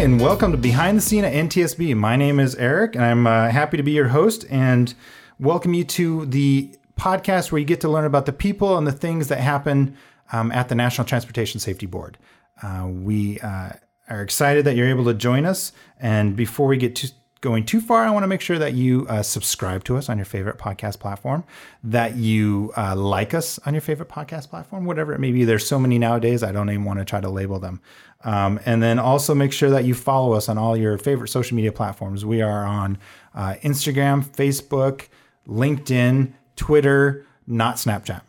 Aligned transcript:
and 0.00 0.18
welcome 0.18 0.50
to 0.50 0.56
Behind 0.56 0.96
the 0.96 1.02
Scene 1.02 1.24
at 1.26 1.34
NTSB. 1.34 1.94
My 1.94 2.16
name 2.16 2.40
is 2.40 2.54
Eric, 2.54 2.94
and 2.94 3.04
I'm 3.04 3.26
uh, 3.26 3.50
happy 3.50 3.76
to 3.76 3.82
be 3.82 3.90
your 3.90 4.08
host 4.08 4.46
and 4.48 4.94
welcome 5.38 5.74
you 5.74 5.84
to 5.84 6.24
the 6.24 6.74
podcast 6.98 7.52
where 7.52 7.58
you 7.58 7.66
get 7.66 7.82
to 7.82 7.88
learn 7.90 8.06
about 8.06 8.24
the 8.24 8.32
people 8.32 8.78
and 8.78 8.86
the 8.86 8.92
things 8.92 9.28
that 9.28 9.40
happen 9.40 9.94
um, 10.32 10.50
at 10.52 10.70
the 10.70 10.74
National 10.74 11.06
Transportation 11.06 11.60
Safety 11.60 11.84
Board. 11.84 12.16
Uh, 12.62 12.88
we 12.90 13.40
uh, 13.40 13.72
are 14.08 14.22
excited 14.22 14.64
that 14.64 14.74
you're 14.74 14.88
able 14.88 15.04
to 15.04 15.12
join 15.12 15.44
us. 15.44 15.70
And 15.98 16.34
before 16.34 16.66
we 16.66 16.78
get 16.78 16.96
to 16.96 17.12
going 17.42 17.64
too 17.64 17.82
far, 17.82 18.04
I 18.04 18.10
want 18.10 18.22
to 18.22 18.26
make 18.26 18.40
sure 18.40 18.58
that 18.58 18.74
you 18.74 19.06
uh, 19.08 19.22
subscribe 19.22 19.84
to 19.84 19.96
us 19.96 20.08
on 20.08 20.18
your 20.18 20.26
favorite 20.26 20.58
podcast 20.58 20.98
platform, 20.98 21.44
that 21.84 22.16
you 22.16 22.72
uh, 22.76 22.94
like 22.96 23.32
us 23.34 23.58
on 23.66 23.74
your 23.74 23.80
favorite 23.80 24.08
podcast 24.08 24.50
platform, 24.50 24.84
whatever 24.84 25.14
it 25.14 25.20
may 25.20 25.32
be. 25.32 25.44
There's 25.44 25.66
so 25.66 25.78
many 25.78 25.98
nowadays, 25.98 26.42
I 26.42 26.52
don't 26.52 26.68
even 26.70 26.84
want 26.84 26.98
to 26.98 27.04
try 27.04 27.20
to 27.20 27.30
label 27.30 27.58
them. 27.58 27.80
Um, 28.22 28.60
and 28.66 28.82
then 28.82 28.98
also 28.98 29.34
make 29.34 29.52
sure 29.52 29.70
that 29.70 29.84
you 29.84 29.94
follow 29.94 30.34
us 30.34 30.48
on 30.48 30.58
all 30.58 30.76
your 30.76 30.98
favorite 30.98 31.28
social 31.28 31.56
media 31.56 31.72
platforms. 31.72 32.24
We 32.24 32.42
are 32.42 32.66
on 32.66 32.98
uh, 33.34 33.54
Instagram, 33.62 34.26
Facebook, 34.26 35.08
LinkedIn, 35.48 36.34
Twitter, 36.56 37.24
not 37.46 37.76
Snapchat. 37.76 38.20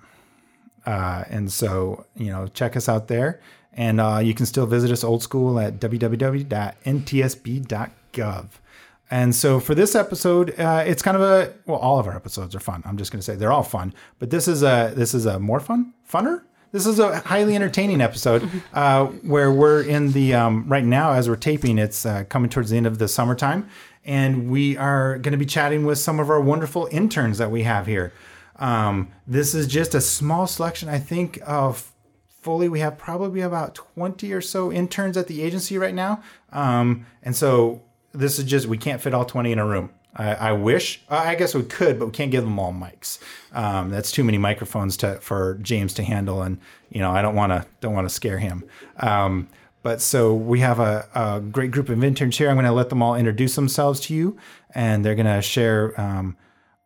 Uh, 0.86 1.26
and 1.30 1.52
so, 1.52 2.06
you 2.16 2.32
know, 2.32 2.48
check 2.48 2.78
us 2.78 2.88
out 2.88 3.08
there. 3.08 3.42
And 3.74 4.00
uh, 4.02 4.20
you 4.24 4.34
can 4.34 4.46
still 4.46 4.66
visit 4.66 4.92
us 4.92 5.04
old 5.04 5.24
school 5.24 5.60
at 5.60 5.80
www.ntsb.gov. 5.80 6.46
And 9.14 9.36
so 9.36 9.60
for 9.60 9.76
this 9.76 9.94
episode, 9.94 10.58
uh, 10.58 10.84
it's 10.88 11.02
kind 11.02 11.18
of 11.18 11.24
a 11.24 11.54
well, 11.66 11.78
all 11.78 12.00
of 12.00 12.08
our 12.08 12.16
episodes 12.16 12.56
are 12.56 12.62
fun. 12.62 12.82
I'm 12.86 12.98
just 12.98 13.12
going 13.12 13.20
to 13.20 13.24
say 13.26 13.36
they're 13.36 13.52
all 13.52 13.62
fun, 13.62 13.94
but 14.20 14.30
this 14.30 14.48
is 14.48 14.64
a 14.64 14.94
this 14.96 15.14
is 15.14 15.26
a 15.26 15.38
more 15.38 15.60
fun, 15.60 15.94
funner. 16.10 16.44
This 16.72 16.86
is 16.86 17.00
a 17.00 17.20
highly 17.20 17.56
entertaining 17.56 18.00
episode 18.00 18.50
uh, 18.74 19.08
where 19.08 19.52
we're 19.52 19.82
in 19.82 20.14
the 20.14 20.34
um, 20.34 20.70
right 20.70 20.86
now 20.86 21.12
as 21.12 21.28
we're 21.28 21.36
taping. 21.36 21.78
It's 21.78 22.06
uh, 22.06 22.24
coming 22.30 22.50
towards 22.50 22.70
the 22.70 22.78
end 22.78 22.88
of 22.88 22.98
the 22.98 23.10
summertime, 23.10 23.68
and 24.06 24.50
we 24.50 24.78
are 24.78 25.18
going 25.18 25.34
to 25.34 25.38
be 25.38 25.46
chatting 25.46 25.86
with 25.86 25.98
some 25.98 26.18
of 26.18 26.30
our 26.30 26.40
wonderful 26.40 26.88
interns 26.90 27.40
that 27.40 27.52
we 27.52 27.64
have 27.64 27.88
here. 27.88 28.14
Um, 28.56 29.12
this 29.28 29.54
is 29.54 29.68
just 29.68 29.94
a 29.94 30.00
small 30.00 30.48
selection, 30.48 30.88
I 30.88 31.00
think, 31.00 31.40
of 31.46 31.92
fully 32.42 32.70
we 32.70 32.80
have 32.80 32.98
probably 32.98 33.42
about 33.42 33.76
20 33.76 34.32
or 34.32 34.42
so 34.42 34.72
interns 34.72 35.16
at 35.16 35.28
the 35.28 35.44
agency 35.44 35.78
right 35.78 35.94
now 35.94 36.24
um, 36.52 37.06
and 37.22 37.36
so 37.36 37.84
this 38.14 38.40
is 38.40 38.46
just 38.46 38.66
we 38.66 38.80
can't 38.80 39.00
fit 39.00 39.14
all 39.14 39.26
20 39.26 39.52
in 39.52 39.60
a 39.60 39.66
room 39.66 39.92
i, 40.16 40.34
I 40.34 40.52
wish 40.54 41.02
i 41.10 41.36
guess 41.36 41.56
we 41.56 41.64
could 41.64 42.00
but 42.00 42.08
we 42.08 42.12
can't 42.12 42.32
give 42.32 42.44
them 42.44 42.60
all 42.60 42.74
mics 42.74 43.20
um, 43.54 43.90
that's 43.90 44.12
too 44.12 44.24
many 44.24 44.38
microphones 44.38 44.98
to 44.98 45.16
for 45.16 45.56
james 45.62 45.94
to 45.96 46.04
handle 46.04 46.42
and 46.42 46.60
you 46.90 47.00
know 47.00 47.12
i 47.12 47.22
don't 47.22 47.36
want 47.36 47.52
to 47.52 47.66
don't 47.80 47.94
want 47.94 48.08
to 48.08 48.14
scare 48.14 48.38
him 48.38 48.64
um, 48.98 49.48
but 49.84 50.00
so 50.00 50.34
we 50.34 50.60
have 50.60 50.80
a, 50.80 51.08
a, 51.16 51.42
great 51.42 51.72
group 51.72 51.90
of 51.90 52.04
interns 52.04 52.38
here 52.38 52.50
i'm 52.50 52.56
going 52.56 52.66
to 52.66 52.72
let 52.72 52.90
them 52.90 53.02
all 53.02 53.16
introduce 53.16 53.56
themselves 53.56 54.00
to 54.00 54.14
you 54.14 54.38
and 54.74 55.04
they're 55.06 55.16
going 55.16 55.26
to 55.26 55.42
share 55.42 56.00
um, 56.00 56.36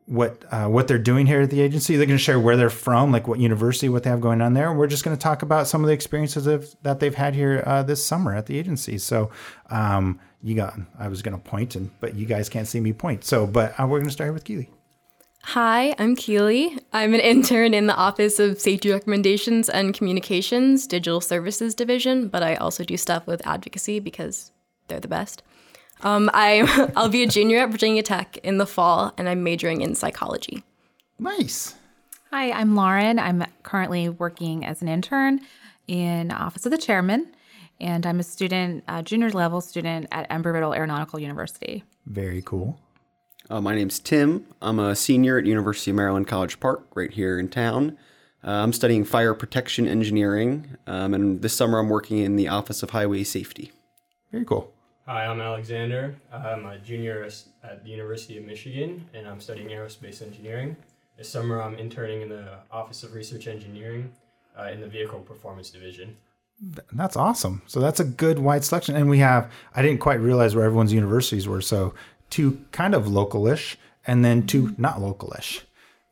what 0.07 0.43
uh, 0.51 0.67
what 0.67 0.87
they're 0.87 0.97
doing 0.99 1.25
here 1.25 1.41
at 1.41 1.49
the 1.49 1.61
agency. 1.61 1.95
They're 1.95 2.05
going 2.05 2.17
to 2.17 2.23
share 2.23 2.39
where 2.39 2.55
they're 2.55 2.69
from, 2.69 3.11
like 3.11 3.27
what 3.27 3.39
university, 3.39 3.89
what 3.89 4.03
they 4.03 4.09
have 4.09 4.21
going 4.21 4.41
on 4.41 4.53
there. 4.53 4.69
And 4.69 4.77
We're 4.77 4.87
just 4.87 5.03
going 5.03 5.17
to 5.17 5.21
talk 5.21 5.41
about 5.41 5.67
some 5.67 5.83
of 5.83 5.87
the 5.87 5.93
experiences 5.93 6.75
that 6.83 6.99
they've 6.99 7.15
had 7.15 7.33
here 7.33 7.63
uh, 7.65 7.83
this 7.83 8.05
summer 8.05 8.35
at 8.35 8.45
the 8.45 8.57
agency. 8.57 8.97
So 8.97 9.31
um, 9.69 10.19
you 10.45 10.53
got, 10.53 10.79
I 10.99 11.07
was 11.07 11.23
going 11.23 11.35
to 11.35 11.41
point, 11.41 11.75
and 11.75 11.89
but 11.99 12.13
you 12.13 12.27
guys 12.27 12.49
can't 12.49 12.67
see 12.67 12.79
me 12.79 12.93
point. 12.93 13.23
So, 13.23 13.47
but 13.47 13.73
uh, 13.79 13.87
we're 13.87 13.97
going 13.97 14.05
to 14.05 14.11
start 14.11 14.31
with 14.31 14.43
Keely. 14.43 14.69
Hi, 15.41 15.95
I'm 15.97 16.15
Keely. 16.15 16.77
I'm 16.93 17.15
an 17.15 17.19
intern 17.19 17.73
in 17.73 17.87
the 17.87 17.95
Office 17.95 18.39
of 18.39 18.59
Safety 18.59 18.91
Recommendations 18.91 19.69
and 19.69 19.91
Communications, 19.91 20.85
Digital 20.85 21.19
Services 21.19 21.73
Division, 21.73 22.27
but 22.27 22.43
I 22.43 22.55
also 22.55 22.83
do 22.83 22.95
stuff 22.95 23.25
with 23.25 23.45
advocacy 23.47 23.99
because 23.99 24.51
they're 24.87 24.99
the 24.99 25.07
best. 25.07 25.41
Um, 26.01 26.29
I 26.31 26.91
I'll 26.95 27.09
be 27.09 27.23
a 27.23 27.27
junior 27.27 27.57
at 27.59 27.71
Virginia 27.71 28.03
Tech 28.03 28.37
in 28.43 28.59
the 28.59 28.67
fall, 28.67 29.13
and 29.17 29.27
I'm 29.27 29.43
majoring 29.43 29.81
in 29.81 29.95
psychology. 29.95 30.63
Nice. 31.17 31.73
Hi, 32.29 32.51
I'm 32.51 32.75
Lauren. 32.75 33.17
I'm 33.17 33.45
currently 33.63 34.09
working 34.09 34.63
as 34.63 34.83
an 34.83 34.89
intern 34.89 35.41
in 35.87 36.29
Office 36.29 36.67
of 36.67 36.71
the 36.71 36.77
Chairman, 36.77 37.33
and 37.79 38.05
I'm 38.05 38.19
a 38.19 38.23
student, 38.23 38.83
a 38.87 39.03
junior 39.03 39.29
level 39.29 39.61
student 39.61 40.07
at 40.11 40.29
Embry-Riddle 40.29 40.73
Aeronautical 40.73 41.19
University. 41.19 41.83
Very 42.05 42.41
cool. 42.41 42.79
Uh, 43.49 43.61
my 43.61 43.75
name's 43.75 43.99
Tim. 43.99 44.45
I'm 44.61 44.79
a 44.79 44.95
senior 44.95 45.37
at 45.37 45.45
University 45.45 45.91
of 45.91 45.97
Maryland 45.97 46.27
College 46.27 46.59
Park, 46.59 46.87
right 46.95 47.11
here 47.11 47.37
in 47.37 47.47
town. 47.47 47.97
Uh, 48.43 48.51
I'm 48.51 48.73
studying 48.73 49.03
fire 49.03 49.33
protection 49.33 49.87
engineering, 49.87 50.77
um, 50.87 51.13
and 51.13 51.41
this 51.41 51.55
summer 51.55 51.79
I'm 51.79 51.89
working 51.89 52.19
in 52.19 52.35
the 52.35 52.47
Office 52.47 52.83
of 52.83 52.91
Highway 52.91 53.23
Safety. 53.23 53.71
Very 54.31 54.45
cool. 54.45 54.71
Hi, 55.05 55.25
I'm 55.27 55.39
Alexander. 55.39 56.15
I'm 56.31 56.65
a 56.65 56.79
junior 56.79 57.23
at 57.63 57.83
the 57.83 57.89
University 57.89 58.39
of 58.39 58.45
Michigan, 58.45 59.07
and 59.13 59.27
I'm 59.27 59.39
studying 59.39 59.69
aerospace 59.69 60.21
engineering. 60.23 60.75
This 61.17 61.29
summer, 61.29 61.61
I'm 61.61 61.75
interning 61.75 62.21
in 62.21 62.29
the 62.29 62.59
Office 62.71 63.03
of 63.03 63.13
Research 63.13 63.47
Engineering 63.47 64.11
uh, 64.59 64.63
in 64.63 64.81
the 64.81 64.87
Vehicle 64.87 65.19
Performance 65.19 65.69
Division. 65.69 66.17
That's 66.91 67.15
awesome. 67.15 67.61
So 67.67 67.79
that's 67.79 67.99
a 67.99 68.05
good 68.05 68.39
wide 68.39 68.63
selection. 68.63 68.95
And 68.95 69.09
we 69.09 69.19
have, 69.19 69.51
I 69.75 69.81
didn't 69.81 69.99
quite 69.99 70.19
realize 70.19 70.55
where 70.55 70.65
everyone's 70.65 70.93
universities 70.93 71.47
were. 71.47 71.61
So 71.61 71.93
two 72.29 72.59
kind 72.71 72.95
of 72.95 73.05
localish 73.05 73.75
and 74.07 74.23
then 74.23 74.47
two 74.47 74.73
not 74.77 74.97
localish. 74.97 75.61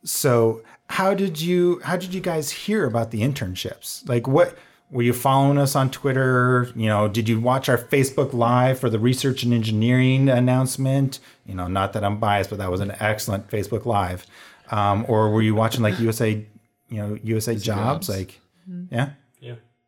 So 0.03 0.61
how 0.89 1.13
did 1.13 1.39
you, 1.39 1.79
how 1.83 1.97
did 1.97 2.13
you 2.13 2.21
guys 2.21 2.51
hear 2.51 2.85
about 2.85 3.11
the 3.11 3.21
internships? 3.21 4.07
Like 4.07 4.27
what, 4.27 4.57
were 4.93 5.01
you 5.01 5.13
following 5.13 5.57
us 5.57 5.75
on 5.75 5.89
Twitter? 5.89 6.71
You 6.75 6.87
know, 6.87 7.07
did 7.07 7.27
you 7.27 7.39
watch 7.39 7.67
our 7.67 7.79
Facebook 7.79 8.31
Live 8.31 8.79
for 8.79 8.91
the 8.91 8.99
research 8.99 9.41
and 9.41 9.51
engineering 9.51 10.29
announcement? 10.29 11.19
You 11.47 11.55
know, 11.55 11.67
not 11.67 11.93
that 11.93 12.03
I'm 12.03 12.19
biased, 12.19 12.51
but 12.51 12.59
that 12.59 12.69
was 12.69 12.79
an 12.79 12.93
excellent 12.99 13.49
Facebook 13.49 13.85
Live. 13.85 14.27
Um, 14.69 15.05
or 15.07 15.31
were 15.31 15.41
you 15.41 15.55
watching 15.55 15.81
like 15.81 15.99
USA, 15.99 16.45
you 16.89 16.97
know, 16.97 17.17
USA 17.23 17.55
Jobs? 17.55 18.07
Like, 18.07 18.39
yeah, 18.67 18.85
Yeah, 18.91 19.09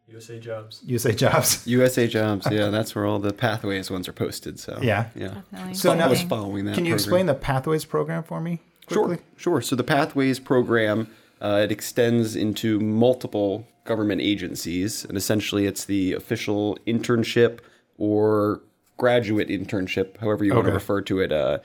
USA 0.07 0.39
Jobs. 0.39 0.81
USA 0.85 1.13
Jobs. 1.13 1.65
USA 1.67 2.07
Jobs, 2.07 2.47
yeah, 2.51 2.69
that's 2.69 2.93
where 2.95 3.05
all 3.05 3.19
the 3.19 3.33
Pathways 3.33 3.89
ones 3.89 4.07
are 4.07 4.13
posted. 4.13 4.59
So 4.59 4.77
Yeah. 4.81 5.09
yeah. 5.15 5.41
Definitely. 5.51 5.73
So 5.73 5.93
now- 5.93 6.05
I 6.05 6.09
was 6.09 6.21
following 6.21 6.65
that. 6.65 6.75
Can 6.75 6.85
you 6.85 6.91
program. 6.91 6.95
explain 6.95 7.25
the 7.25 7.33
Pathways 7.33 7.85
program 7.85 8.23
for 8.23 8.39
me? 8.39 8.61
Quickly? 8.87 9.17
Sure, 9.35 9.59
sure. 9.59 9.61
So 9.61 9.75
the 9.75 9.83
Pathways 9.83 10.39
program 10.39 11.07
uh, 11.41 11.61
it 11.63 11.71
extends 11.71 12.35
into 12.35 12.79
multiple 12.79 13.67
government 13.83 14.21
agencies, 14.21 15.03
and 15.05 15.17
essentially 15.17 15.65
it's 15.65 15.85
the 15.85 16.13
official 16.13 16.77
internship 16.87 17.59
or 17.97 18.61
graduate 18.97 19.49
internship, 19.49 20.17
however 20.17 20.45
you 20.45 20.53
want 20.53 20.65
to 20.65 20.71
refer 20.71 21.01
to 21.01 21.19
it, 21.19 21.31
uh, 21.31 21.59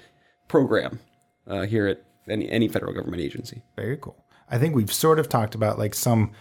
program 0.49 0.99
uh, 1.47 1.63
here 1.63 1.87
at 1.87 2.03
any 2.29 2.49
any 2.51 2.69
federal 2.69 2.93
government 2.93 3.23
agency. 3.23 3.63
Very 3.77 3.97
cool. 3.97 4.17
I 4.51 4.59
think 4.59 4.75
we've 4.75 4.93
sort 4.93 5.19
of 5.19 5.29
talked 5.29 5.55
about 5.55 5.79
like 5.79 5.95
some. 5.95 6.33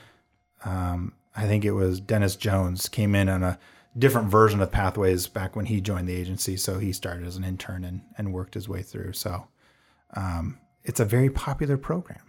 Um, 0.65 1.13
I 1.39 1.47
think 1.47 1.63
it 1.63 1.71
was 1.71 1.99
Dennis 2.01 2.35
Jones 2.35 2.89
came 2.89 3.15
in 3.15 3.29
on 3.29 3.43
a 3.43 3.57
different 3.97 4.27
version 4.29 4.61
of 4.61 4.71
Pathways 4.71 5.27
back 5.27 5.55
when 5.55 5.65
he 5.65 5.79
joined 5.79 6.07
the 6.07 6.15
agency. 6.15 6.57
So 6.57 6.79
he 6.79 6.91
started 6.91 7.25
as 7.25 7.37
an 7.37 7.43
intern 7.43 7.83
and, 7.83 8.01
and 8.17 8.33
worked 8.33 8.53
his 8.55 8.67
way 8.67 8.81
through. 8.83 9.13
So 9.13 9.47
um, 10.15 10.59
it's 10.83 10.99
a 10.99 11.05
very 11.05 11.29
popular 11.29 11.77
program. 11.77 12.21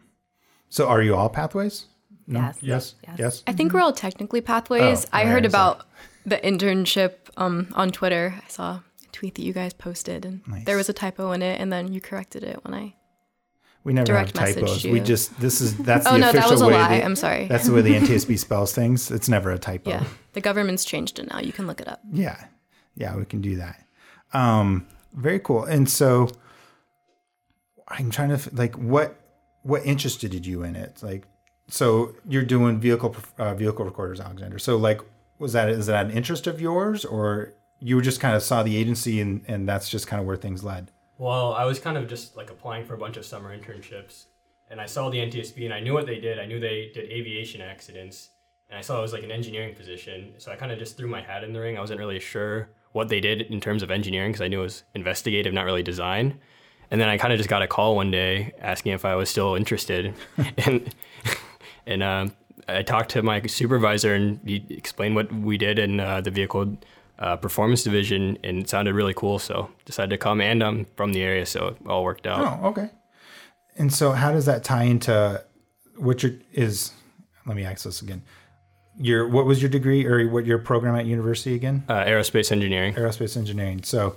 So 0.68 0.86
are 0.86 1.02
you 1.02 1.16
all 1.16 1.28
Pathways? 1.28 1.86
No? 2.26 2.40
Yes. 2.40 2.58
Yes. 2.62 2.94
Yes. 3.06 3.18
Yes. 3.18 3.42
I 3.46 3.52
think 3.52 3.72
we're 3.72 3.80
all 3.80 3.92
technically 3.92 4.40
pathways. 4.40 5.04
Oh, 5.06 5.08
I 5.12 5.24
heard 5.24 5.44
about 5.44 5.84
the 6.24 6.36
internship 6.36 7.14
um, 7.36 7.68
on 7.74 7.90
Twitter. 7.90 8.40
I 8.44 8.48
saw 8.48 8.74
a 8.74 8.82
tweet 9.10 9.34
that 9.34 9.42
you 9.42 9.52
guys 9.52 9.72
posted, 9.72 10.24
and 10.24 10.46
Nice. 10.46 10.64
there 10.64 10.76
was 10.76 10.88
a 10.88 10.92
typo 10.92 11.32
in 11.32 11.42
it, 11.42 11.60
and 11.60 11.72
then 11.72 11.92
you 11.92 12.00
corrected 12.00 12.44
it 12.44 12.64
when 12.64 12.74
I. 12.74 12.94
We 13.82 13.92
never 13.94 14.06
Direct 14.06 14.36
have 14.36 14.54
typos. 14.54 14.84
you. 14.84 14.92
We 14.92 15.00
just 15.00 15.38
this 15.40 15.60
is 15.60 15.76
that's 15.90 16.06
Oh 16.06 16.12
the 16.12 16.18
no, 16.18 16.28
official 16.30 16.48
that 16.50 16.54
was 16.54 16.60
a 16.62 16.66
way. 16.66 16.72
lie. 16.74 16.98
the- 16.98 17.04
I'm 17.04 17.16
sorry. 17.16 17.46
That's 17.46 17.66
the 17.66 17.72
way 17.72 17.80
the 17.80 17.94
NTSB 18.00 18.38
spells 18.38 18.74
things. 18.74 19.10
It's 19.10 19.28
never 19.28 19.50
a 19.50 19.58
typo. 19.58 19.90
yeah, 19.90 20.04
the 20.34 20.40
government's 20.40 20.84
changed 20.84 21.18
it 21.18 21.28
now. 21.30 21.40
You 21.40 21.52
can 21.52 21.66
look 21.66 21.80
it 21.80 21.88
up. 21.88 22.00
Yeah. 22.12 22.36
Yeah, 22.96 23.16
we 23.16 23.24
can 23.24 23.40
do 23.40 23.56
that. 23.56 23.82
Um, 24.34 24.86
very 25.14 25.38
cool. 25.40 25.64
And 25.64 25.88
so 25.88 26.28
I'm 27.88 28.10
trying 28.10 28.36
to 28.36 28.54
like 28.54 28.74
what 28.76 29.16
what 29.62 29.84
interested 29.84 30.46
you 30.46 30.62
in 30.62 30.76
it? 30.76 31.02
Like 31.02 31.24
so 31.68 32.14
you're 32.28 32.44
doing 32.44 32.80
vehicle 32.80 33.14
uh, 33.38 33.54
vehicle 33.54 33.84
recorders, 33.84 34.20
Alexander. 34.20 34.58
So 34.58 34.76
like 34.76 35.00
was 35.38 35.52
that 35.54 35.68
is 35.70 35.86
that 35.86 36.06
an 36.06 36.12
interest 36.12 36.46
of 36.46 36.60
yours 36.60 37.04
or 37.04 37.54
you 37.80 38.00
just 38.02 38.20
kind 38.20 38.36
of 38.36 38.42
saw 38.42 38.62
the 38.62 38.76
agency 38.76 39.20
and 39.20 39.42
and 39.48 39.68
that's 39.68 39.88
just 39.88 40.06
kind 40.06 40.20
of 40.20 40.26
where 40.26 40.36
things 40.36 40.62
led? 40.62 40.90
Well, 41.20 41.52
I 41.52 41.66
was 41.66 41.78
kind 41.78 41.98
of 41.98 42.08
just 42.08 42.34
like 42.34 42.50
applying 42.50 42.86
for 42.86 42.94
a 42.94 42.96
bunch 42.96 43.18
of 43.18 43.26
summer 43.26 43.54
internships, 43.54 44.24
and 44.70 44.80
I 44.80 44.86
saw 44.86 45.10
the 45.10 45.18
NTSB, 45.18 45.66
and 45.66 45.74
I 45.74 45.78
knew 45.78 45.92
what 45.92 46.06
they 46.06 46.18
did. 46.18 46.38
I 46.38 46.46
knew 46.46 46.58
they 46.58 46.90
did 46.94 47.10
aviation 47.10 47.60
accidents, 47.60 48.30
and 48.70 48.78
I 48.78 48.80
saw 48.80 49.00
it 49.00 49.02
was 49.02 49.12
like 49.12 49.22
an 49.22 49.30
engineering 49.30 49.74
position. 49.74 50.32
So 50.38 50.50
I 50.50 50.56
kind 50.56 50.72
of 50.72 50.78
just 50.78 50.96
threw 50.96 51.08
my 51.08 51.20
hat 51.20 51.44
in 51.44 51.52
the 51.52 51.60
ring. 51.60 51.76
I 51.76 51.82
wasn't 51.82 52.00
really 52.00 52.20
sure 52.20 52.70
what 52.92 53.08
they 53.10 53.20
did 53.20 53.42
in 53.42 53.60
terms 53.60 53.82
of 53.82 53.90
engineering 53.90 54.32
because 54.32 54.40
I 54.40 54.48
knew 54.48 54.60
it 54.60 54.62
was 54.62 54.84
investigative, 54.94 55.52
not 55.52 55.66
really 55.66 55.82
design. 55.82 56.40
And 56.90 56.98
then 56.98 57.10
I 57.10 57.18
kind 57.18 57.34
of 57.34 57.38
just 57.38 57.50
got 57.50 57.60
a 57.60 57.66
call 57.66 57.96
one 57.96 58.10
day 58.10 58.54
asking 58.58 58.92
if 58.92 59.04
I 59.04 59.14
was 59.14 59.28
still 59.28 59.56
interested, 59.56 60.14
and 60.56 60.94
and 61.86 62.02
um, 62.02 62.32
I 62.66 62.82
talked 62.82 63.10
to 63.10 63.22
my 63.22 63.42
supervisor 63.42 64.14
and 64.14 64.40
he 64.46 64.64
explained 64.70 65.16
what 65.16 65.30
we 65.30 65.58
did 65.58 65.78
in 65.78 66.00
uh, 66.00 66.22
the 66.22 66.30
vehicle 66.30 66.78
uh, 67.20 67.36
performance 67.36 67.82
division, 67.82 68.38
and 68.42 68.58
it 68.58 68.70
sounded 68.70 68.94
really 68.94 69.14
cool. 69.14 69.38
So 69.38 69.70
decided 69.84 70.10
to 70.10 70.18
come, 70.18 70.40
and 70.40 70.62
I'm 70.62 70.86
from 70.96 71.12
the 71.12 71.22
area, 71.22 71.46
so 71.46 71.68
it 71.68 71.76
all 71.86 72.02
worked 72.02 72.26
out. 72.26 72.40
Oh, 72.40 72.68
okay. 72.68 72.90
And 73.76 73.92
so, 73.92 74.12
how 74.12 74.32
does 74.32 74.46
that 74.46 74.64
tie 74.64 74.84
into 74.84 75.44
what 75.96 76.22
your 76.22 76.32
is? 76.52 76.92
Let 77.46 77.56
me 77.56 77.64
ask 77.64 77.84
this 77.84 78.02
again. 78.02 78.22
Your 78.98 79.28
what 79.28 79.46
was 79.46 79.62
your 79.62 79.70
degree 79.70 80.04
or 80.06 80.28
what 80.28 80.46
your 80.46 80.58
program 80.58 80.94
at 80.96 81.06
university 81.06 81.54
again? 81.54 81.84
Uh, 81.88 82.04
aerospace 82.04 82.50
engineering. 82.52 82.94
Aerospace 82.94 83.36
engineering. 83.36 83.82
So 83.82 84.16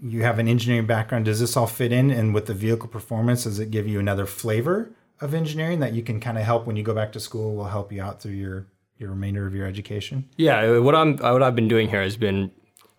you 0.00 0.22
have 0.22 0.38
an 0.38 0.48
engineering 0.48 0.86
background. 0.86 1.24
Does 1.24 1.40
this 1.40 1.56
all 1.56 1.66
fit 1.66 1.92
in? 1.92 2.10
And 2.10 2.32
with 2.32 2.46
the 2.46 2.54
vehicle 2.54 2.88
performance, 2.88 3.44
does 3.44 3.58
it 3.58 3.70
give 3.70 3.86
you 3.86 3.98
another 3.98 4.26
flavor 4.26 4.90
of 5.20 5.34
engineering 5.34 5.80
that 5.80 5.92
you 5.92 6.02
can 6.02 6.20
kind 6.20 6.38
of 6.38 6.44
help 6.44 6.66
when 6.66 6.76
you 6.76 6.82
go 6.82 6.94
back 6.94 7.12
to 7.12 7.20
school? 7.20 7.54
Will 7.56 7.64
help 7.64 7.92
you 7.92 8.00
out 8.00 8.22
through 8.22 8.32
your 8.32 8.66
your 8.98 9.10
remainder 9.10 9.46
of 9.46 9.54
your 9.54 9.66
education. 9.66 10.28
Yeah, 10.36 10.60
uh, 10.76 10.82
what 10.82 10.94
I'm 10.94 11.16
what 11.18 11.42
I've 11.42 11.54
been 11.56 11.68
doing 11.68 11.88
here 11.88 12.02
has 12.02 12.16
been 12.16 12.50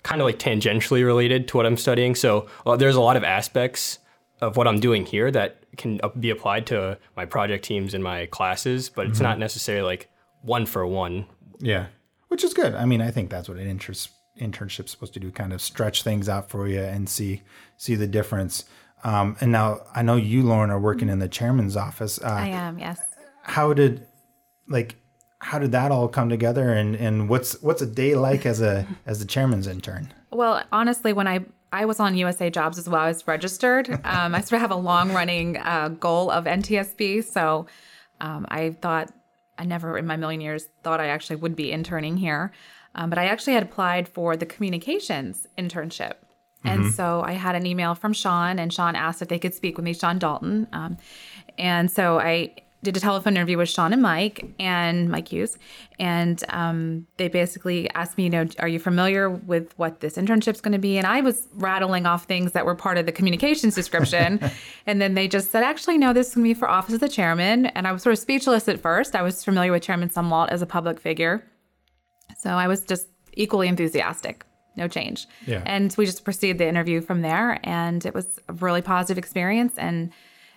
kind 0.04 0.22
of 0.22 0.26
like 0.26 0.40
tangentially 0.40 1.06
related 1.06 1.48
to 1.50 1.58
what 1.58 1.66
I'm 1.66 1.78
studying. 1.78 2.16
So 2.16 2.48
uh, 2.66 2.76
there's 2.78 2.96
a 2.96 3.02
lot 3.02 3.18
of 3.18 3.24
aspects 3.24 4.00
of 4.42 4.56
what 4.56 4.68
I'm 4.68 4.80
doing 4.80 5.06
here 5.06 5.30
that 5.32 5.58
can 5.78 6.00
uh, 6.02 6.08
be 6.10 6.30
applied 6.30 6.66
to 6.68 6.98
my 7.18 7.26
project 7.26 7.66
teams 7.66 7.94
and 7.94 8.04
my 8.04 8.26
classes, 8.28 8.90
but 8.90 9.08
it's 9.08 9.18
Mm-hmm. 9.18 9.24
not 9.24 9.40
necessarily 9.40 9.84
like 9.86 10.10
one 10.42 10.66
for 10.66 10.88
one. 10.88 11.26
Yeah, 11.60 11.88
which 12.30 12.44
is 12.46 12.54
good. 12.54 12.74
I 12.76 12.86
mean, 12.86 13.02
I 13.02 13.12
think 13.12 13.30
that's 13.30 13.50
what 13.50 13.58
an 13.58 13.68
internship 13.78 14.10
internship's 14.40 14.92
supposed 14.92 15.14
to 15.16 15.20
do, 15.20 15.32
kind 15.32 15.52
of 15.52 15.62
stretch 15.62 16.04
things 16.04 16.30
out 16.30 16.50
for 16.50 16.66
you 16.66 16.80
and 16.80 17.10
see 17.10 17.42
see 17.76 17.96
the 17.96 18.08
difference. 18.08 18.64
Um, 19.04 19.36
and 19.42 19.52
now 19.52 19.82
I 19.94 20.02
know 20.02 20.16
you, 20.16 20.44
Lauren, 20.44 20.70
are 20.70 20.80
working 20.80 21.10
in 21.10 21.20
the 21.20 21.28
chairman's 21.28 21.76
office. 21.76 22.20
Uh, 22.22 22.28
I 22.28 22.48
am, 22.48 22.80
yes. 22.80 23.00
how 23.44 23.74
did 23.74 24.06
like 24.70 24.96
how 25.40 25.58
did 25.58 25.72
that 25.72 25.92
all 25.92 26.08
come 26.08 26.30
together 26.30 26.74
and 26.74 26.96
and 26.96 27.30
what's 27.30 27.62
what's 27.62 27.82
a 27.82 27.86
day 27.86 28.16
like 28.16 28.46
as 28.46 28.62
a 28.62 28.86
as 29.06 29.20
the 29.20 29.26
chairman's 29.26 29.68
intern 29.68 30.12
Well, 30.32 30.64
honestly, 30.72 31.14
when 31.14 31.28
I 31.28 31.46
I 31.72 31.86
was 31.86 32.00
on 32.00 32.16
USA 32.18 32.50
Jobs 32.50 32.78
as 32.78 32.90
well, 32.90 33.02
I 33.02 33.08
was 33.08 33.28
registered. 33.28 33.90
Um, 34.04 34.34
I 34.36 34.42
sort 34.42 34.54
of 34.54 34.62
have 34.62 34.72
a 34.72 34.76
long 34.76 35.14
running 35.14 35.58
uh, 35.58 35.90
goal 35.90 36.32
of 36.32 36.46
NTSB, 36.46 37.24
so 37.24 37.68
um, 38.20 38.48
I 38.50 38.72
thought 38.82 39.12
I 39.58 39.66
never 39.66 39.98
in 39.98 40.06
my 40.06 40.18
million 40.18 40.42
years 40.42 40.68
thought 40.84 41.00
I 41.00 41.08
actually 41.08 41.38
would 41.38 41.56
be 41.56 41.72
interning 41.72 42.18
here, 42.18 42.52
um, 42.96 43.10
but 43.10 43.20
I 43.20 43.26
actually 43.26 43.54
had 43.54 43.64
applied 43.64 44.08
for 44.08 44.36
the 44.36 44.46
communications 44.46 45.48
internship. 45.58 46.14
And 46.66 46.94
so 46.94 47.22
I 47.22 47.34
had 47.34 47.56
an 47.56 47.66
email 47.66 47.96
from 47.96 48.12
Sean, 48.12 48.60
and 48.60 48.74
Sean 48.74 48.94
asked 48.96 49.22
if 49.22 49.30
they 49.30 49.40
could 49.40 49.54
speak 49.54 49.78
with 49.78 49.86
me, 49.86 49.94
Sean 49.94 50.20
Dalton. 50.20 50.68
Um, 50.74 50.98
and 51.58 51.90
so 51.90 52.20
I 52.20 52.54
did 52.82 52.96
a 52.96 53.00
telephone 53.00 53.36
interview 53.36 53.58
with 53.58 53.68
Sean 53.68 53.92
and 53.92 54.02
Mike 54.02 54.46
and 54.58 55.10
Mike 55.10 55.28
Hughes, 55.28 55.58
and 56.00 56.42
um, 56.50 57.08
they 57.18 57.28
basically 57.28 57.90
asked 57.92 58.18
me, 58.18 58.24
you 58.26 58.30
know, 58.30 58.48
are 58.60 58.68
you 58.68 58.80
familiar 58.80 59.30
with 59.30 59.78
what 59.78 60.00
this 60.00 60.16
internship's 60.16 60.62
going 60.62 60.72
to 60.72 60.80
be? 60.80 60.98
And 60.98 61.06
I 61.06 61.22
was 61.22 61.48
rattling 61.56 62.06
off 62.06 62.24
things 62.26 62.54
that 62.54 62.66
were 62.66 62.76
part 62.76 62.98
of 62.98 63.06
the 63.06 63.12
communications 63.12 63.76
description, 63.76 64.40
and 64.86 65.02
then 65.02 65.14
they 65.14 65.28
just 65.28 65.52
said, 65.52 65.64
actually, 65.64 65.98
no, 65.98 66.14
this 66.14 66.30
is 66.30 66.36
going 66.36 66.46
to 66.46 66.54
be 66.54 66.54
for 66.54 66.70
Office 66.70 66.94
of 66.96 67.02
the 67.02 67.10
Chairman. 67.10 67.66
And 67.68 67.86
I 67.86 67.92
was 67.92 68.02
sort 68.02 68.14
of 68.14 68.20
speechless 68.20 68.68
at 68.70 68.80
first. 68.80 69.16
I 69.16 69.24
was 69.24 69.44
familiar 69.44 69.72
with 69.72 69.84
Chairman 69.84 70.10
Sumwalt 70.10 70.50
as 70.50 70.62
a 70.62 70.66
public 70.66 71.00
figure, 71.00 71.44
so 72.38 72.52
I 72.52 72.68
was 72.68 72.84
just 72.86 73.08
equally 73.34 73.68
enthusiastic. 73.68 74.46
No 74.78 74.88
change. 74.88 75.28
Yeah. 75.46 75.62
And 75.66 75.94
we 75.98 76.06
just 76.06 76.24
proceeded 76.24 76.58
the 76.58 76.68
interview 76.68 77.02
from 77.02 77.22
there, 77.22 77.60
and 77.64 78.06
it 78.06 78.14
was 78.14 78.40
a 78.48 78.54
really 78.54 78.82
positive 78.82 79.18
experience. 79.18 79.74
And 79.78 80.12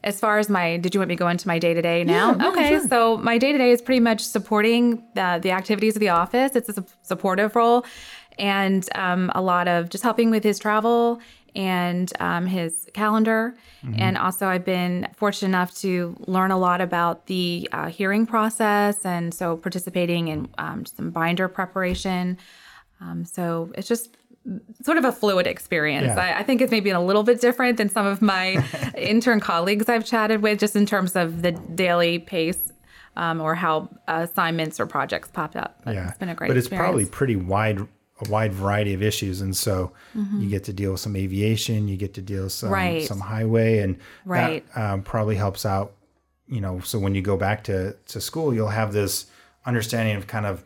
as 0.04 0.19
far 0.19 0.38
as 0.38 0.49
my, 0.49 0.76
did 0.78 0.94
you 0.94 1.00
want 1.00 1.08
me 1.08 1.16
to 1.16 1.19
go 1.19 1.28
into 1.28 1.46
my 1.46 1.58
day 1.58 1.75
to 1.75 1.82
day 1.82 2.04
now? 2.04 2.34
Yeah, 2.37 2.49
okay, 2.49 2.69
sure. 2.70 2.88
so 2.88 3.16
my 3.19 3.38
day 3.38 3.52
to 3.52 3.58
day 3.58 3.70
is 3.70 3.81
pretty 3.81 4.00
much 4.00 4.20
supporting 4.20 5.02
the, 5.14 5.38
the 5.43 5.52
activities 5.52 5.96
of 5.96 6.00
the 6.00 6.08
office. 6.08 6.56
It's 6.56 6.69
a 6.69 6.75
su- 6.75 6.87
supportive 7.02 7.54
role, 7.54 7.84
and 8.38 8.88
um, 8.94 9.31
a 9.34 9.43
lot 9.43 9.69
of 9.69 9.90
just 9.90 10.02
helping 10.02 10.31
with 10.31 10.43
his 10.43 10.58
travel 10.58 11.20
and 11.54 12.10
um, 12.19 12.46
his 12.46 12.88
calendar. 12.94 13.54
And 13.96 14.16
also, 14.16 14.46
I've 14.46 14.64
been 14.64 15.08
fortunate 15.14 15.49
enough 15.49 15.75
to 15.78 16.16
learn 16.26 16.52
a 16.52 16.58
lot 16.58 16.81
about 16.81 17.26
the 17.26 17.69
uh, 17.72 17.88
hearing 17.88 18.26
process, 18.26 19.05
and 19.05 19.34
so 19.34 19.56
participating 19.56 20.28
in 20.28 20.48
um, 20.56 20.87
some 20.87 21.10
binder 21.10 21.48
preparation. 21.48 22.38
Um, 23.00 23.25
so 23.25 23.72
it's 23.75 23.88
just 23.88 24.16
sort 24.83 24.99
of 24.99 25.05
a 25.05 25.12
fluid 25.12 25.47
experience. 25.47 26.06
Yeah. 26.17 26.35
I, 26.37 26.39
I 26.41 26.43
think 26.43 26.61
it's 26.61 26.71
maybe 26.73 26.91
a 26.91 27.00
little 27.00 27.23
bit 27.23 27.41
different 27.41 27.77
than 27.79 27.89
some 27.89 28.06
of 28.06 28.21
my 28.23 28.65
intern 28.97 29.41
colleagues 29.41 29.89
I've 29.89 30.05
chatted 30.05 30.43
with, 30.43 30.59
just 30.59 30.75
in 30.77 30.85
terms 30.87 31.15
of 31.17 31.43
the 31.43 31.53
daily 31.53 32.19
pace 32.19 32.73
um, 33.17 33.41
or 33.41 33.55
how 33.55 33.89
assignments 34.09 34.81
or 34.81 34.87
projects 34.87 35.29
popped 35.33 35.55
up. 35.56 35.81
But 35.85 35.94
yeah 35.94 36.09
it's 36.09 36.19
been 36.19 36.29
a 36.29 36.35
great 36.35 36.49
but 36.49 36.56
it's 36.56 36.67
experience. 36.67 36.87
probably 36.89 37.06
pretty 37.06 37.37
wide 37.37 37.81
a 38.25 38.31
wide 38.31 38.53
variety 38.53 38.94
of 38.94 39.03
issues 39.03 39.41
and 39.41 39.56
so 39.56 39.93
you 40.39 40.49
get 40.49 40.62
to 40.65 40.73
deal 40.73 40.93
with 40.93 41.00
some 41.00 41.17
aviation 41.17 41.89
you 41.89 41.97
get 41.97 42.15
to 42.15 42.23
deal 42.23 42.44
with 42.44 42.53
some 42.53 42.69
Mm-hmm. 42.71 42.75
Right. 42.75 43.03
some 43.06 43.21
highway 43.21 43.79
and 43.79 43.99
Right. 44.25 44.65
that 44.75 44.81
um, 44.93 45.03
probably 45.03 45.35
helps 45.37 45.67
out 45.67 45.93
you 46.47 46.61
know 46.61 46.79
so 46.81 46.99
when 47.00 47.15
you 47.15 47.23
go 47.23 47.37
back 47.37 47.65
to 47.65 47.97
to 48.06 48.21
school 48.21 48.55
you'll 48.55 48.69
have 48.69 48.93
this 48.93 49.27
understanding 49.67 50.15
of 50.17 50.27
kind 50.29 50.47
of 50.47 50.62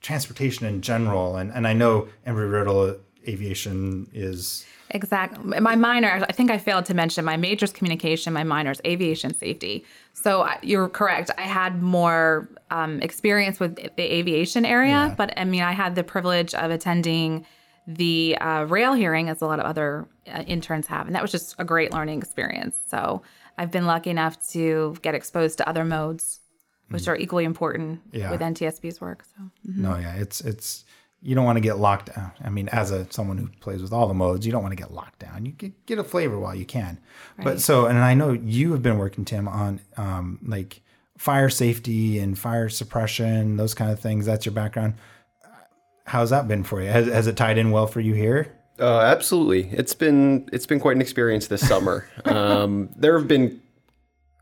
transportation 0.00 0.66
in 0.66 0.80
general 0.82 1.36
and 1.36 1.50
and 1.52 1.66
i 1.66 1.72
know 1.72 2.08
embry 2.26 2.50
riddle 2.50 2.96
aviation 3.28 4.08
is 4.12 4.64
Exactly. 4.92 5.60
My 5.60 5.76
minor, 5.76 6.24
I 6.28 6.32
think 6.32 6.50
I 6.50 6.58
failed 6.58 6.84
to 6.86 6.94
mention 6.94 7.24
my 7.24 7.36
major 7.36 7.64
is 7.64 7.72
communication, 7.72 8.32
my 8.32 8.42
minor 8.42 8.72
is 8.72 8.80
aviation 8.84 9.34
safety. 9.34 9.84
So 10.14 10.48
you're 10.62 10.88
correct. 10.88 11.30
I 11.38 11.42
had 11.42 11.80
more 11.80 12.48
um, 12.70 13.00
experience 13.00 13.60
with 13.60 13.76
the 13.76 14.02
aviation 14.02 14.64
area, 14.64 15.14
but 15.16 15.32
I 15.38 15.44
mean, 15.44 15.62
I 15.62 15.72
had 15.72 15.94
the 15.94 16.02
privilege 16.02 16.54
of 16.54 16.72
attending 16.72 17.46
the 17.86 18.36
uh, 18.40 18.64
rail 18.64 18.92
hearing 18.92 19.28
as 19.28 19.40
a 19.42 19.46
lot 19.46 19.60
of 19.60 19.64
other 19.64 20.08
uh, 20.32 20.42
interns 20.46 20.88
have. 20.88 21.06
And 21.06 21.14
that 21.14 21.22
was 21.22 21.30
just 21.30 21.54
a 21.58 21.64
great 21.64 21.92
learning 21.92 22.18
experience. 22.18 22.76
So 22.88 23.22
I've 23.58 23.70
been 23.70 23.86
lucky 23.86 24.10
enough 24.10 24.44
to 24.50 24.96
get 25.02 25.14
exposed 25.14 25.58
to 25.58 25.68
other 25.68 25.84
modes, 25.84 26.40
which 26.88 27.06
are 27.06 27.16
equally 27.16 27.44
important 27.44 28.00
Yeah. 28.12 28.30
with 28.30 28.40
NTSB's 28.40 29.00
work. 29.00 29.24
So. 29.24 29.50
No, 29.64 29.96
yeah, 29.98 30.14
it's 30.14 30.40
it's 30.40 30.84
you 31.22 31.34
don't 31.34 31.44
want 31.44 31.56
to 31.56 31.60
get 31.60 31.78
locked 31.78 32.14
down. 32.14 32.32
I 32.42 32.48
mean, 32.48 32.68
as 32.70 32.90
a 32.90 33.06
someone 33.12 33.36
who 33.36 33.48
plays 33.60 33.82
with 33.82 33.92
all 33.92 34.08
the 34.08 34.14
modes, 34.14 34.46
you 34.46 34.52
don't 34.52 34.62
want 34.62 34.72
to 34.72 34.82
get 34.82 34.92
locked 34.92 35.18
down. 35.18 35.44
You 35.44 35.52
get, 35.52 35.86
get 35.86 35.98
a 35.98 36.04
flavor 36.04 36.38
while 36.38 36.54
you 36.54 36.64
can. 36.64 36.98
But 37.42 37.60
so, 37.60 37.86
and 37.86 37.98
I 37.98 38.14
know 38.14 38.32
you 38.32 38.72
have 38.72 38.82
been 38.82 38.98
working, 38.98 39.24
Tim, 39.24 39.46
on 39.46 39.80
um, 39.96 40.38
like 40.42 40.80
fire 41.18 41.50
safety 41.50 42.18
and 42.18 42.38
fire 42.38 42.68
suppression, 42.68 43.56
those 43.56 43.74
kind 43.74 43.90
of 43.90 44.00
things. 44.00 44.24
That's 44.24 44.46
your 44.46 44.54
background. 44.54 44.94
How's 46.06 46.30
that 46.30 46.48
been 46.48 46.64
for 46.64 46.80
you? 46.80 46.88
Has, 46.88 47.06
has 47.06 47.26
it 47.26 47.36
tied 47.36 47.58
in 47.58 47.70
well 47.70 47.86
for 47.86 48.00
you 48.00 48.14
here? 48.14 48.56
Uh, 48.78 49.00
absolutely, 49.00 49.68
it's 49.76 49.92
been 49.92 50.48
it's 50.54 50.64
been 50.64 50.80
quite 50.80 50.96
an 50.96 51.02
experience 51.02 51.48
this 51.48 51.66
summer. 51.66 52.08
um, 52.24 52.88
there 52.96 53.18
have 53.18 53.28
been 53.28 53.60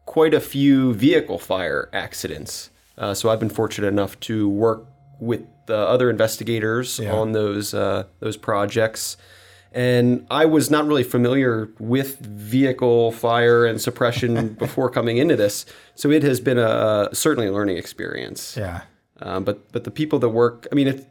quite 0.06 0.32
a 0.32 0.40
few 0.40 0.94
vehicle 0.94 1.40
fire 1.40 1.90
accidents, 1.92 2.70
uh, 2.96 3.14
so 3.14 3.30
I've 3.30 3.40
been 3.40 3.50
fortunate 3.50 3.88
enough 3.88 4.18
to 4.20 4.48
work 4.48 4.86
with 5.20 5.42
the 5.66 5.76
other 5.76 6.08
investigators 6.10 6.98
Yeah. 6.98 7.12
on 7.14 7.32
those 7.32 7.74
uh, 7.74 8.04
those 8.20 8.36
projects. 8.36 9.16
And 9.70 10.26
I 10.30 10.46
was 10.46 10.70
not 10.70 10.86
really 10.86 11.02
familiar 11.04 11.68
with 11.78 12.20
vehicle 12.20 13.12
fire 13.12 13.66
and 13.66 13.78
suppression 13.80 14.54
before 14.58 14.88
coming 14.88 15.18
into 15.18 15.36
this, 15.36 15.66
so 15.94 16.10
it 16.10 16.22
has 16.22 16.40
been 16.40 16.58
a 16.58 17.10
certainly 17.12 17.48
a 17.48 17.52
learning 17.52 17.76
experience. 17.76 18.56
Yeah. 18.56 18.82
Um, 19.20 19.44
but 19.44 19.70
but 19.72 19.84
the 19.84 19.90
people 19.90 20.18
that 20.20 20.30
work, 20.30 20.66
I 20.72 20.74
mean, 20.74 20.88
it's 20.88 21.04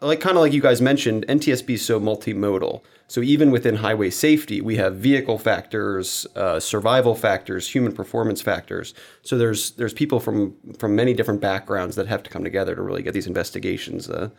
like 0.00 0.18
kind 0.20 0.36
of 0.36 0.42
like 0.42 0.52
you 0.52 0.60
guys 0.62 0.80
mentioned, 0.82 1.24
NTSB 1.28 1.70
is 1.74 1.84
so 1.84 2.00
multimodal. 2.00 2.82
So 3.10 3.22
even 3.22 3.50
within 3.50 3.74
highway 3.74 4.10
safety, 4.10 4.60
we 4.60 4.76
have 4.76 4.94
vehicle 4.94 5.36
factors, 5.36 6.28
uh, 6.36 6.60
survival 6.60 7.16
factors, 7.16 7.68
human 7.68 7.90
performance 7.90 8.40
factors. 8.40 8.94
So 9.22 9.36
there's 9.36 9.72
there's 9.72 9.92
people 9.92 10.20
from 10.20 10.54
from 10.78 10.94
many 10.94 11.12
different 11.12 11.40
backgrounds 11.40 11.96
that 11.96 12.06
have 12.06 12.22
to 12.22 12.30
come 12.30 12.44
together 12.44 12.76
to 12.76 12.80
really 12.80 13.02
get 13.02 13.12
these 13.12 13.26
investigations 13.26 14.08
uh, 14.08 14.30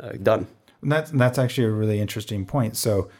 uh, 0.00 0.12
done. 0.22 0.46
And 0.80 0.90
that's 0.90 1.10
that's 1.10 1.38
actually 1.38 1.66
a 1.66 1.72
really 1.72 2.00
interesting 2.00 2.46
point. 2.46 2.78
So, 2.78 3.10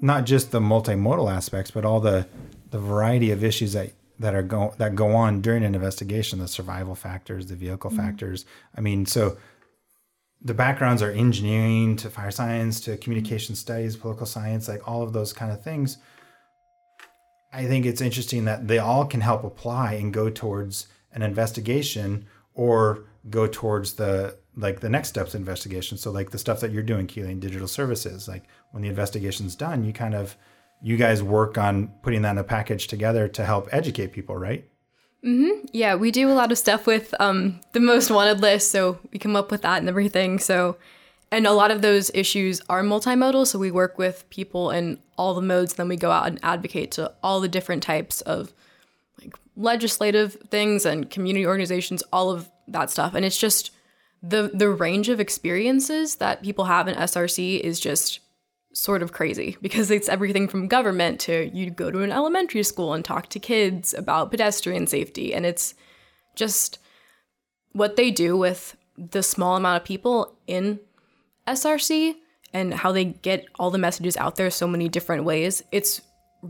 not 0.00 0.26
just 0.26 0.50
the 0.50 0.58
multimodal 0.58 1.32
aspects, 1.32 1.70
but 1.70 1.84
all 1.84 2.00
the 2.00 2.26
the 2.72 2.80
variety 2.80 3.30
of 3.30 3.44
issues 3.44 3.74
that 3.74 3.92
that 4.18 4.34
are 4.34 4.42
go 4.42 4.74
that 4.78 4.96
go 4.96 5.14
on 5.14 5.40
during 5.40 5.62
an 5.62 5.72
investigation, 5.76 6.40
the 6.40 6.48
survival 6.48 6.96
factors, 6.96 7.46
the 7.46 7.54
vehicle 7.54 7.90
factors. 7.90 8.44
I 8.76 8.80
mean, 8.80 9.06
so 9.06 9.36
the 10.44 10.54
backgrounds 10.54 11.02
are 11.02 11.10
engineering 11.10 11.96
to 11.96 12.10
fire 12.10 12.30
science 12.30 12.80
to 12.80 12.96
communication 12.96 13.54
studies, 13.54 13.96
political 13.96 14.26
science, 14.26 14.68
like 14.68 14.86
all 14.88 15.02
of 15.02 15.12
those 15.12 15.32
kind 15.32 15.52
of 15.52 15.62
things. 15.62 15.98
I 17.52 17.66
think 17.66 17.86
it's 17.86 18.00
interesting 18.00 18.44
that 18.46 18.66
they 18.66 18.78
all 18.78 19.04
can 19.04 19.20
help 19.20 19.44
apply 19.44 19.94
and 19.94 20.12
go 20.12 20.30
towards 20.30 20.88
an 21.12 21.22
investigation 21.22 22.26
or 22.54 23.04
go 23.30 23.46
towards 23.46 23.94
the 23.94 24.36
like 24.56 24.80
the 24.80 24.88
next 24.88 25.08
steps 25.08 25.34
investigation. 25.34 25.96
So 25.96 26.10
like 26.10 26.30
the 26.30 26.38
stuff 26.38 26.60
that 26.60 26.72
you're 26.72 26.82
doing, 26.82 27.06
Keely, 27.06 27.30
in 27.30 27.40
digital 27.40 27.68
services, 27.68 28.28
like 28.28 28.44
when 28.72 28.82
the 28.82 28.88
investigation's 28.88 29.54
done, 29.54 29.84
you 29.84 29.92
kind 29.92 30.14
of 30.14 30.36
you 30.82 30.96
guys 30.96 31.22
work 31.22 31.56
on 31.56 31.88
putting 32.02 32.22
that 32.22 32.32
in 32.32 32.38
a 32.38 32.44
package 32.44 32.88
together 32.88 33.28
to 33.28 33.44
help 33.44 33.68
educate 33.70 34.12
people, 34.12 34.36
right? 34.36 34.68
Yeah, 35.72 35.94
we 35.94 36.10
do 36.10 36.30
a 36.30 36.34
lot 36.34 36.50
of 36.50 36.58
stuff 36.58 36.86
with 36.86 37.14
um, 37.20 37.60
the 37.72 37.80
most 37.80 38.10
wanted 38.10 38.40
list, 38.40 38.70
so 38.70 38.98
we 39.12 39.18
come 39.18 39.36
up 39.36 39.50
with 39.50 39.62
that 39.62 39.78
and 39.78 39.88
everything. 39.88 40.38
So 40.38 40.76
and 41.32 41.46
a 41.46 41.52
lot 41.52 41.70
of 41.70 41.80
those 41.80 42.10
issues 42.12 42.60
are 42.68 42.82
multimodal. 42.82 43.46
So 43.46 43.58
we 43.58 43.70
work 43.70 43.96
with 43.96 44.28
people 44.28 44.70
in 44.70 44.98
all 45.16 45.32
the 45.32 45.40
modes, 45.40 45.74
then 45.74 45.88
we 45.88 45.96
go 45.96 46.10
out 46.10 46.26
and 46.26 46.38
advocate 46.42 46.90
to 46.92 47.10
all 47.22 47.40
the 47.40 47.48
different 47.48 47.82
types 47.82 48.20
of 48.20 48.52
like 49.18 49.34
legislative 49.56 50.34
things 50.50 50.84
and 50.84 51.08
community 51.08 51.46
organizations, 51.46 52.02
all 52.12 52.30
of 52.30 52.50
that 52.68 52.90
stuff. 52.90 53.14
And 53.14 53.24
it's 53.24 53.38
just 53.38 53.70
the 54.22 54.50
the 54.52 54.68
range 54.68 55.08
of 55.08 55.20
experiences 55.20 56.16
that 56.16 56.42
people 56.42 56.66
have 56.66 56.86
in 56.86 56.94
SRC 56.94 57.60
is 57.60 57.80
just 57.80 58.20
sort 58.72 59.02
of 59.02 59.12
crazy 59.12 59.56
because 59.62 59.90
it's 59.90 60.08
everything 60.08 60.48
from 60.48 60.68
government 60.68 61.20
to 61.20 61.50
you 61.54 61.70
go 61.70 61.90
to 61.90 62.00
an 62.02 62.12
elementary 62.12 62.62
school 62.62 62.94
and 62.94 63.04
talk 63.04 63.28
to 63.28 63.38
kids 63.38 63.92
about 63.94 64.30
pedestrian 64.30 64.86
safety 64.86 65.34
and 65.34 65.44
it's 65.46 65.74
just 66.34 66.78
what 67.72 67.96
they 67.96 68.10
do 68.10 68.36
with 68.36 68.76
the 68.96 69.22
small 69.22 69.56
amount 69.56 69.80
of 69.80 69.86
people 69.86 70.36
in 70.46 70.78
SRC 71.48 72.14
and 72.52 72.74
how 72.74 72.92
they 72.92 73.04
get 73.04 73.46
all 73.58 73.70
the 73.70 73.78
messages 73.78 74.16
out 74.16 74.36
there 74.36 74.50
so 74.50 74.66
many 74.66 74.88
different 74.88 75.24
ways. 75.24 75.62
It's 75.72 76.02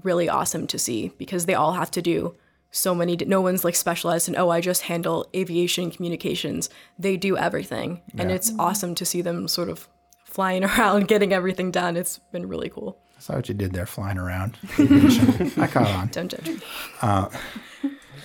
really 0.03 0.29
awesome 0.29 0.67
to 0.67 0.79
see 0.79 1.13
because 1.19 1.47
they 1.47 1.55
all 1.55 1.73
have 1.73 1.91
to 1.93 2.03
do 2.03 2.35
so 2.71 2.95
many 2.95 3.15
no 3.17 3.41
one's 3.41 3.65
like 3.65 3.75
specialized 3.77 4.29
in 4.29 4.37
oh 4.37 4.49
I 4.49 4.61
just 4.61 4.83
handle 4.83 5.29
aviation 5.37 5.91
communications. 5.91 6.71
They 6.99 7.17
do 7.17 7.37
everything 7.37 8.01
and 8.19 8.31
Yeah. 8.31 8.37
it's 8.37 8.53
awesome 8.59 8.95
to 8.97 9.05
see 9.05 9.21
them 9.23 9.47
sort 9.47 9.69
of 9.69 9.89
flying 10.33 10.65
around 10.71 11.07
getting 11.09 11.33
everything 11.33 11.71
done. 11.71 11.97
It's 11.97 12.19
been 12.33 12.49
really 12.49 12.69
cool. 12.71 12.99
I 13.17 13.21
saw 13.21 13.35
what 13.37 13.49
you 13.49 13.55
did 13.55 13.73
there, 13.73 13.87
flying 13.87 14.19
around. 14.19 14.59
I 14.79 15.69
caught 15.71 15.87
on. 15.87 16.09
Don't 16.09 16.29
judge 16.31 16.49
me. 16.49 16.59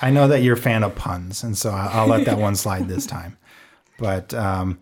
I 0.02 0.12
know 0.12 0.28
that 0.28 0.42
you're 0.44 0.56
a 0.56 0.60
fan 0.60 0.84
of 0.84 0.96
puns, 0.96 1.44
and 1.44 1.58
so 1.58 1.72
I'll 1.72 2.08
let 2.08 2.26
that 2.26 2.38
one 2.38 2.56
slide 2.56 2.88
this 2.88 3.06
time. 3.06 3.38
But 4.00 4.34
um, 4.34 4.80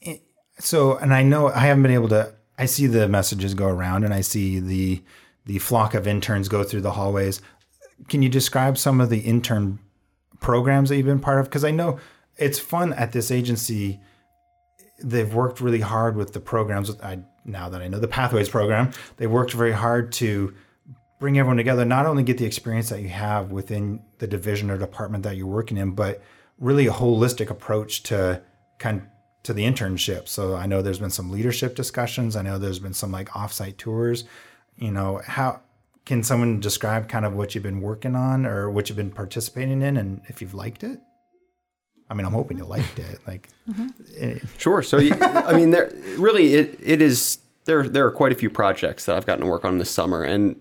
it- 0.00 0.22
so, 0.58 0.96
and 0.96 1.12
I 1.14 1.22
know 1.22 1.48
I 1.48 1.60
haven't 1.60 1.82
been 1.82 1.92
able 1.92 2.08
to. 2.10 2.34
I 2.58 2.66
see 2.66 2.86
the 2.86 3.06
messages 3.08 3.54
go 3.54 3.66
around, 3.66 4.04
and 4.04 4.12
I 4.14 4.20
see 4.22 4.60
the 4.60 5.02
the 5.46 5.58
flock 5.58 5.94
of 5.94 6.06
interns 6.06 6.48
go 6.48 6.62
through 6.64 6.80
the 6.82 6.92
hallways. 6.92 7.40
Can 8.08 8.22
you 8.22 8.28
describe 8.28 8.76
some 8.78 9.00
of 9.00 9.10
the 9.10 9.20
intern 9.20 9.78
programs 10.40 10.88
that 10.88 10.96
you've 10.96 11.06
been 11.06 11.20
part 11.20 11.40
of? 11.40 11.46
Because 11.46 11.64
I 11.64 11.70
know 11.70 11.98
it's 12.36 12.58
fun 12.58 12.92
at 12.94 13.12
this 13.12 13.30
agency. 13.30 14.00
They've 15.00 15.32
worked 15.32 15.60
really 15.60 15.80
hard 15.80 16.16
with 16.16 16.32
the 16.32 16.40
programs. 16.40 16.90
I 17.00 17.20
now 17.44 17.68
that 17.68 17.80
I 17.80 17.88
know 17.88 17.98
the 17.98 18.08
Pathways 18.08 18.48
program, 18.48 18.92
they 19.16 19.26
worked 19.26 19.52
very 19.52 19.72
hard 19.72 20.12
to 20.12 20.54
bring 21.18 21.38
everyone 21.38 21.56
together, 21.56 21.84
not 21.84 22.06
only 22.06 22.22
get 22.22 22.38
the 22.38 22.44
experience 22.44 22.90
that 22.90 23.00
you 23.00 23.08
have 23.08 23.50
within 23.50 24.02
the 24.18 24.26
division 24.26 24.70
or 24.70 24.78
department 24.78 25.24
that 25.24 25.36
you're 25.36 25.46
working 25.46 25.76
in, 25.76 25.92
but 25.92 26.22
really 26.58 26.86
a 26.86 26.92
holistic 26.92 27.50
approach 27.50 28.02
to 28.04 28.42
kind 28.78 29.02
to 29.44 29.52
the 29.52 29.64
internship. 29.64 30.28
So 30.28 30.54
I 30.54 30.66
know 30.66 30.82
there's 30.82 30.98
been 30.98 31.10
some 31.10 31.30
leadership 31.30 31.74
discussions. 31.74 32.36
I 32.36 32.42
know 32.42 32.58
there's 32.58 32.78
been 32.78 32.94
some 32.94 33.12
like 33.12 33.28
offsite 33.30 33.76
tours. 33.78 34.24
You 34.76 34.90
know, 34.90 35.20
how 35.24 35.60
can 36.04 36.22
someone 36.22 36.60
describe 36.60 37.08
kind 37.08 37.24
of 37.24 37.34
what 37.34 37.54
you've 37.54 37.64
been 37.64 37.80
working 37.80 38.14
on 38.14 38.46
or 38.46 38.70
what 38.70 38.88
you've 38.88 38.96
been 38.96 39.10
participating 39.10 39.82
in 39.82 39.96
and 39.96 40.20
if 40.26 40.40
you've 40.40 40.54
liked 40.54 40.84
it? 40.84 41.00
I 42.10 42.14
mean, 42.14 42.24
I'm 42.26 42.32
hoping 42.32 42.56
you 42.58 42.64
liked 42.64 42.98
it. 42.98 43.20
Like, 43.26 43.48
eh, 44.18 44.38
Sure. 44.56 44.82
So, 44.82 44.98
you- 44.98 45.14
I 45.20 45.52
mean, 45.54 45.70
there 45.70 45.92
really 46.16 46.54
it 46.54 46.78
it 46.82 47.02
is 47.02 47.38
there. 47.66 47.86
There 47.88 48.06
are 48.06 48.10
quite 48.10 48.32
a 48.32 48.34
few 48.34 48.50
projects 48.50 49.04
that 49.04 49.16
I've 49.16 49.26
gotten 49.26 49.44
to 49.44 49.50
work 49.50 49.64
on 49.64 49.78
this 49.78 49.90
summer, 49.90 50.22
and 50.22 50.56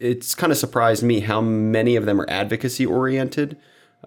it's 0.00 0.34
kind 0.34 0.50
of 0.52 0.58
surprised 0.58 1.02
me 1.02 1.20
how 1.20 1.40
many 1.40 1.96
of 1.96 2.06
them 2.06 2.20
are 2.20 2.26
advocacy 2.28 2.84
oriented, 2.86 3.56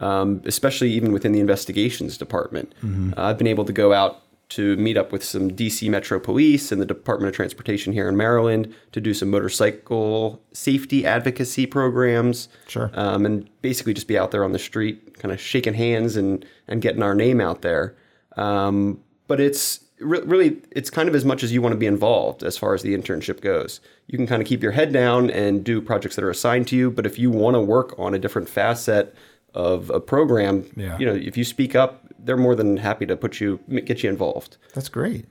um, 0.02 0.42
especially 0.46 0.92
even 0.92 1.12
within 1.12 1.32
the 1.32 1.40
investigations 1.40 2.18
department. 2.18 2.74
Uh, 2.84 3.14
I've 3.18 3.38
been 3.38 3.48
able 3.48 3.66
to 3.66 3.74
go 3.74 3.94
out 3.94 4.22
to 4.50 4.76
meet 4.78 4.98
up 4.98 5.12
with 5.12 5.24
some 5.24 5.52
DC 5.52 5.90
Metro 5.90 6.20
Police 6.20 6.72
and 6.72 6.82
the 6.82 6.86
Department 6.86 7.30
of 7.30 7.36
Transportation 7.36 7.94
here 7.94 8.10
in 8.10 8.18
Maryland 8.18 8.74
to 8.92 9.00
do 9.00 9.14
some 9.14 9.30
motorcycle 9.30 10.42
safety 10.54 11.06
advocacy 11.06 11.66
programs. 11.66 12.50
Sure. 12.68 12.90
Um, 12.94 13.26
and 13.26 13.50
basically 13.62 13.94
just 13.94 14.08
be 14.08 14.18
out 14.18 14.32
there 14.32 14.44
on 14.44 14.52
the 14.52 14.60
street, 14.60 15.20
kind 15.20 15.32
of 15.32 15.40
shaking 15.40 15.76
hands 15.76 16.16
and 16.16 16.46
and 16.68 16.82
getting 16.82 17.04
our 17.04 17.14
name 17.16 17.40
out 17.40 17.62
there. 17.62 17.96
Um, 18.38 19.00
but 19.28 19.40
it's 19.40 19.82
re- 20.00 20.22
really 20.22 20.58
it's 20.72 20.90
kind 20.90 21.08
of 21.08 21.16
as 21.16 21.26
much 21.26 21.44
as 21.44 21.52
you 21.54 21.62
want 21.62 21.74
to 21.74 21.78
be 21.80 21.86
involved 21.86 22.44
as 22.44 22.58
far 22.58 22.74
as 22.74 22.82
the 22.82 22.96
internship 22.98 23.42
goes. 23.42 23.82
You 24.08 24.18
can 24.18 24.26
kind 24.26 24.42
of 24.42 24.48
keep 24.48 24.64
your 24.64 24.72
head 24.72 24.92
down 24.92 25.30
and 25.30 25.64
do 25.64 25.82
projects 25.82 26.16
that 26.16 26.24
are 26.26 26.30
assigned 26.32 26.68
to 26.70 26.76
you. 26.76 26.90
But 26.90 27.06
if 27.06 27.20
you 27.20 27.30
want 27.30 27.56
to 27.56 27.62
work 27.62 27.94
on 28.00 28.16
a 28.16 28.20
different 28.20 28.50
facet 28.50 29.16
of 29.54 29.90
a 29.92 30.00
program, 30.00 30.66
Yeah. 30.76 30.98
you 31.00 31.06
know, 31.06 31.14
if 31.14 31.36
you 31.38 31.44
speak 31.44 31.76
up, 31.76 32.09
they're 32.24 32.38
more 32.38 32.56
than 32.56 32.78
happy 32.78 33.06
to 33.06 33.16
put 33.16 33.40
you 33.40 33.60
get 33.86 34.04
you 34.04 34.10
involved. 34.10 34.58
that's 34.74 34.90
great. 34.90 35.26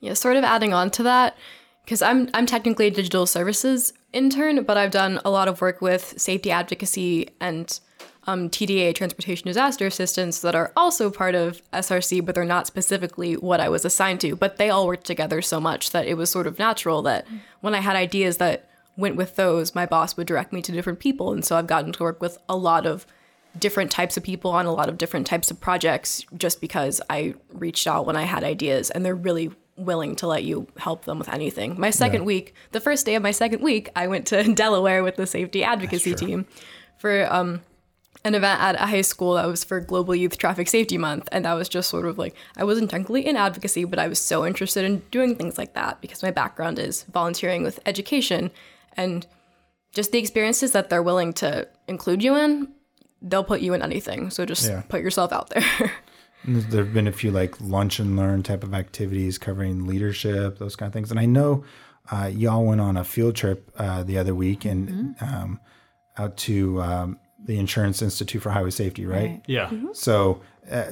Yeah, 0.00 0.14
sort 0.14 0.36
of 0.36 0.44
adding 0.44 0.72
on 0.72 0.90
to 0.92 1.02
that, 1.04 1.36
because 1.84 2.02
I'm 2.02 2.28
I'm 2.34 2.46
technically 2.46 2.86
a 2.86 2.90
digital 2.90 3.26
services 3.26 3.92
intern, 4.12 4.62
but 4.62 4.76
I've 4.76 4.90
done 4.90 5.20
a 5.24 5.30
lot 5.30 5.48
of 5.48 5.60
work 5.60 5.80
with 5.80 6.14
safety 6.20 6.50
advocacy 6.50 7.30
and 7.40 7.78
um, 8.28 8.50
TDA 8.50 8.94
transportation 8.94 9.46
disaster 9.46 9.86
assistance 9.86 10.40
that 10.42 10.54
are 10.54 10.70
also 10.76 11.10
part 11.10 11.34
of 11.34 11.62
SRC, 11.72 12.24
but 12.24 12.34
they're 12.34 12.44
not 12.44 12.66
specifically 12.66 13.34
what 13.34 13.58
I 13.58 13.70
was 13.70 13.86
assigned 13.86 14.20
to. 14.20 14.36
But 14.36 14.58
they 14.58 14.68
all 14.68 14.86
work 14.86 15.02
together 15.02 15.40
so 15.40 15.60
much 15.60 15.90
that 15.90 16.06
it 16.06 16.14
was 16.14 16.30
sort 16.30 16.46
of 16.46 16.58
natural 16.58 17.00
that 17.02 17.26
when 17.60 17.74
I 17.74 17.80
had 17.80 17.96
ideas 17.96 18.36
that 18.36 18.68
went 18.98 19.16
with 19.16 19.36
those, 19.36 19.74
my 19.74 19.86
boss 19.86 20.16
would 20.16 20.26
direct 20.26 20.52
me 20.52 20.60
to 20.60 20.72
different 20.72 20.98
people, 20.98 21.32
and 21.32 21.44
so 21.44 21.56
I've 21.56 21.66
gotten 21.66 21.92
to 21.92 22.02
work 22.02 22.20
with 22.20 22.36
a 22.48 22.56
lot 22.56 22.86
of 22.86 23.06
different 23.58 23.90
types 23.90 24.16
of 24.16 24.22
people 24.22 24.50
on 24.50 24.66
a 24.66 24.72
lot 24.72 24.88
of 24.88 24.98
different 24.98 25.26
types 25.26 25.50
of 25.50 25.60
projects 25.60 26.24
just 26.36 26.60
because 26.60 27.00
I 27.08 27.34
reached 27.52 27.86
out 27.86 28.06
when 28.06 28.16
I 28.16 28.22
had 28.22 28.44
ideas 28.44 28.90
and 28.90 29.04
they're 29.04 29.14
really 29.14 29.50
willing 29.76 30.16
to 30.16 30.26
let 30.26 30.44
you 30.44 30.66
help 30.76 31.04
them 31.04 31.18
with 31.18 31.28
anything. 31.28 31.78
My 31.78 31.90
second 31.90 32.24
week, 32.24 32.54
the 32.72 32.80
first 32.80 33.06
day 33.06 33.14
of 33.14 33.22
my 33.22 33.30
second 33.30 33.62
week, 33.62 33.90
I 33.94 34.08
went 34.08 34.26
to 34.28 34.54
Delaware 34.54 35.02
with 35.02 35.16
the 35.16 35.26
safety 35.26 35.62
advocacy 35.62 36.14
team 36.14 36.46
for 36.98 37.32
um, 37.32 37.62
an 38.24 38.34
event 38.34 38.60
at 38.60 38.74
a 38.74 38.86
high 38.86 39.02
school 39.02 39.34
that 39.34 39.46
was 39.46 39.64
for 39.64 39.80
Global 39.80 40.14
Youth 40.14 40.36
Traffic 40.36 40.68
Safety 40.68 40.98
Month. 40.98 41.28
And 41.30 41.44
that 41.44 41.54
was 41.54 41.68
just 41.68 41.88
sort 41.88 42.06
of 42.06 42.18
like, 42.18 42.34
I 42.56 42.64
wasn't 42.64 42.90
technically 42.90 43.26
in 43.26 43.36
advocacy, 43.36 43.84
but 43.84 43.98
I 43.98 44.08
was 44.08 44.18
so 44.18 44.44
interested 44.44 44.84
in 44.84 45.02
doing 45.10 45.36
things 45.36 45.56
like 45.56 45.74
that 45.74 46.00
because 46.00 46.22
my 46.22 46.30
background 46.30 46.78
is 46.78 47.04
volunteering 47.04 47.62
with 47.62 47.78
education 47.86 48.50
and 48.96 49.26
just 49.92 50.12
the 50.12 50.18
experiences 50.18 50.72
that 50.72 50.90
they're 50.90 51.02
willing 51.02 51.32
to 51.34 51.68
include 51.86 52.22
you 52.22 52.36
in, 52.36 52.68
they'll 53.22 53.44
put 53.44 53.60
you 53.60 53.74
in 53.74 53.82
anything. 53.82 54.30
So 54.30 54.44
just 54.44 54.68
Yeah. 54.68 54.82
put 54.88 55.00
yourself 55.00 55.32
out 55.32 55.50
there. 55.50 55.92
There 56.44 56.84
have 56.84 56.94
been 56.94 57.08
a 57.08 57.12
few 57.12 57.32
like 57.32 57.60
lunch 57.60 57.98
and 57.98 58.16
learn 58.16 58.44
type 58.44 58.62
of 58.62 58.72
activities 58.72 59.38
covering 59.38 59.86
leadership, 59.88 60.58
those 60.58 60.76
kind 60.76 60.86
of 60.88 60.92
things. 60.94 61.10
And 61.10 61.18
I 61.18 61.26
know 61.26 61.64
uh, 62.12 62.30
y'all 62.32 62.64
went 62.64 62.80
on 62.80 62.96
a 62.96 63.02
field 63.02 63.34
trip 63.34 63.68
uh, 63.76 64.04
the 64.04 64.16
other 64.18 64.34
week 64.36 64.64
and 64.64 65.16
um, 65.20 65.60
out 66.16 66.36
to 66.38 66.80
um, 66.80 67.18
the 67.44 67.58
Insurance 67.58 68.02
Institute 68.02 68.40
for 68.40 68.50
Highway 68.50 68.70
Safety, 68.70 69.04
right? 69.04 69.42
Yeah. 69.46 69.70
So 69.92 70.40
uh, 70.70 70.84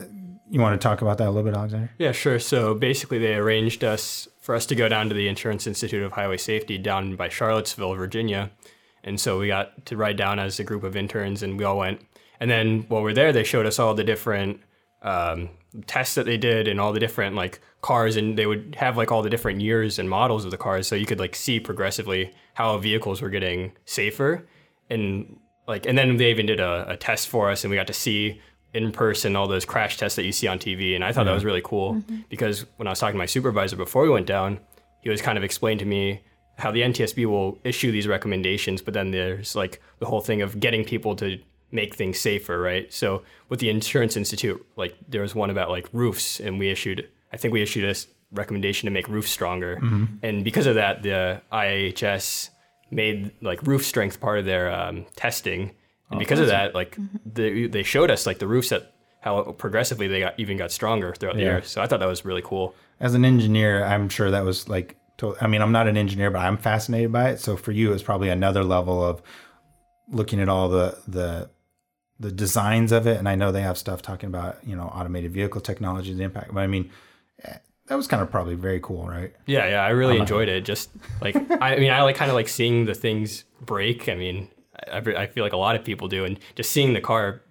you 0.51 0.61
want 0.61 0.79
to 0.79 0.85
talk 0.85 1.01
about 1.01 1.19
that 1.19 1.29
a 1.29 1.31
little 1.31 1.45
bit, 1.49 1.55
Alexander? 1.57 1.91
Yeah, 1.97 2.11
sure. 2.13 2.41
So 2.41 2.75
basically, 2.75 3.19
they 3.19 3.37
arranged 3.37 3.85
us 3.85 4.27
for 4.41 4.55
us 4.55 4.67
to 4.67 4.75
go 4.75 4.89
down 4.89 5.09
to 5.09 5.15
the 5.15 5.29
Insurance 5.29 5.67
Institute 5.67 6.03
of 6.03 6.13
Highway 6.13 6.39
Safety 6.39 6.77
down 6.77 7.15
by 7.17 7.29
Charlottesville, 7.29 7.95
Virginia, 7.95 8.51
and 9.05 9.21
so 9.21 9.39
we 9.39 9.47
got 9.47 9.87
to 9.87 9.97
ride 9.97 10.17
down 10.17 10.39
as 10.41 10.59
a 10.59 10.65
group 10.65 10.83
of 10.83 10.97
interns, 10.97 11.43
and 11.43 11.57
we 11.57 11.65
all 11.65 11.79
went. 11.79 12.06
And 12.41 12.51
then 12.51 12.85
while 12.89 13.03
we're 13.03 13.15
there, 13.15 13.33
they 13.33 13.45
showed 13.45 13.67
us 13.67 13.79
all 13.79 13.95
the 13.95 14.05
different 14.05 14.61
um, 15.03 15.51
tests 15.87 16.15
that 16.15 16.27
they 16.27 16.37
did 16.37 16.69
and 16.69 16.81
all 16.81 16.93
the 16.93 17.01
different 17.01 17.37
like 17.37 17.61
cars, 17.83 18.17
and 18.17 18.37
they 18.37 18.47
would 18.47 18.77
have 18.79 18.97
like 18.97 19.13
all 19.13 19.23
the 19.23 19.31
different 19.31 19.61
years 19.61 19.99
and 19.99 20.09
models 20.09 20.45
of 20.45 20.51
the 20.51 20.57
cars, 20.57 20.87
so 20.89 20.95
you 20.95 21.07
could 21.07 21.21
like 21.21 21.37
see 21.37 21.61
progressively 21.61 22.33
how 22.55 22.77
vehicles 22.79 23.21
were 23.23 23.31
getting 23.31 23.73
safer, 23.85 24.47
and 24.91 25.39
like, 25.69 25.87
and 25.87 25.97
then 25.99 26.17
they 26.17 26.31
even 26.31 26.47
did 26.47 26.61
a, 26.61 26.87
a 26.91 26.97
test 26.97 27.29
for 27.29 27.51
us, 27.51 27.65
and 27.65 27.71
we 27.71 27.77
got 27.77 27.87
to 27.87 27.93
see 27.93 28.41
in 28.75 28.93
person 28.93 29.37
all 29.37 29.47
those 29.49 29.65
crash 29.65 29.97
tests 29.97 30.17
that 30.17 30.25
you 30.25 30.33
see 30.33 30.47
on 30.47 30.59
TV, 30.59 30.95
and 30.95 31.05
I 31.05 31.13
thought 31.13 31.25
that 31.25 31.33
was 31.33 31.45
really 31.45 31.63
cool 31.63 32.03
because 32.29 32.67
when 32.77 32.87
I 32.87 32.91
was 32.91 32.99
talking 32.99 33.15
to 33.15 33.19
my 33.19 33.27
supervisor 33.27 33.77
before 33.77 34.03
we 34.03 34.11
went 34.11 34.27
down, 34.27 34.59
he 35.03 35.11
was 35.11 35.23
kind 35.23 35.39
of 35.39 35.45
explained 35.45 35.81
to 35.81 35.87
me 35.87 36.23
how 36.59 36.71
the 36.71 36.81
NTSB 36.81 37.27
will 37.27 37.59
issue 37.65 37.93
these 37.93 38.07
recommendations, 38.07 38.83
but 38.83 38.95
then 38.95 39.11
there's 39.11 39.55
like 39.55 39.81
the 39.99 40.07
whole 40.07 40.21
thing 40.21 40.43
of 40.43 40.59
getting 40.59 40.85
people 40.85 41.15
to 41.17 41.39
make 41.73 41.95
things 41.95 42.19
safer, 42.19 42.61
right? 42.61 42.93
So 42.93 43.23
with 43.49 43.61
the 43.61 43.69
Insurance 43.71 44.17
Institute, 44.17 44.65
like 44.77 44.95
there 45.09 45.23
was 45.23 45.35
one 45.35 45.51
about 45.51 45.71
like 45.71 45.89
roofs, 45.93 46.41
and 46.41 46.59
we 46.59 46.71
issued, 46.71 47.09
I 47.33 47.37
think 47.37 47.53
we 47.53 47.63
issued 47.63 47.85
a 47.85 47.95
recommendation 48.33 48.87
to 48.87 48.91
make 48.93 49.09
roofs 49.09 49.31
stronger, 49.31 49.75
and 50.23 50.45
because 50.45 50.67
of 50.67 50.75
that, 50.77 51.03
the 51.03 51.43
IHS 51.53 52.51
made 52.91 53.33
like 53.43 53.63
roof 53.67 53.85
strength 53.85 54.21
part 54.21 54.39
of 54.39 54.45
their 54.45 54.71
um, 54.73 55.07
testing, 55.17 55.73
and 56.11 56.19
because 56.21 56.39
of 56.39 56.47
that, 56.49 56.75
like 56.75 56.97
they 57.25 57.67
they 57.67 57.83
showed 57.83 58.11
us 58.11 58.27
like 58.27 58.39
the 58.39 58.47
roofs 58.47 58.69
that 58.69 58.93
how 59.21 59.43
progressively 59.53 60.07
they 60.07 60.21
got 60.21 60.39
even 60.39 60.57
got 60.57 60.71
stronger 60.71 61.13
throughout 61.15 61.35
the 61.35 61.41
year. 61.43 61.63
So 61.63 61.83
I 61.83 61.87
thought 61.89 61.99
that 61.99 62.07
was 62.07 62.25
really 62.25 62.43
cool. 62.43 62.77
As 63.01 63.15
an 63.15 63.25
engineer, 63.25 63.85
I'm 63.85 64.09
sure 64.09 64.31
that 64.31 64.45
was 64.45 64.69
like, 64.69 64.97
to- 65.19 65.35
I 65.41 65.49
mean, 65.49 65.63
I'm 65.63 65.73
not 65.73 65.89
an 65.89 65.97
engineer, 65.97 66.31
but 66.31 66.39
I'm 66.39 66.57
fascinated 66.57 67.11
by 67.11 67.31
it. 67.31 67.41
So 67.41 67.57
for 67.57 67.73
you, 67.73 67.93
it's 67.93 68.05
probably 68.05 68.29
another 68.29 68.63
level 68.63 69.05
of 69.05 69.21
looking 70.09 70.41
at 70.41 70.49
all 70.49 70.69
the 70.69 70.97
the 71.09 71.51
the 72.19 72.33
designs 72.33 72.93
of 72.93 73.07
it. 73.07 73.19
And 73.19 73.29
I 73.29 73.35
know 73.35 73.53
they 73.53 73.63
have 73.63 73.77
stuff 73.79 74.03
talking 74.03 74.29
about 74.29 74.59
you 74.67 74.77
know 74.77 74.85
automated 74.85 75.33
vehicle 75.33 75.61
technology, 75.61 76.13
the 76.15 76.23
impact. 76.25 76.53
But 76.55 76.61
I 76.61 76.67
mean, 76.67 76.91
eh, 77.45 77.57
that 77.87 77.97
was 77.97 78.07
kind 78.07 78.23
of 78.23 78.31
probably 78.31 78.55
very 78.55 78.81
cool, 78.81 79.07
right? 79.09 79.33
Yeah, 79.47 79.69
yeah, 79.69 79.85
I 79.85 79.91
really 79.91 80.19
enjoyed 80.19 80.49
it. 80.49 80.65
Just 80.65 80.91
like 81.21 81.37
I 81.61 81.77
mean, 81.77 81.91
I 81.93 82.03
like 82.03 82.17
kind 82.17 82.31
of 82.31 82.35
like 82.35 82.49
seeing 82.49 82.87
the 82.87 82.95
things 82.95 83.45
break. 83.61 84.09
I 84.09 84.15
mean, 84.15 84.49
I, 84.93 84.99
I 84.99 85.27
feel 85.27 85.45
like 85.45 85.53
a 85.53 85.57
lot 85.59 85.77
of 85.77 85.85
people 85.85 86.09
do, 86.09 86.25
and 86.25 86.39
just 86.55 86.71
seeing 86.73 86.93
the 86.95 87.01
car 87.01 87.43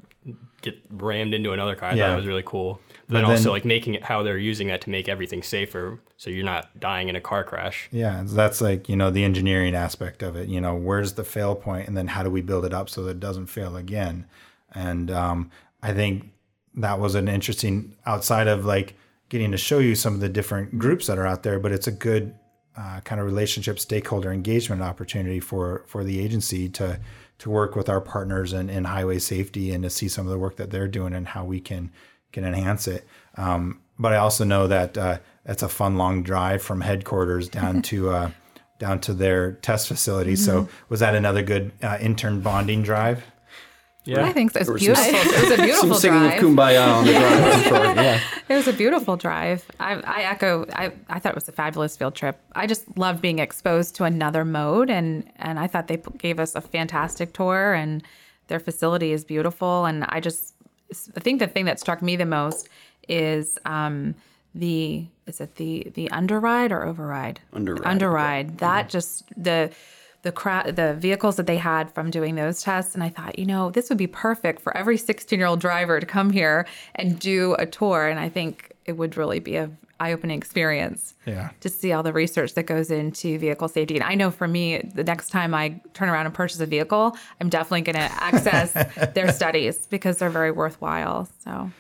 get 0.62 0.76
rammed 0.90 1.34
into 1.36 1.52
another 1.52 1.76
car, 1.76 1.90
I 1.90 1.94
Yeah. 1.94 2.08
thought 2.08 2.14
it 2.14 2.16
was 2.18 2.26
really 2.26 2.44
cool. 2.44 2.82
But, 3.08 3.14
But 3.14 3.14
then 3.22 3.26
also 3.26 3.52
like 3.52 3.66
making 3.66 3.94
it 3.94 4.04
how 4.04 4.24
they're 4.24 4.40
using 4.40 4.68
that 4.70 4.82
to 4.82 4.90
make 4.90 5.08
everything 5.08 5.44
safer, 5.44 6.00
so 6.18 6.32
you're 6.32 6.44
not 6.44 6.80
dying 6.80 7.08
in 7.08 7.16
a 7.16 7.22
car 7.22 7.44
crash. 7.44 7.88
Yeah, 7.92 8.24
that's 8.26 8.62
like 8.62 8.90
you 8.90 8.96
know 8.96 9.12
the 9.12 9.24
engineering 9.24 9.76
aspect 9.76 10.24
of 10.24 10.36
it. 10.36 10.50
You 10.50 10.60
know, 10.60 10.74
where's 10.74 11.14
the 11.14 11.24
fail 11.24 11.54
point, 11.54 11.88
and 11.88 11.96
then 11.96 12.08
how 12.08 12.24
do 12.24 12.32
we 12.32 12.42
build 12.42 12.66
it 12.66 12.74
up 12.74 12.90
so 12.90 13.04
that 13.04 13.12
it 13.12 13.20
doesn't 13.20 13.46
fail 13.46 13.76
again? 13.78 14.26
And 14.76 15.10
um, 15.10 15.50
I 15.82 15.94
think 15.94 16.32
that 16.76 17.00
was 17.00 17.16
an 17.16 17.28
interesting 17.28 17.96
outside 18.06 18.48
of 18.48 18.66
like 18.66 18.96
getting 19.30 19.52
to 19.52 19.58
show 19.58 19.80
you 19.80 19.96
some 19.96 20.14
of 20.14 20.20
the 20.20 20.30
different 20.30 20.78
groups 20.78 21.08
that 21.08 21.18
are 21.18 21.26
out 21.26 21.44
there, 21.44 21.60
but 21.60 21.72
it's 21.72 21.88
a 21.88 21.92
good 21.92 22.36
uh, 22.78 23.00
kind 23.02 23.22
of 23.22 23.26
relationship 23.26 23.80
stakeholder 23.80 24.32
engagement 24.32 24.82
opportunity 24.82 25.40
for 25.40 25.84
for 25.88 26.04
the 26.04 26.20
agency 26.20 26.68
to 26.68 27.00
to 27.38 27.50
work 27.50 27.76
with 27.76 27.90
our 27.90 28.02
partners 28.02 28.54
in, 28.54 28.70
in 28.70 28.84
highway 28.84 29.20
safety 29.20 29.72
and 29.72 29.84
to 29.84 29.90
see 29.90 30.08
some 30.08 30.26
of 30.26 30.32
the 30.32 30.40
work 30.40 30.58
that 30.58 30.72
they're 30.72 30.88
doing 30.88 31.14
and 31.14 31.30
how 31.30 31.46
we 31.46 31.60
can 31.60 31.92
can 32.32 32.44
enhance 32.44 32.88
it. 32.88 33.08
Um, 33.38 33.82
but 33.98 34.12
I 34.12 34.18
also 34.18 34.44
know 34.44 34.68
that 34.68 34.98
uh, 34.98 35.20
it's 35.46 35.64
a 35.64 35.70
fun 35.70 35.98
long 35.98 36.22
drive 36.22 36.62
from 36.62 36.82
headquarters 36.82 37.48
down 37.48 37.82
to 37.84 38.10
uh, 38.10 38.32
down 38.78 39.00
to 39.00 39.14
their 39.14 39.54
test 39.54 39.88
facility. 39.88 40.36
So 40.36 40.68
was 40.90 41.00
that 41.00 41.16
another 41.16 41.44
good 41.44 41.72
uh, 41.82 41.98
intern 42.02 42.42
bonding 42.42 42.84
drive? 42.84 43.24
Yeah, 44.06 44.26
I 44.26 44.32
think 44.34 44.52
so. 44.52 44.60
It's 44.60 44.70
was 44.70 44.82
beautiful. 44.82 45.04
some- 45.04 45.16
it 45.16 45.26
was 45.42 45.52
a 45.52 45.56
Some 45.58 45.66
beautiful 45.66 45.96
singing 45.96 46.20
drive. 46.20 46.44
of 46.44 46.50
Kumbaya 46.50 46.88
on 46.96 47.06
the 47.06 47.12
drive. 47.14 47.44
I'm 47.44 47.64
sure. 47.64 47.86
Yeah. 48.04 48.20
It 48.50 48.54
was 48.56 48.68
a 48.68 48.74
beautiful 48.74 49.18
drive. 49.18 49.66
I, 49.80 49.94
I 49.96 50.22
echo. 50.24 50.66
I, 50.74 50.92
I 51.10 51.20
thought 51.20 51.32
it 51.32 51.36
was 51.36 51.50
a 51.50 51.52
fabulous 51.52 51.98
field 51.98 52.14
trip. 52.16 52.40
I 52.56 52.68
just 52.68 52.98
loved 52.98 53.22
being 53.22 53.40
exposed 53.40 53.96
to 53.96 54.04
another 54.04 54.46
mode, 54.46 54.90
and 54.90 55.30
and 55.38 55.60
I 55.60 55.68
thought 55.68 55.88
they 55.88 56.02
gave 56.18 56.40
us 56.40 56.54
a 56.56 56.62
fantastic 56.62 57.34
tour, 57.34 57.74
and 57.74 58.04
their 58.48 58.60
facility 58.60 59.12
is 59.12 59.26
beautiful. 59.26 59.86
And 59.86 60.06
I 60.10 60.20
just, 60.20 60.54
I 61.18 61.20
think 61.20 61.40
the 61.40 61.48
thing 61.48 61.66
that 61.66 61.80
struck 61.80 62.02
me 62.04 62.16
the 62.16 62.26
most 62.28 62.70
is 63.10 63.58
um, 63.66 64.14
the 64.54 65.08
is 65.26 65.42
it 65.42 65.56
the 65.56 65.92
the 65.96 66.10
underride 66.12 66.72
or 66.72 66.84
override? 66.86 67.40
Underride, 67.54 67.86
Underride. 67.92 68.58
That 68.60 68.90
just 68.90 69.24
the 69.36 69.72
the 70.26 70.32
cra- 70.32 70.72
the 70.72 70.96
vehicles 70.96 71.36
that 71.36 71.46
they 71.46 71.58
had 71.58 71.94
from 71.94 72.10
doing 72.10 72.34
those 72.34 72.64
tests 72.64 72.96
and 72.96 73.04
I 73.04 73.10
thought, 73.10 73.38
you 73.38 73.46
know, 73.46 73.70
this 73.70 73.90
would 73.90 73.98
be 73.98 74.08
perfect 74.08 74.60
for 74.60 74.76
every 74.76 74.98
16-year-old 74.98 75.62
driver 75.62 76.00
to 76.00 76.06
come 76.06 76.32
here 76.32 76.66
and 76.96 77.18
do 77.20 77.56
a 77.60 77.68
tour 77.68 78.08
and 78.08 78.20
I 78.20 78.28
think 78.28 78.74
it 78.86 78.94
would 78.94 79.18
really 79.18 79.40
be 79.40 79.56
a 79.56 79.70
eye-opening 80.00 80.38
experience. 80.38 81.14
Yeah. 81.26 81.52
To 81.62 81.70
see 81.70 81.94
all 81.94 82.04
the 82.04 82.12
research 82.12 82.56
that 82.56 82.64
goes 82.64 82.92
into 82.92 83.38
vehicle 83.38 83.68
safety. 83.68 83.96
And 83.96 84.04
I 84.04 84.16
know 84.16 84.32
for 84.32 84.48
me, 84.48 84.80
the 84.94 85.04
next 85.04 85.30
time 85.30 85.54
I 85.54 85.80
turn 85.94 86.10
around 86.10 86.26
and 86.26 86.36
purchase 86.36 86.60
a 86.60 86.66
vehicle, 86.66 87.16
I'm 87.40 87.50
definitely 87.50 87.82
going 87.82 87.96
to 87.96 88.24
access 88.24 88.74
their 89.14 89.32
studies 89.32 89.86
because 89.86 90.18
they're 90.18 90.30
very 90.30 90.52
worthwhile. 90.52 91.30
So, 91.44 91.72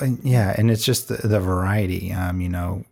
And 0.00 0.18
yeah, 0.24 0.54
and 0.58 0.70
it's 0.70 0.84
just 0.84 1.08
the, 1.08 1.26
the 1.28 1.38
variety. 1.38 2.12
Um, 2.12 2.40
you 2.40 2.48
know, 2.48 2.84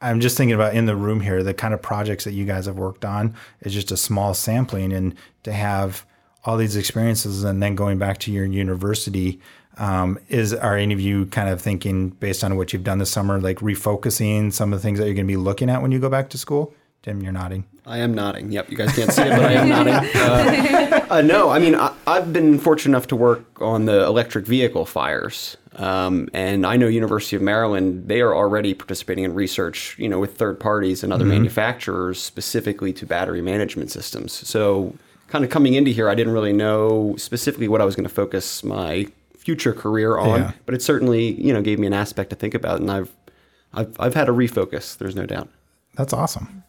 I'm 0.00 0.20
just 0.20 0.36
thinking 0.36 0.54
about 0.54 0.74
in 0.74 0.86
the 0.86 0.96
room 0.96 1.20
here, 1.20 1.42
the 1.42 1.54
kind 1.54 1.74
of 1.74 1.82
projects 1.82 2.24
that 2.24 2.32
you 2.32 2.44
guys 2.44 2.66
have 2.66 2.76
worked 2.76 3.04
on 3.04 3.34
is 3.60 3.74
just 3.74 3.90
a 3.90 3.96
small 3.96 4.34
sampling, 4.34 4.92
and 4.92 5.14
to 5.42 5.52
have 5.52 6.06
all 6.44 6.56
these 6.56 6.76
experiences 6.76 7.44
and 7.44 7.62
then 7.62 7.74
going 7.74 7.98
back 7.98 8.18
to 8.18 8.32
your 8.32 8.44
university. 8.44 9.40
Um, 9.76 10.18
is 10.28 10.52
are 10.52 10.76
any 10.76 10.92
of 10.92 11.00
you 11.00 11.26
kind 11.26 11.48
of 11.48 11.60
thinking 11.60 12.08
based 12.08 12.42
on 12.42 12.56
what 12.56 12.72
you've 12.72 12.82
done 12.82 12.98
this 12.98 13.12
summer, 13.12 13.40
like 13.40 13.58
refocusing 13.58 14.52
some 14.52 14.72
of 14.72 14.80
the 14.80 14.82
things 14.82 14.98
that 14.98 15.04
you're 15.04 15.14
going 15.14 15.26
to 15.26 15.32
be 15.32 15.36
looking 15.36 15.70
at 15.70 15.82
when 15.82 15.92
you 15.92 16.00
go 16.00 16.08
back 16.08 16.30
to 16.30 16.38
school? 16.38 16.74
Tim, 17.02 17.22
you're 17.22 17.32
nodding. 17.32 17.64
I 17.86 17.98
am 17.98 18.12
nodding. 18.12 18.50
Yep, 18.52 18.70
you 18.70 18.76
guys 18.76 18.94
can't 18.94 19.10
see 19.12 19.22
it, 19.22 19.30
but 19.30 19.44
I 19.44 19.52
am 19.52 19.68
nodding. 19.74 19.94
Uh, 19.94 21.06
uh, 21.10 21.20
no, 21.22 21.48
I 21.48 21.58
mean, 21.58 21.74
I, 21.74 21.94
I've 22.06 22.32
been 22.32 22.58
fortunate 22.58 22.90
enough 22.96 23.06
to 23.08 23.16
work 23.16 23.62
on 23.62 23.86
the 23.86 24.04
electric 24.04 24.46
vehicle 24.46 24.84
fires. 24.84 25.56
Um, 25.76 26.28
and 26.34 26.66
I 26.66 26.76
know 26.76 26.88
University 26.88 27.36
of 27.36 27.42
Maryland, 27.42 28.08
they 28.08 28.20
are 28.20 28.34
already 28.34 28.74
participating 28.74 29.24
in 29.24 29.32
research, 29.32 29.94
you 29.98 30.08
know, 30.08 30.18
with 30.18 30.36
third 30.36 30.58
parties 30.58 31.04
and 31.04 31.12
other 31.12 31.24
manufacturers 31.24 32.20
specifically 32.20 32.92
to 32.94 33.06
battery 33.06 33.40
management 33.40 33.90
systems. 33.92 34.32
So 34.32 34.94
kind 35.28 35.44
of 35.44 35.50
coming 35.50 35.74
into 35.74 35.92
here, 35.92 36.08
I 36.10 36.16
didn't 36.16 36.32
really 36.32 36.52
know 36.52 37.14
specifically 37.16 37.68
what 37.68 37.80
I 37.80 37.84
was 37.84 37.94
going 37.94 38.08
to 38.08 38.14
focus 38.14 38.64
my 38.64 39.06
future 39.38 39.72
career 39.72 40.18
on, 40.18 40.40
Yeah. 40.40 40.52
but 40.66 40.74
it 40.74 40.82
certainly, 40.82 41.40
you 41.40 41.52
know, 41.52 41.62
gave 41.62 41.78
me 41.78 41.86
an 41.86 41.94
aspect 41.94 42.30
to 42.30 42.36
think 42.36 42.54
about. 42.54 42.80
And 42.80 42.90
I've, 42.90 43.14
I've, 43.72 43.96
I've 44.00 44.14
had 44.14 44.28
a 44.28 44.32
refocus. 44.32 44.98
There's 44.98 45.14
no 45.14 45.26
doubt. 45.26 45.48
That's 45.98 46.12
awesome. 46.12 46.62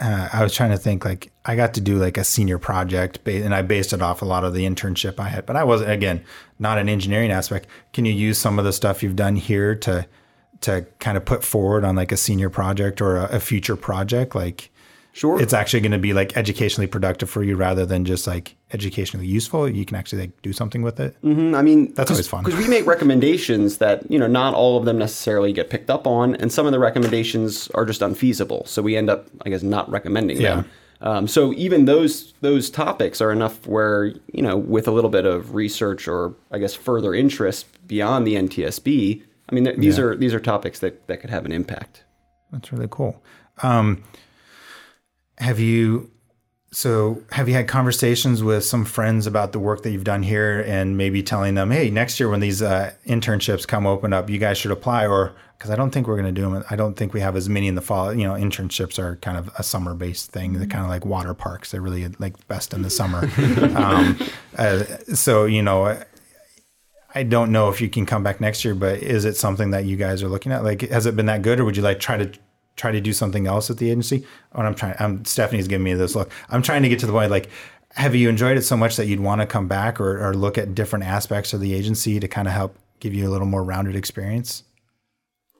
Uh, 0.00 0.28
I 0.32 0.42
was 0.42 0.52
trying 0.52 0.72
to 0.72 0.76
think 0.76 1.04
like 1.04 1.30
I 1.44 1.54
got 1.54 1.74
to 1.74 1.80
do 1.80 1.96
like 1.96 2.18
a 2.18 2.24
senior 2.24 2.58
project, 2.58 3.26
and 3.26 3.54
I 3.54 3.62
based 3.62 3.92
it 3.92 4.02
off 4.02 4.20
a 4.20 4.24
lot 4.24 4.42
of 4.42 4.52
the 4.52 4.66
internship 4.66 5.20
I 5.20 5.28
had. 5.28 5.46
But 5.46 5.54
I 5.54 5.62
wasn't 5.62 5.90
again 5.90 6.24
not 6.58 6.78
an 6.78 6.88
engineering 6.88 7.30
aspect. 7.30 7.68
Can 7.92 8.04
you 8.04 8.12
use 8.12 8.36
some 8.36 8.58
of 8.58 8.64
the 8.64 8.72
stuff 8.72 9.02
you've 9.02 9.14
done 9.14 9.36
here 9.36 9.76
to 9.76 10.06
to 10.62 10.86
kind 10.98 11.16
of 11.16 11.24
put 11.24 11.44
forward 11.44 11.84
on 11.84 11.94
like 11.94 12.10
a 12.10 12.16
senior 12.16 12.50
project 12.50 13.00
or 13.00 13.16
a, 13.16 13.36
a 13.36 13.40
future 13.40 13.76
project? 13.76 14.34
Like, 14.34 14.70
Sure. 15.16 15.40
it's 15.40 15.52
actually 15.52 15.78
going 15.80 15.92
to 15.92 15.98
be 15.98 16.12
like 16.12 16.36
educationally 16.36 16.88
productive 16.88 17.30
for 17.30 17.44
you 17.44 17.54
rather 17.54 17.86
than 17.86 18.04
just 18.04 18.26
like 18.26 18.56
educationally 18.72 19.26
useful. 19.28 19.68
You 19.68 19.84
can 19.84 19.96
actually 19.96 20.22
like 20.22 20.42
do 20.42 20.52
something 20.52 20.82
with 20.82 20.98
it. 20.98 21.16
I 21.22 21.62
mean, 21.62 21.94
That's 21.94 22.10
always 22.10 22.26
fun. 22.26 22.42
because 22.42 22.58
we 22.58 22.66
make 22.68 22.84
recommendations 22.84 23.78
that 23.78 24.10
you 24.10 24.18
know 24.18 24.26
not 24.26 24.54
all 24.54 24.76
of 24.76 24.84
them 24.86 24.98
necessarily 24.98 25.52
get 25.52 25.70
picked 25.70 25.88
up 25.88 26.06
on, 26.08 26.34
and 26.36 26.52
some 26.52 26.66
of 26.66 26.72
the 26.72 26.80
recommendations 26.80 27.68
are 27.74 27.84
just 27.84 28.02
unfeasible. 28.02 28.66
So 28.66 28.82
we 28.82 28.96
end 28.96 29.08
up, 29.08 29.28
I 29.46 29.50
guess, 29.50 29.62
not 29.62 29.88
recommending 29.88 30.40
Yeah. 30.40 30.56
them. 30.56 30.64
Um, 31.00 31.28
so 31.28 31.52
even 31.54 31.84
those 31.84 32.34
those 32.40 32.68
topics 32.68 33.20
are 33.20 33.30
enough 33.30 33.66
where 33.68 34.06
you 34.32 34.42
know, 34.42 34.56
with 34.56 34.88
a 34.88 34.90
little 34.90 35.10
bit 35.10 35.26
of 35.26 35.54
research 35.54 36.08
or 36.08 36.34
I 36.50 36.58
guess 36.58 36.74
further 36.74 37.14
interest 37.14 37.66
beyond 37.86 38.26
the 38.26 38.34
NTSB, 38.36 39.22
I 39.48 39.54
mean, 39.54 39.64
th- 39.64 39.76
these 39.78 39.98
Yeah. 39.98 40.04
are 40.04 40.16
these 40.16 40.34
are 40.34 40.40
topics 40.40 40.80
that 40.80 41.06
that 41.06 41.18
could 41.20 41.30
have 41.30 41.44
an 41.44 41.52
impact. 41.52 42.02
That's 42.52 42.72
really 42.72 42.88
cool. 42.90 43.22
Um, 43.62 44.02
have 45.44 45.60
you 45.60 46.10
so 46.72 47.22
have 47.30 47.48
you 47.48 47.54
had 47.54 47.68
conversations 47.68 48.42
with 48.42 48.64
some 48.64 48.84
friends 48.84 49.28
about 49.28 49.52
the 49.52 49.60
work 49.60 49.82
that 49.82 49.90
you've 49.90 50.02
done 50.02 50.24
here 50.24 50.60
and 50.66 50.96
maybe 50.96 51.22
telling 51.22 51.54
them, 51.54 51.70
hey, 51.70 51.88
next 51.88 52.18
year 52.18 52.28
when 52.28 52.40
these 52.40 52.62
uh, 52.62 52.92
internships 53.06 53.64
come 53.64 53.86
open 53.86 54.12
up, 54.12 54.28
you 54.28 54.38
guys 54.38 54.58
should 54.58 54.72
apply 54.72 55.06
or 55.06 55.36
because 55.56 55.70
I 55.70 55.76
don't 55.76 55.92
think 55.92 56.08
we're 56.08 56.20
going 56.20 56.34
to 56.34 56.40
do 56.40 56.50
them. 56.50 56.64
I 56.68 56.74
don't 56.74 56.94
think 56.94 57.14
we 57.14 57.20
have 57.20 57.36
as 57.36 57.48
many 57.48 57.68
in 57.68 57.76
the 57.76 57.80
fall. 57.80 58.12
You 58.12 58.26
know, 58.26 58.34
internships 58.34 58.98
are 58.98 59.16
kind 59.16 59.38
of 59.38 59.50
a 59.56 59.62
summer 59.62 59.94
based 59.94 60.32
thing. 60.32 60.54
They're 60.54 60.66
kind 60.66 60.82
of 60.82 60.90
like 60.90 61.04
water 61.06 61.32
parks. 61.32 61.70
They're 61.70 61.80
really 61.80 62.08
like 62.18 62.48
best 62.48 62.74
in 62.74 62.82
the 62.82 62.90
summer. 62.90 63.30
um, 63.76 64.18
uh, 64.58 64.82
so, 65.14 65.44
you 65.44 65.62
know, 65.62 65.96
I 67.14 67.22
don't 67.22 67.52
know 67.52 67.68
if 67.68 67.80
you 67.80 67.88
can 67.88 68.04
come 68.04 68.24
back 68.24 68.40
next 68.40 68.64
year, 68.64 68.74
but 68.74 68.98
is 68.98 69.24
it 69.24 69.36
something 69.36 69.70
that 69.70 69.84
you 69.84 69.96
guys 69.96 70.24
are 70.24 70.28
looking 70.28 70.50
at? 70.50 70.64
Like, 70.64 70.80
has 70.80 71.06
it 71.06 71.14
been 71.14 71.26
that 71.26 71.42
good, 71.42 71.60
or 71.60 71.64
would 71.64 71.76
you 71.76 71.82
like 71.84 72.00
try 72.00 72.16
to 72.16 72.32
try 72.76 72.90
to 72.92 73.00
do 73.00 73.12
something 73.12 73.46
else 73.46 73.70
at 73.70 73.78
the 73.78 73.90
agency? 73.90 74.24
And 74.52 74.66
I'm 74.66 74.74
trying. 74.74 74.94
I'm 74.98 75.24
Stephanie's 75.24 75.68
giving 75.68 75.84
me 75.84 75.94
this 75.94 76.14
look. 76.14 76.30
I'm 76.48 76.62
trying 76.62 76.82
to 76.82 76.88
get 76.88 76.98
to 77.00 77.06
the 77.06 77.12
point. 77.12 77.30
Like, 77.30 77.50
have 77.90 78.14
you 78.14 78.28
enjoyed 78.28 78.56
it 78.56 78.62
so 78.62 78.76
much 78.76 78.96
that 78.96 79.06
you'd 79.06 79.20
want 79.20 79.40
to 79.40 79.46
come 79.46 79.68
back 79.68 80.00
or, 80.00 80.26
or 80.26 80.34
look 80.34 80.58
at 80.58 80.74
different 80.74 81.04
aspects 81.04 81.52
of 81.52 81.60
the 81.60 81.74
agency 81.74 82.18
to 82.18 82.28
kind 82.28 82.48
of 82.48 82.54
help 82.54 82.76
give 83.00 83.14
you 83.14 83.28
a 83.28 83.30
little 83.30 83.46
more 83.46 83.62
rounded 83.62 83.94
experience? 83.96 84.64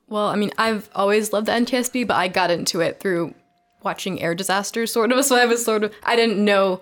Well, 0.09 0.27
I 0.27 0.37
mean, 0.37 0.51
I've 0.59 0.91
always 0.95 1.33
loved 1.33 1.47
the 1.47 1.53
NTSB, 1.53 2.07
but 2.07 2.15
I 2.15 2.29
got 2.29 2.51
into 2.51 2.81
it 2.81 3.01
through 3.01 3.35
watching 3.83 4.21
air 4.21 4.35
disasters, 4.35 4.93
sort 4.93 5.13
of. 5.13 5.25
So 5.25 5.37
I 5.37 5.47
was 5.47 5.65
sort 5.65 5.85
of, 5.85 5.95
I 6.03 6.17
didn't 6.17 6.45
know 6.45 6.81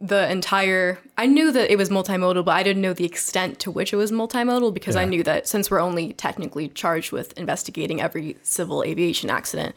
the 0.00 0.30
entire, 0.30 0.98
I 1.16 1.26
knew 1.26 1.52
that 1.52 1.70
it 1.70 1.76
was 1.76 1.90
multimodal, 1.90 2.44
but 2.44 2.52
I 2.52 2.62
didn't 2.62 2.82
know 2.82 2.92
the 2.92 3.04
extent 3.04 3.58
to 3.60 3.70
which 3.70 3.92
it 3.92 3.96
was 3.96 4.12
multimodal 4.12 4.72
because 4.72 4.96
I 4.96 5.04
knew 5.04 5.22
that 5.22 5.48
since 5.48 5.70
we're 5.70 5.80
only 5.80 6.12
technically 6.12 6.68
charged 6.68 7.12
with 7.12 7.36
investigating 7.38 8.00
every 8.00 8.36
civil 8.42 8.82
aviation 8.82 9.30
accident, 9.30 9.74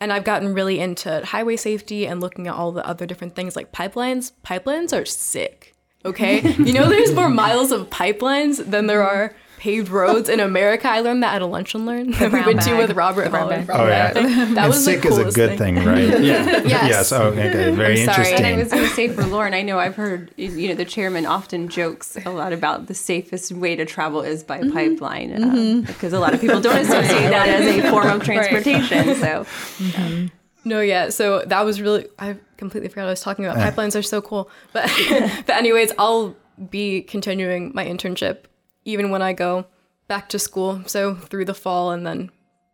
and 0.00 0.12
I've 0.12 0.24
gotten 0.24 0.54
really 0.54 0.80
into 0.80 1.24
highway 1.24 1.56
safety 1.56 2.06
and 2.06 2.20
looking 2.20 2.48
at 2.48 2.54
all 2.54 2.72
the 2.72 2.86
other 2.86 3.06
different 3.06 3.36
things 3.36 3.54
like 3.54 3.72
pipelines. 3.72 4.32
Pipelines 4.44 4.98
are 4.98 5.04
sick. 5.04 5.74
Okay. 6.04 6.40
you 6.58 6.72
know, 6.72 6.88
there's 6.88 7.12
more 7.12 7.28
miles 7.28 7.70
of 7.70 7.90
pipelines 7.90 8.64
than 8.70 8.86
there 8.86 9.02
are 9.02 9.34
paved 9.60 9.90
roads 9.90 10.30
in 10.30 10.40
America. 10.40 10.88
I 10.88 11.00
learned 11.00 11.22
that 11.22 11.34
at 11.34 11.42
a 11.42 11.46
lunch 11.46 11.74
and 11.74 11.84
learn 11.84 12.12
that 12.12 12.22
we 12.22 12.28
brown 12.30 12.46
went 12.46 12.62
to 12.62 12.76
with 12.78 12.92
Robert 12.92 13.24
The 13.24 13.30
brown 13.30 13.42
Hall. 13.42 13.50
bag. 13.50 13.70
Oh 13.70 13.86
yeah, 13.86 14.12
That 14.14 14.16
and 14.16 14.56
was 14.56 14.82
the 14.82 14.92
sick 14.92 15.04
is 15.04 15.18
a 15.18 15.30
good 15.30 15.58
thing, 15.58 15.76
right? 15.84 16.00
Yeah. 16.30 16.62
Yes. 16.62 16.66
yes. 16.66 17.12
Oh, 17.12 17.24
okay. 17.24 17.50
okay. 17.50 17.70
Very 17.74 18.00
I'm 18.00 18.06
sorry. 18.06 18.30
interesting. 18.30 18.36
And 18.36 18.46
I 18.46 18.62
was 18.62 18.72
going 18.72 18.88
to 18.88 18.94
say 18.94 19.08
for 19.08 19.22
Lauren, 19.26 19.52
I 19.52 19.60
know 19.60 19.78
I've 19.78 19.96
heard, 19.96 20.32
you 20.38 20.68
know, 20.68 20.74
the 20.74 20.86
chairman 20.86 21.26
often 21.26 21.68
jokes 21.68 22.16
a 22.24 22.30
lot 22.30 22.54
about 22.54 22.86
the 22.86 22.94
safest 22.94 23.52
way 23.52 23.76
to 23.76 23.84
travel 23.84 24.22
is 24.22 24.42
by 24.42 24.60
mm-hmm. 24.60 24.72
pipeline 24.72 25.32
uh, 25.32 25.46
mm-hmm. 25.46 25.80
because 25.82 26.14
a 26.14 26.20
lot 26.20 26.32
of 26.32 26.40
people 26.40 26.60
don't 26.60 26.78
associate 26.78 27.28
that 27.28 27.48
as 27.48 27.66
a 27.66 27.90
form 27.90 28.08
of 28.08 28.22
transportation. 28.24 29.14
So, 29.16 29.44
mm-hmm. 29.44 30.26
No, 30.64 30.80
yeah. 30.80 31.10
So 31.10 31.44
that 31.44 31.66
was 31.66 31.82
really 31.82 32.06
I 32.18 32.36
completely 32.56 32.88
forgot 32.88 33.02
what 33.02 33.08
I 33.08 33.12
was 33.12 33.20
talking 33.20 33.44
about. 33.44 33.58
Pipelines 33.58 33.98
are 33.98 34.02
so 34.02 34.22
cool. 34.22 34.50
But 34.72 34.90
but 35.46 35.56
anyways, 35.56 35.92
I'll 35.98 36.34
be 36.70 37.02
continuing 37.02 37.72
my 37.74 37.84
internship 37.84 38.44
even 38.84 39.10
when 39.10 39.22
I 39.22 39.32
go 39.32 39.66
back 40.08 40.28
to 40.30 40.38
school. 40.38 40.82
So 40.86 41.14
through 41.14 41.44
the 41.44 41.54
fall 41.54 41.90
and 41.90 42.06
then 42.06 42.30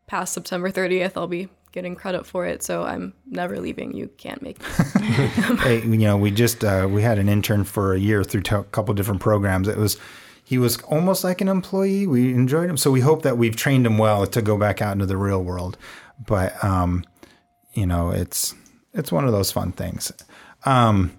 past 0.07 0.33
September 0.33 0.71
30th, 0.71 1.13
I'll 1.17 1.27
be 1.27 1.49
getting 1.73 1.95
credit 1.95 2.27
for 2.27 2.47
it. 2.47 2.63
So 2.63 2.85
I'm 2.85 3.13
never 3.27 3.61
leaving. 3.61 3.95
You 3.95 4.09
can't 4.17 4.41
make 4.41 4.59
me. 4.59 4.67
hey, 5.59 5.83
you 5.83 5.99
know, 5.99 6.17
we 6.17 6.31
just 6.31 6.65
uh, 6.65 6.89
we 6.91 7.03
had 7.03 7.19
an 7.19 7.29
intern 7.29 7.65
for 7.65 7.93
a 7.93 7.99
year 7.99 8.25
through 8.25 8.43
a 8.59 8.65
couple 8.65 8.95
different 8.95 9.21
programs. 9.21 9.69
It 9.69 9.77
was 9.77 9.99
he 10.43 10.59
was 10.59 10.81
almost 10.83 11.25
like 11.25 11.41
an 11.41 11.49
employee. 11.49 12.07
We 12.07 12.33
enjoyed 12.33 12.71
him, 12.71 12.77
so 12.77 12.91
we 12.91 13.01
hope 13.01 13.23
that 13.23 13.37
we've 13.37 13.57
trained 13.57 13.85
him 13.85 13.99
well 13.99 14.27
to 14.27 14.41
go 14.41 14.57
back 14.57 14.81
out 14.81 14.93
into 14.93 15.05
the 15.05 15.17
real 15.17 15.43
world. 15.43 15.77
But 16.25 16.63
um, 16.65 17.05
you 17.75 17.87
know, 17.87 18.11
it's 18.11 18.55
it's 18.95 19.13
one 19.13 19.27
of 19.27 19.33
those 19.33 19.53
fun 19.53 19.73
things. 19.73 20.13
Um, 20.65 21.19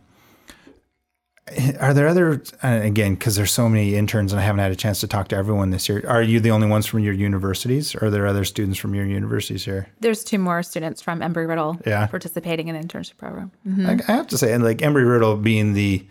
are 1.79 1.93
there 1.93 2.07
other 2.07 2.41
uh, 2.63 2.79
again 2.83 3.15
because 3.15 3.35
there's 3.35 3.51
so 3.53 3.69
many 3.69 3.95
interns 3.95 4.33
and 4.33 4.39
I 4.41 4.43
haven't 4.43 4.59
had 4.59 4.71
a 4.71 4.75
chance 4.75 4.99
to 5.01 5.07
talk 5.07 5.29
to 5.29 5.35
everyone 5.35 5.69
this 5.69 5.87
year. 5.87 6.03
Are 6.07 6.21
you 6.21 6.39
the 6.39 6.51
only 6.51 6.67
ones 6.67 6.85
from 6.85 6.99
your 6.99 7.13
universities, 7.13 7.95
or 7.95 8.05
are 8.05 8.09
there 8.09 8.27
other 8.27 8.43
students 8.43 8.77
from 8.77 8.93
your 8.93 9.05
universities 9.05 9.63
here? 9.65 9.87
There's 9.99 10.23
two 10.23 10.39
more 10.39 10.61
students 10.63 11.01
from 11.01 11.21
Embry 11.21 11.47
Riddle 11.47 11.79
Yeah. 11.85 12.07
participating 12.07 12.67
in 12.67 12.75
the 12.75 12.81
internship 12.85 13.17
program. 13.17 13.51
I, 13.85 13.99
I 14.07 14.15
have 14.15 14.27
to 14.27 14.37
say, 14.37 14.51
and 14.53 14.63
like 14.63 14.79
Embry 14.79 15.09
Riddle 15.09 15.37
being 15.37 15.73
the 15.73 16.05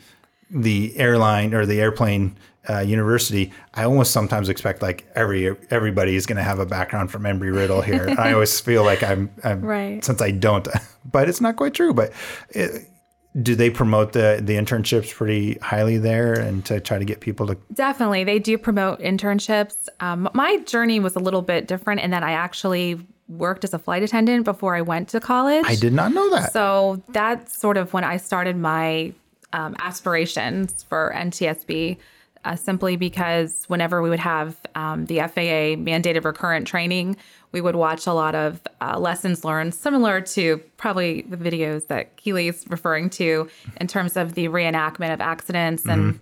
the 0.51 0.97
airline 0.97 1.53
or 1.55 1.67
the 1.67 1.81
airplane 1.81 2.37
uh, 2.71 2.79
university, 2.79 3.53
I 3.75 3.85
almost 3.85 4.13
sometimes 4.13 4.49
expect 4.49 4.81
like 4.81 5.07
every 5.15 5.55
everybody 5.71 6.17
is 6.17 6.25
going 6.27 6.37
to 6.39 6.43
have 6.43 6.59
a 6.61 6.67
background 6.67 7.11
from 7.11 7.23
Embry 7.25 7.55
Riddle 7.55 7.83
here. 7.83 8.15
I 8.19 8.33
always 8.33 8.59
feel 8.61 8.85
like 8.85 9.03
I'm, 9.03 9.29
I'm 9.45 9.61
Right. 9.63 10.05
since 10.05 10.23
I 10.23 10.31
don't, 10.31 10.67
but 11.05 11.29
it's 11.29 11.41
not 11.41 11.57
quite 11.57 11.75
true. 11.75 11.93
But 11.93 12.13
it, 12.51 12.89
do 13.43 13.55
they 13.55 13.71
promote 13.71 14.13
the 14.13 14.41
the 14.43 14.55
internships 14.55 15.13
pretty 15.15 15.55
highly 15.61 15.99
there 15.99 16.35
and 16.35 16.65
to 16.65 16.81
try 16.81 16.99
to 16.99 17.05
get 17.05 17.21
people 17.21 17.47
to? 17.47 17.57
Definitely. 17.73 18.25
They 18.25 18.39
do 18.39 18.57
promote 18.57 19.01
internships. 19.01 19.89
Um, 20.01 20.29
my 20.33 20.59
journey 20.59 21.01
was 21.01 21.17
a 21.17 21.19
little 21.19 21.43
bit 21.43 21.69
different 21.69 22.01
in 22.01 22.11
that 22.11 22.23
I 22.23 22.33
actually 22.33 22.99
worked 23.29 23.65
as 23.65 23.75
a 23.75 23.79
flight 23.79 24.03
attendant 24.03 24.45
before 24.45 24.75
I 24.77 24.83
went 24.83 25.09
to 25.11 25.21
college. 25.21 25.65
I 25.67 25.75
did 25.75 25.93
not 25.93 26.13
know 26.13 26.31
that. 26.31 26.53
So 26.53 27.03
that's 27.09 27.59
sort 27.59 27.77
of 27.77 27.93
when 27.93 28.05
I 28.05 28.17
started 28.19 28.57
my 28.57 29.13
um, 29.53 29.75
aspirations 29.81 30.85
for 30.85 31.13
NTSB, 31.15 31.97
uh, 32.45 32.57
simply 32.57 32.97
because 32.97 33.65
whenever 33.67 34.01
we 34.01 34.11
would 34.11 34.21
have 34.21 34.57
um, 34.75 35.07
the 35.07 35.19
FAA 35.19 35.77
mandated 35.77 36.25
recurrent 36.25 36.67
training, 36.67 37.17
we 37.57 37.63
would 37.63 37.77
watch 37.77 38.07
a 38.07 38.13
lot 38.13 38.35
of 38.35 38.61
uh, 38.83 38.99
lessons 38.99 39.43
learned, 39.43 39.75
similar 39.75 40.21
to 40.21 40.59
probably 40.77 41.23
the 41.23 41.39
videos 41.39 41.87
that 41.87 42.15
Keely's 42.19 42.67
referring 42.69 43.09
to 43.09 43.49
in 43.81 43.87
terms 43.87 44.15
of 44.15 44.35
the 44.35 44.49
reenactment 44.49 45.15
of 45.15 45.23
accidents 45.23 45.87
and 45.87 46.21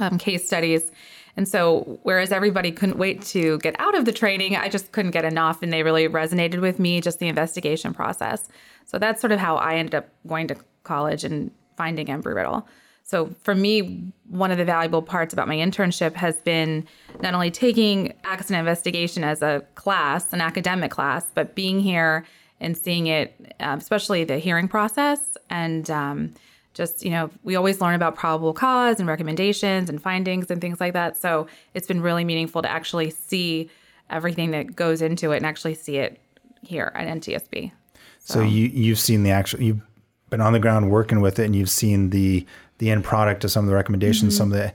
um, 0.00 0.18
case 0.18 0.44
studies. 0.44 0.90
And 1.36 1.46
so, 1.46 2.00
whereas 2.02 2.32
everybody 2.32 2.72
couldn't 2.72 2.98
wait 2.98 3.22
to 3.26 3.58
get 3.58 3.76
out 3.78 3.96
of 3.96 4.04
the 4.04 4.10
training, 4.10 4.56
I 4.56 4.68
just 4.68 4.90
couldn't 4.90 5.12
get 5.12 5.24
enough. 5.24 5.62
And 5.62 5.72
they 5.72 5.84
really 5.84 6.08
resonated 6.08 6.60
with 6.60 6.80
me, 6.80 7.00
just 7.00 7.20
the 7.20 7.28
investigation 7.28 7.94
process. 7.94 8.48
So, 8.84 8.98
that's 8.98 9.20
sort 9.20 9.30
of 9.30 9.38
how 9.38 9.58
I 9.58 9.76
ended 9.76 9.94
up 9.94 10.08
going 10.26 10.48
to 10.48 10.56
college 10.82 11.22
and 11.22 11.52
finding 11.76 12.08
Embry 12.08 12.34
Riddle. 12.34 12.66
So, 13.08 13.34
for 13.42 13.54
me, 13.54 14.12
one 14.28 14.50
of 14.50 14.58
the 14.58 14.66
valuable 14.66 15.00
parts 15.00 15.32
about 15.32 15.48
my 15.48 15.56
internship 15.56 16.12
has 16.12 16.36
been 16.42 16.86
not 17.22 17.32
only 17.32 17.50
taking 17.50 18.12
accident 18.24 18.58
investigation 18.58 19.24
as 19.24 19.40
a 19.40 19.64
class, 19.76 20.30
an 20.34 20.42
academic 20.42 20.90
class, 20.90 21.24
but 21.32 21.54
being 21.54 21.80
here 21.80 22.26
and 22.60 22.76
seeing 22.76 23.06
it, 23.06 23.54
um, 23.60 23.78
especially 23.78 24.24
the 24.24 24.36
hearing 24.36 24.68
process 24.68 25.38
and 25.48 25.90
um, 25.90 26.34
just 26.74 27.02
you 27.02 27.10
know 27.10 27.30
we 27.44 27.56
always 27.56 27.80
learn 27.80 27.94
about 27.94 28.14
probable 28.14 28.52
cause 28.52 29.00
and 29.00 29.08
recommendations 29.08 29.88
and 29.88 30.02
findings 30.02 30.50
and 30.50 30.60
things 30.60 30.78
like 30.78 30.92
that. 30.92 31.16
So 31.16 31.46
it's 31.72 31.86
been 31.86 32.02
really 32.02 32.26
meaningful 32.26 32.60
to 32.60 32.70
actually 32.70 33.08
see 33.08 33.70
everything 34.10 34.50
that 34.50 34.76
goes 34.76 35.00
into 35.00 35.32
it 35.32 35.38
and 35.38 35.46
actually 35.46 35.74
see 35.74 35.96
it 35.96 36.20
here 36.62 36.92
at 36.94 37.06
ntsb 37.06 37.70
So 38.18 38.40
you 38.40 38.66
you've 38.66 38.98
seen 38.98 39.22
the 39.22 39.30
actual 39.30 39.62
you've 39.62 39.80
been 40.28 40.40
on 40.40 40.52
the 40.52 40.58
ground 40.58 40.90
working 40.90 41.20
with 41.20 41.38
it 41.38 41.44
and 41.44 41.56
you've 41.56 41.70
seen 41.70 42.10
the 42.10 42.44
the 42.78 42.90
end 42.90 43.04
product 43.04 43.44
of 43.44 43.50
some 43.50 43.64
of 43.64 43.68
the 43.68 43.74
recommendations, 43.74 44.36
some 44.36 44.52
of 44.52 44.58
the 44.58 44.72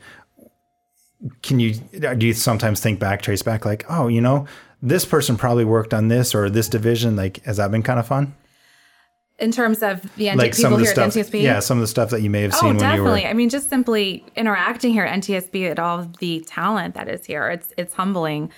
can 1.42 1.60
you 1.60 1.74
do 1.74 2.28
you 2.28 2.34
sometimes 2.34 2.80
think 2.82 3.00
back, 3.00 3.22
trace 3.22 3.42
back 3.42 3.66
like, 3.66 3.86
oh, 3.90 4.08
you 4.08 4.20
know, 4.20 4.46
this 4.82 5.06
person 5.06 5.38
probably 5.38 5.64
worked 5.64 5.94
on 5.94 6.10
this 6.10 6.36
or 6.36 6.50
this 6.50 6.68
division. 6.68 7.16
Like, 7.16 7.44
has 7.46 7.58
that 7.58 7.72
been 7.72 7.84
kind 7.84 8.00
of 8.00 8.08
fun? 8.08 8.36
in 9.40 9.52
terms 9.52 9.82
of 9.82 10.02
the 10.16 10.30
NT- 10.30 10.38
Like 10.38 10.54
some 10.54 10.72
people 10.72 10.76
of 10.76 10.80
the 10.80 10.86
here 10.86 10.94
stuff, 10.94 11.18
at 11.18 11.26
ntsb 11.26 11.42
yeah, 11.42 11.60
some 11.60 11.78
of 11.78 11.82
the 11.82 11.88
stuff 11.88 12.12
that 12.12 12.22
you 12.22 12.30
may 12.30 12.44
have 12.44 12.54
Oh, 12.54 12.60
seen 12.60 12.68
when 12.68 12.76
you 12.76 12.82
definitely. 12.82 13.24
were. 13.24 13.28
I 13.28 13.34
mean, 13.34 13.50
just 13.50 13.68
simply 13.70 14.24
interacting 14.36 14.94
here 14.94 15.04
at 15.04 15.20
NTSB 15.20 15.72
at 15.72 15.80
all 15.80 16.00
of 16.00 16.18
the 16.18 16.42
talent 16.48 16.94
that 16.96 17.10
is 17.10 17.26
here, 17.26 17.50
it's 17.50 17.74
it's 17.78 17.94
humbling. 17.94 18.52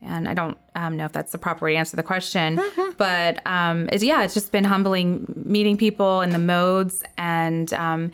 And 0.00 0.28
I 0.28 0.34
don't 0.34 0.56
um, 0.74 0.96
know 0.96 1.04
if 1.04 1.12
that's 1.12 1.30
the 1.32 1.38
proper 1.38 1.64
way 1.66 1.72
to 1.72 1.78
answer 1.78 1.96
the 1.96 2.02
question, 2.02 2.60
but 2.96 3.44
um, 3.46 3.88
it's, 3.92 4.02
yeah, 4.02 4.24
it's 4.24 4.34
just 4.34 4.50
been 4.50 4.64
humbling 4.64 5.32
meeting 5.44 5.76
people 5.76 6.22
in 6.22 6.30
the 6.30 6.40
modes. 6.40 7.04
And 7.18 7.72
um, 7.74 8.10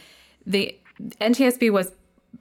the 0.48 0.76
NTSB 1.20 1.70
was 1.70 1.92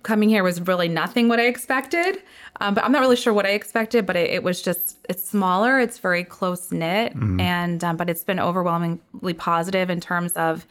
coming 0.04 0.30
here 0.30 0.44
was 0.44 0.62
really 0.62 0.88
nothing 0.88 1.28
what 1.28 1.40
I 1.40 1.48
expected. 1.48 2.22
Um, 2.60 2.74
but 2.74 2.84
I'm 2.84 2.92
not 2.92 3.02
really 3.02 3.16
sure 3.16 3.34
what 3.34 3.46
I 3.46 3.50
expected, 3.50 4.06
but 4.06 4.16
it, 4.16 4.30
it 4.30 4.44
was 4.44 4.62
just, 4.62 4.98
it's 5.10 5.28
smaller, 5.28 5.80
it's 5.80 6.00
very 6.00 6.24
close 6.24 6.72
knit. 6.72 7.14
And, 7.40 7.84
um, 7.84 7.98
but 7.98 8.10
it's 8.10 8.24
been 8.24 8.40
overwhelmingly 8.40 9.34
positive 9.34 9.90
in 9.90 10.00
terms 10.00 10.34
of 10.34 10.66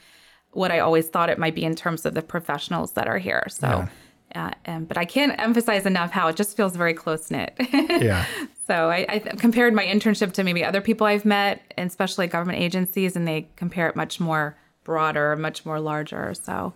what 0.53 0.72
I 0.72 0.81
always 0.81 1.09
thought 1.09 1.29
it 1.29 1.38
might 1.38 1.55
be 1.55 1.64
in 1.64 1.77
terms 1.77 2.07
of 2.07 2.14
the 2.14 2.22
professionals 2.22 2.92
that 2.92 3.07
are 3.07 3.18
here. 3.18 3.44
So, 3.49 3.87
uh, 4.35 4.51
um, 4.66 4.85
but 4.85 4.96
I 4.96 5.05
can't 5.05 5.38
emphasize 5.40 5.87
enough 5.87 6.11
how 6.11 6.29
it 6.29 6.37
just 6.37 6.57
feels 6.57 6.75
very 6.75 6.94
close 6.94 7.31
knit. 7.31 7.55
yeah. 7.72 8.25
so 8.66 8.90
I, 8.90 9.07
I 9.09 9.18
compared 9.18 9.75
my 9.75 9.85
internship 9.85 10.33
to 10.33 10.44
maybe 10.44 10.64
other 10.64 10.81
people 10.81 11.07
I've 11.07 11.25
met, 11.25 11.61
and 11.77 11.88
especially 11.88 12.27
government 12.27 12.59
agencies, 12.59 13.16
and 13.16 13.29
they 13.29 13.49
compare 13.57 13.88
it 13.88 13.96
much 13.96 14.18
more 14.18 14.57
broader, 14.83 15.37
much 15.37 15.66
more 15.66 15.79
larger. 15.79 16.33
So 16.35 16.72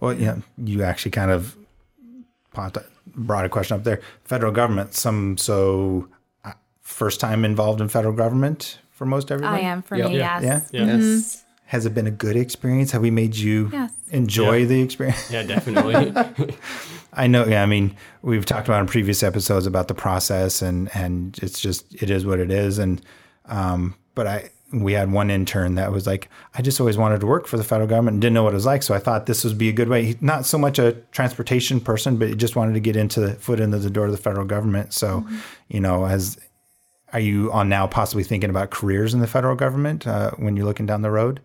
Well, 0.00 0.14
yeah, 0.14 0.36
you 0.56 0.82
actually 0.82 1.10
kind 1.12 1.30
of 1.30 1.56
brought 2.52 3.44
a 3.44 3.48
question 3.48 3.76
up 3.76 3.84
there. 3.84 4.00
Federal 4.24 4.52
government, 4.52 4.94
some 4.94 5.36
so 5.36 6.08
uh, 6.44 6.52
first 6.80 7.20
time 7.20 7.44
involved 7.44 7.80
in 7.80 7.88
federal 7.88 8.14
government 8.14 8.78
for 8.90 9.06
most 9.06 9.30
everybody. 9.30 9.62
I 9.62 9.66
am 9.68 9.82
for 9.82 9.96
Yep. 9.96 10.08
me, 10.10 10.18
Yeah. 10.18 10.40
yes. 10.40 10.68
Yeah. 10.72 10.84
Yes. 10.86 11.44
Has 11.66 11.86
it 11.86 11.94
been 11.94 12.06
a 12.08 12.10
good 12.10 12.36
experience? 12.36 12.90
Have 12.90 13.02
we 13.02 13.10
made 13.12 13.36
you 13.36 13.70
Yes. 13.72 13.92
enjoy 14.10 14.56
Yeah. 14.58 14.66
the 14.66 14.80
experience? 14.82 15.30
Yeah, 15.30 15.44
definitely. 15.44 16.12
I 17.12 17.26
know. 17.26 17.44
Yeah, 17.46 17.62
I 17.62 17.66
mean, 17.66 17.94
we've 18.22 18.44
talked 18.46 18.66
about 18.68 18.80
in 18.80 18.86
previous 18.86 19.22
episodes 19.22 19.66
about 19.66 19.88
the 19.88 19.94
process, 19.94 20.62
and 20.62 20.88
and 20.94 21.38
it's 21.42 21.60
just 21.60 21.94
it 22.02 22.10
is 22.10 22.24
what 22.26 22.38
it 22.40 22.50
is. 22.50 22.78
And 22.78 23.00
um, 23.46 23.94
but 24.14 24.26
I 24.26 24.50
we 24.72 24.92
had 24.92 25.10
one 25.10 25.30
intern 25.30 25.74
that 25.74 25.90
was 25.92 26.06
like, 26.06 26.28
I 26.54 26.62
just 26.62 26.80
always 26.80 26.96
wanted 26.96 27.20
to 27.20 27.26
work 27.26 27.46
for 27.46 27.56
the 27.56 27.64
federal 27.64 27.88
government 27.88 28.14
and 28.14 28.20
didn't 28.22 28.34
know 28.34 28.44
what 28.44 28.52
it 28.52 28.56
was 28.56 28.66
like. 28.66 28.82
So 28.82 28.94
I 28.94 28.98
thought 28.98 29.26
this 29.26 29.44
would 29.44 29.58
be 29.58 29.68
a 29.68 29.72
good 29.72 29.88
way. 29.88 30.04
He- 30.04 30.16
Not 30.20 30.46
so 30.46 30.58
much 30.58 30.78
a 30.78 30.92
transportation 31.12 31.80
person, 31.80 32.16
but 32.16 32.28
he 32.28 32.34
just 32.36 32.54
wanted 32.56 32.74
to 32.74 32.80
get 32.80 32.94
into 32.96 33.20
the 33.20 33.34
foot 33.34 33.58
into 33.60 33.78
the 33.78 33.90
door 33.90 34.06
of 34.06 34.12
the 34.12 34.18
federal 34.18 34.44
government. 34.46 34.92
So, 34.92 35.26
you 35.68 35.80
know, 35.80 36.04
as 36.06 36.38
are 37.12 37.18
you 37.20 37.50
on 37.52 37.68
now 37.68 37.86
possibly 37.88 38.22
thinking 38.22 38.50
about 38.50 38.70
careers 38.70 39.12
in 39.14 39.20
the 39.20 39.26
federal 39.26 39.56
government 39.56 40.06
uh, 40.06 40.30
when 40.36 40.56
you're 40.56 40.66
looking 40.66 40.86
down 40.86 41.02
the 41.02 41.10
road? 41.10 41.40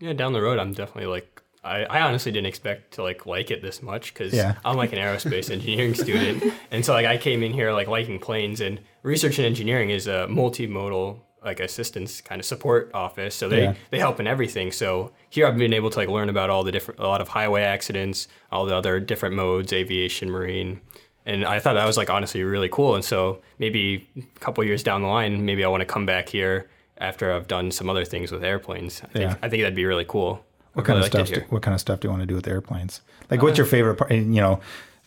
yeah, 0.00 0.12
down 0.12 0.32
the 0.32 0.42
road, 0.42 0.58
I'm 0.58 0.72
definitely 0.72 1.06
like, 1.06 1.42
I, 1.64 1.84
I 1.84 2.00
honestly 2.02 2.30
didn't 2.30 2.46
expect 2.46 2.92
to 2.94 3.02
like 3.02 3.26
like 3.26 3.50
it 3.50 3.62
this 3.62 3.82
much 3.82 4.12
because 4.12 4.32
Yeah. 4.34 4.56
I'm 4.64 4.76
like 4.76 4.92
an 4.92 4.98
aerospace 4.98 5.50
engineering 5.52 5.94
student, 5.94 6.52
and 6.70 6.84
so 6.84 6.92
like 6.92 7.06
I 7.06 7.16
came 7.16 7.42
in 7.42 7.52
here 7.52 7.72
like 7.72 7.88
liking 7.88 8.18
planes 8.18 8.60
and 8.60 8.80
research 9.02 9.38
and 9.38 9.46
engineering 9.46 9.90
is 9.90 10.06
a 10.06 10.26
multimodal 10.28 11.20
like 11.44 11.60
assistance 11.60 12.20
kind 12.20 12.40
of 12.40 12.44
support 12.46 12.90
office. 12.94 13.34
So 13.34 13.48
they 13.48 13.62
Yeah. 13.64 13.74
they 13.90 13.98
help 13.98 14.18
in 14.20 14.26
everything. 14.26 14.72
So 14.72 15.12
here 15.30 15.46
I've 15.46 15.56
been 15.58 15.72
able 15.74 15.90
to 15.90 15.98
like 15.98 16.08
learn 16.08 16.28
about 16.28 16.50
all 16.50 16.64
the 16.64 16.72
different 16.72 17.00
a 17.00 17.06
lot 17.06 17.20
of 17.20 17.28
highway 17.28 17.62
accidents, 17.62 18.28
all 18.50 18.64
the 18.64 18.74
other 18.74 19.00
different 19.00 19.34
modes, 19.34 19.72
aviation, 19.72 20.30
marine. 20.30 20.80
And 21.26 21.44
I 21.44 21.58
thought 21.58 21.74
that 21.74 21.86
was 21.86 21.96
like 21.96 22.10
honestly 22.10 22.42
really 22.44 22.68
cool. 22.68 22.94
And 22.94 23.04
so 23.04 23.40
maybe 23.58 24.06
a 24.16 24.40
couple 24.40 24.62
years 24.64 24.82
down 24.82 25.02
the 25.02 25.08
line, 25.08 25.44
maybe 25.44 25.64
I 25.64 25.68
want 25.68 25.80
to 25.80 25.86
come 25.86 26.04
back 26.06 26.28
here 26.28 26.68
after 26.98 27.32
I've 27.32 27.48
done 27.48 27.70
some 27.70 27.88
other 27.90 28.04
things 28.04 28.30
with 28.30 28.44
airplanes. 28.44 29.00
I 29.02 29.06
think 29.08 29.22
Yeah. 29.24 29.34
I 29.42 29.48
think 29.48 29.62
that'd 29.62 29.74
be 29.74 29.86
really 29.86 30.04
cool. 30.06 30.44
What 30.74 30.84
kind 30.86 30.96
really 30.98 31.06
of 31.20 31.26
stuff? 31.28 31.40
Do, 31.40 31.44
what 31.50 31.62
kind 31.62 31.74
of 31.74 31.80
stuff 31.80 32.00
do 32.00 32.06
you 32.08 32.10
want 32.10 32.22
to 32.22 32.26
do 32.26 32.34
with 32.34 32.46
airplanes? 32.48 33.00
Like, 33.30 33.40
uh, 33.40 33.44
what's 33.46 33.58
your 33.58 33.66
favorite 33.66 33.94
part? 33.96 34.10
You 34.12 34.22
know, 34.24 34.60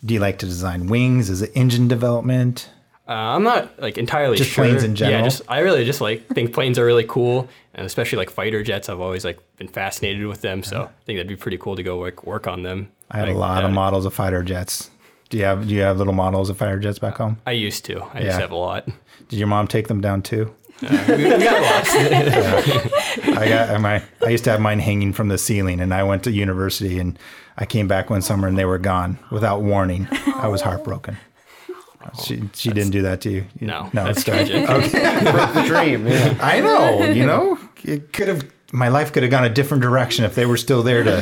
do 0.04 0.14
you 0.14 0.20
like 0.20 0.38
to 0.38 0.46
design 0.46 0.86
wings? 0.86 1.28
Is 1.30 1.42
it 1.42 1.52
engine 1.54 1.88
development? 1.88 2.68
Uh, 3.08 3.12
I'm 3.12 3.42
not 3.42 3.80
like 3.80 3.96
entirely 3.96 4.36
Just 4.36 4.50
sure. 4.50 4.64
planes 4.64 4.84
in 4.84 4.94
general? 4.94 5.20
Yeah, 5.20 5.24
just 5.24 5.40
I 5.48 5.60
really 5.60 5.84
just 5.86 6.02
like 6.02 6.26
think 6.28 6.52
planes 6.52 6.78
are 6.78 6.84
really 6.84 7.06
cool, 7.08 7.48
and 7.72 7.86
especially 7.86 8.18
like 8.18 8.28
fighter 8.28 8.62
jets. 8.62 8.90
I've 8.90 9.00
always 9.00 9.24
like 9.24 9.38
been 9.56 9.68
fascinated 9.68 10.26
with 10.26 10.42
them, 10.42 10.62
so 10.62 10.82
uh-huh. 10.82 10.88
I 10.88 11.04
think 11.04 11.16
that'd 11.16 11.26
be 11.28 11.36
pretty 11.36 11.56
cool 11.56 11.74
to 11.74 11.82
go 11.82 11.98
work 11.98 12.24
work 12.24 12.46
on 12.46 12.64
them. 12.64 12.92
I 13.10 13.18
had 13.18 13.28
Like, 13.28 13.36
a 13.36 13.38
lot 13.38 13.64
of 13.64 13.70
uh, 13.70 13.74
models 13.74 14.04
of 14.04 14.12
fighter 14.12 14.42
jets. 14.42 14.90
Do 15.30 15.38
you 15.38 15.44
have 15.44 15.66
Do 15.66 15.74
you 15.74 15.80
have 15.80 15.96
little 15.96 16.12
models 16.12 16.50
of 16.50 16.58
fighter 16.58 16.78
jets 16.78 16.98
back 16.98 17.16
home? 17.16 17.38
I 17.46 17.52
used 17.52 17.86
to. 17.86 18.02
I 18.12 18.18
Yeah. 18.18 18.24
used 18.24 18.36
to 18.36 18.42
have 18.42 18.50
a 18.50 18.56
lot. 18.56 18.86
Did 19.28 19.38
your 19.38 19.48
mom 19.48 19.68
take 19.68 19.88
them 19.88 20.02
down 20.02 20.20
too? 20.20 20.54
Uh, 20.82 21.04
we, 21.08 21.24
we 21.24 21.30
got 21.30 21.62
lots. 21.62 21.90
I 23.38 23.48
got 23.48 23.80
my. 23.80 24.02
I 24.24 24.28
used 24.28 24.44
to 24.44 24.50
have 24.50 24.60
mine 24.60 24.78
hanging 24.80 25.12
from 25.12 25.28
the 25.28 25.38
ceiling, 25.38 25.80
and 25.80 25.92
I 25.92 26.04
went 26.04 26.24
to 26.24 26.30
university, 26.30 26.98
and 26.98 27.18
I 27.56 27.66
came 27.66 27.88
back 27.88 28.10
one 28.10 28.22
summer, 28.22 28.46
and 28.46 28.56
they 28.56 28.64
were 28.64 28.78
gone 28.78 29.18
without 29.30 29.62
warning. 29.62 30.06
I 30.36 30.46
was 30.46 30.62
oh. 30.62 30.66
heartbroken. 30.66 31.16
She 32.24 32.42
she 32.54 32.70
didn't 32.70 32.90
do 32.92 33.02
that 33.02 33.20
to 33.22 33.30
you. 33.30 33.44
You- 33.58 33.66
No, 33.66 33.90
no, 33.92 34.04
that's 34.04 34.18
it's 34.18 34.24
tragic. 34.24 34.64
tragic. 34.66 34.92
the 34.92 35.64
dream. 35.66 36.06
Yeah. 36.06 36.38
I 36.40 36.60
know. 36.60 37.04
You 37.04 37.26
know, 37.26 37.58
it 37.84 38.12
could 38.12 38.28
have. 38.28 38.50
My 38.72 38.88
life 38.88 39.12
could 39.12 39.22
have 39.22 39.30
gone 39.32 39.44
a 39.44 39.48
different 39.50 39.82
direction 39.82 40.24
if 40.24 40.34
they 40.34 40.44
were 40.46 40.56
still 40.58 40.82
there 40.82 41.02
to, 41.02 41.20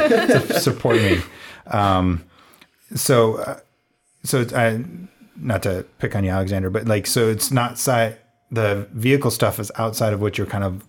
to 0.49 0.61
support 0.61 0.97
me. 0.97 1.21
Um, 1.69 2.25
so, 2.95 3.37
uh, 3.37 3.61
so 4.25 4.41
it's, 4.41 4.53
I, 4.53 4.83
not 5.37 5.63
to 5.63 5.85
pick 5.99 6.17
on 6.17 6.25
you, 6.25 6.31
Alexander, 6.31 6.71
but 6.71 6.87
like, 6.87 7.07
so 7.07 7.29
it's 7.29 7.51
not 7.53 7.79
side. 7.79 8.19
The 8.51 8.89
vehicle 8.93 9.31
stuff 9.31 9.59
is 9.61 9.71
outside 9.77 10.13
of 10.13 10.21
what 10.21 10.39
you're 10.39 10.47
kind 10.47 10.65
of 10.65 10.85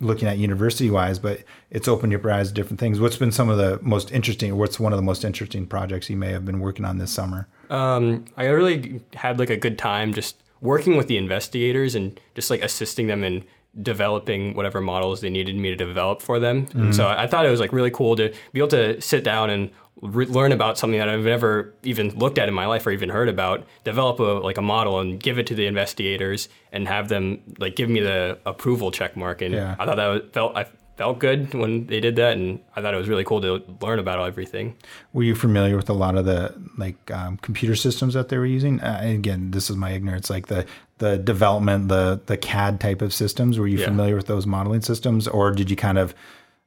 looking 0.00 0.28
at 0.28 0.38
university 0.38 0.90
wise, 0.90 1.18
but 1.18 1.42
it's 1.70 1.88
opened 1.88 2.12
your 2.12 2.30
eyes 2.30 2.48
to 2.48 2.54
different 2.54 2.80
things. 2.80 3.00
What's 3.00 3.16
been 3.16 3.32
some 3.32 3.48
of 3.48 3.58
the 3.58 3.78
most 3.82 4.12
interesting, 4.12 4.52
or 4.52 4.56
what's 4.56 4.80
one 4.80 4.92
of 4.92 4.96
the 4.96 5.02
most 5.02 5.24
interesting 5.24 5.66
projects 5.66 6.10
you 6.10 6.16
may 6.16 6.32
have 6.32 6.44
been 6.44 6.60
working 6.60 6.84
on 6.84 6.98
this 6.98 7.10
summer? 7.10 7.48
Um, 7.70 8.24
I 8.36 8.46
really 8.46 9.02
had 9.14 9.38
like 9.38 9.50
a 9.50 9.56
good 9.56 9.78
time 9.78 10.12
just 10.12 10.36
working 10.60 10.96
with 10.96 11.06
the 11.06 11.16
investigators 11.16 11.94
and 11.94 12.18
just 12.34 12.50
like 12.50 12.62
assisting 12.62 13.06
them 13.06 13.22
in 13.22 13.44
developing 13.82 14.54
whatever 14.54 14.80
models 14.80 15.20
they 15.20 15.30
needed 15.30 15.56
me 15.56 15.68
to 15.68 15.76
develop 15.76 16.22
for 16.22 16.38
them. 16.38 16.68
And 16.74 16.94
so 16.94 17.08
I 17.08 17.26
thought 17.26 17.44
it 17.44 17.50
was 17.50 17.58
like 17.58 17.72
really 17.72 17.90
cool 17.90 18.14
to 18.16 18.32
be 18.52 18.60
able 18.60 18.68
to 18.68 19.00
sit 19.00 19.24
down 19.24 19.50
and 19.50 19.70
re- 20.02 20.26
learn 20.26 20.52
about 20.52 20.76
something 20.78 20.98
that 20.98 21.08
I've 21.08 21.24
never 21.24 21.72
even 21.82 22.10
looked 22.18 22.38
at 22.38 22.48
in 22.48 22.54
my 22.54 22.66
life 22.66 22.86
or 22.86 22.90
even 22.90 23.08
heard 23.08 23.28
about, 23.28 23.66
develop 23.84 24.18
a 24.20 24.22
like 24.44 24.58
a 24.58 24.62
model 24.62 25.00
and 25.00 25.18
give 25.20 25.38
it 25.38 25.46
to 25.48 25.54
the 25.54 25.66
investigators 25.66 26.48
and 26.72 26.88
have 26.88 27.08
them 27.08 27.40
like 27.58 27.76
give 27.76 27.88
me 27.88 28.00
the 28.00 28.38
approval 28.46 28.90
check 28.90 29.16
mark. 29.16 29.42
And 29.42 29.54
Yeah. 29.54 29.76
I 29.78 29.86
thought 29.86 29.96
that 29.96 30.06
was, 30.08 30.22
felt 30.32 30.56
I 30.56 30.66
felt 30.96 31.18
good 31.18 31.52
when 31.54 31.86
they 31.88 31.98
did 31.98 32.14
that, 32.14 32.36
and 32.36 32.60
I 32.76 32.80
thought 32.80 32.94
it 32.94 32.96
was 32.96 33.08
really 33.08 33.24
cool 33.24 33.40
to 33.40 33.60
learn 33.80 33.98
about 33.98 34.24
everything. 34.28 34.76
Were 35.12 35.24
you 35.24 35.34
familiar 35.34 35.74
with 35.76 35.90
a 35.90 35.92
lot 35.92 36.16
of 36.16 36.24
the 36.24 36.54
like 36.78 37.10
um, 37.10 37.36
computer 37.38 37.74
systems 37.74 38.14
that 38.14 38.28
they 38.28 38.38
were 38.38 38.46
using? 38.46 38.80
Uh, 38.80 39.00
again, 39.02 39.50
this 39.50 39.70
is 39.70 39.76
my 39.76 39.90
ignorance. 39.90 40.30
Like 40.30 40.46
the 40.46 40.66
the 40.98 41.18
development, 41.18 41.88
the 41.88 42.20
the 42.26 42.36
CAD 42.36 42.80
type 42.80 43.02
of 43.02 43.12
systems. 43.12 43.58
Were 43.58 43.66
you 43.66 43.78
Yeah. 43.78 43.86
familiar 43.86 44.14
with 44.16 44.26
those 44.26 44.46
modeling 44.46 44.82
systems, 44.82 45.26
or 45.26 45.50
did 45.50 45.68
you 45.68 45.76
kind 45.76 45.98
of 45.98 46.14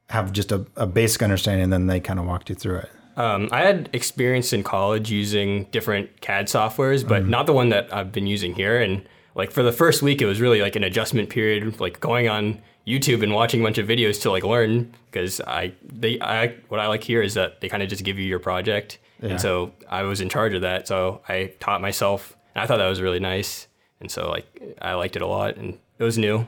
have 0.09 0.31
just 0.33 0.51
a, 0.51 0.65
a 0.75 0.87
basic 0.87 1.21
understanding 1.21 1.63
and 1.65 1.71
then 1.73 1.87
they 1.87 1.99
kind 2.01 2.19
of 2.19 2.25
walked 2.25 2.49
you 2.49 2.55
through 2.55 2.77
it? 2.79 2.89
Um, 3.17 3.49
I 3.51 3.62
had 3.63 3.89
experience 3.93 4.53
in 4.53 4.63
college 4.63 5.12
using 5.12 5.65
different 5.65 6.21
CAD 6.21 6.45
softwares, 6.45 7.06
but 7.06 7.27
not 7.27 7.45
the 7.47 7.53
one 7.53 7.69
that 7.69 7.91
I've 7.93 8.12
been 8.12 8.27
using 8.27 8.53
here. 8.53 8.80
And 8.80 9.08
like 9.36 9.51
for 9.51 9.63
the 9.63 9.71
first 9.71 10.01
week, 10.01 10.21
it 10.21 10.25
was 10.27 10.39
really 10.39 10.62
like 10.62 10.75
an 10.75 10.84
adjustment 10.84 11.30
period, 11.30 11.80
like 11.80 11.99
going 11.99 12.30
on 12.30 12.62
YouTube 12.86 13.23
and 13.23 13.34
watching 13.34 13.60
a 13.60 13.63
bunch 13.63 13.80
of 13.80 13.88
videos 13.88 14.21
to 14.21 14.32
like 14.32 14.43
learn. 14.43 14.93
Because 15.12 15.41
I, 15.41 15.73
they, 15.84 16.21
I, 16.21 16.56
what 16.69 16.80
I 16.80 16.88
like 16.88 17.03
here 17.03 17.21
is 17.23 17.34
that 17.34 17.60
they 17.60 17.67
kind 17.69 17.82
of 17.82 17.89
just 17.89 18.03
give 18.03 18.19
you 18.19 18.25
your 18.25 18.39
project, 18.39 18.99
Yeah. 19.21 19.30
and 19.32 19.41
so 19.41 19.73
I 19.89 20.03
was 20.03 20.21
in 20.21 20.30
charge 20.30 20.53
of 20.53 20.62
that. 20.62 20.88
So 20.88 21.21
I 21.27 21.53
taught 21.60 21.82
myself, 21.82 22.38
and 22.53 22.63
I 22.63 22.67
thought 22.67 22.77
that 22.77 22.88
was 22.88 23.01
really 23.01 23.19
nice. 23.19 23.67
And 23.99 24.12
so 24.12 24.30
like 24.30 24.45
I 24.80 24.93
liked 24.93 25.15
it 25.15 25.23
a 25.23 25.27
lot, 25.27 25.56
and 25.58 25.80
it 25.97 26.03
was 26.03 26.19
new. 26.19 26.47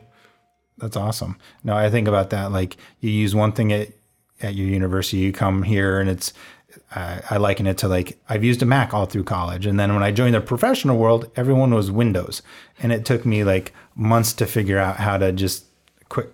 That's 0.78 0.96
awesome. 0.96 1.38
No, 1.64 1.76
I 1.76 1.90
think 1.90 2.08
about 2.08 2.30
that. 2.30 2.52
Like 2.52 2.78
you 3.00 3.10
use 3.10 3.34
one 3.34 3.54
thing 3.54 3.74
at 3.74 3.90
at 4.42 4.54
your 4.56 4.68
university, 4.68 5.18
you 5.18 5.32
come 5.34 5.64
here, 5.64 6.00
and 6.00 6.08
it's. 6.12 6.32
I 6.96 7.22
I 7.30 7.38
liken 7.38 7.68
it 7.68 7.78
to 7.80 7.88
like 7.88 8.18
I've 8.28 8.44
used 8.44 8.62
a 8.62 8.66
Mac 8.66 8.94
all 8.94 9.06
through 9.06 9.26
college, 9.26 9.66
and 9.66 9.80
then 9.80 9.94
when 9.94 10.04
I 10.04 10.12
joined 10.12 10.36
the 10.36 10.42
professional 10.42 10.98
world, 10.98 11.32
everyone 11.36 11.74
was 11.74 11.92
Windows, 11.92 12.42
and 12.82 12.92
it 12.92 13.06
took 13.06 13.26
me 13.26 13.44
like 13.44 13.74
months 13.96 14.34
to 14.34 14.46
figure 14.46 14.80
out 14.80 14.98
how 14.98 15.18
to 15.18 15.32
just 15.32 15.66
quick 16.10 16.30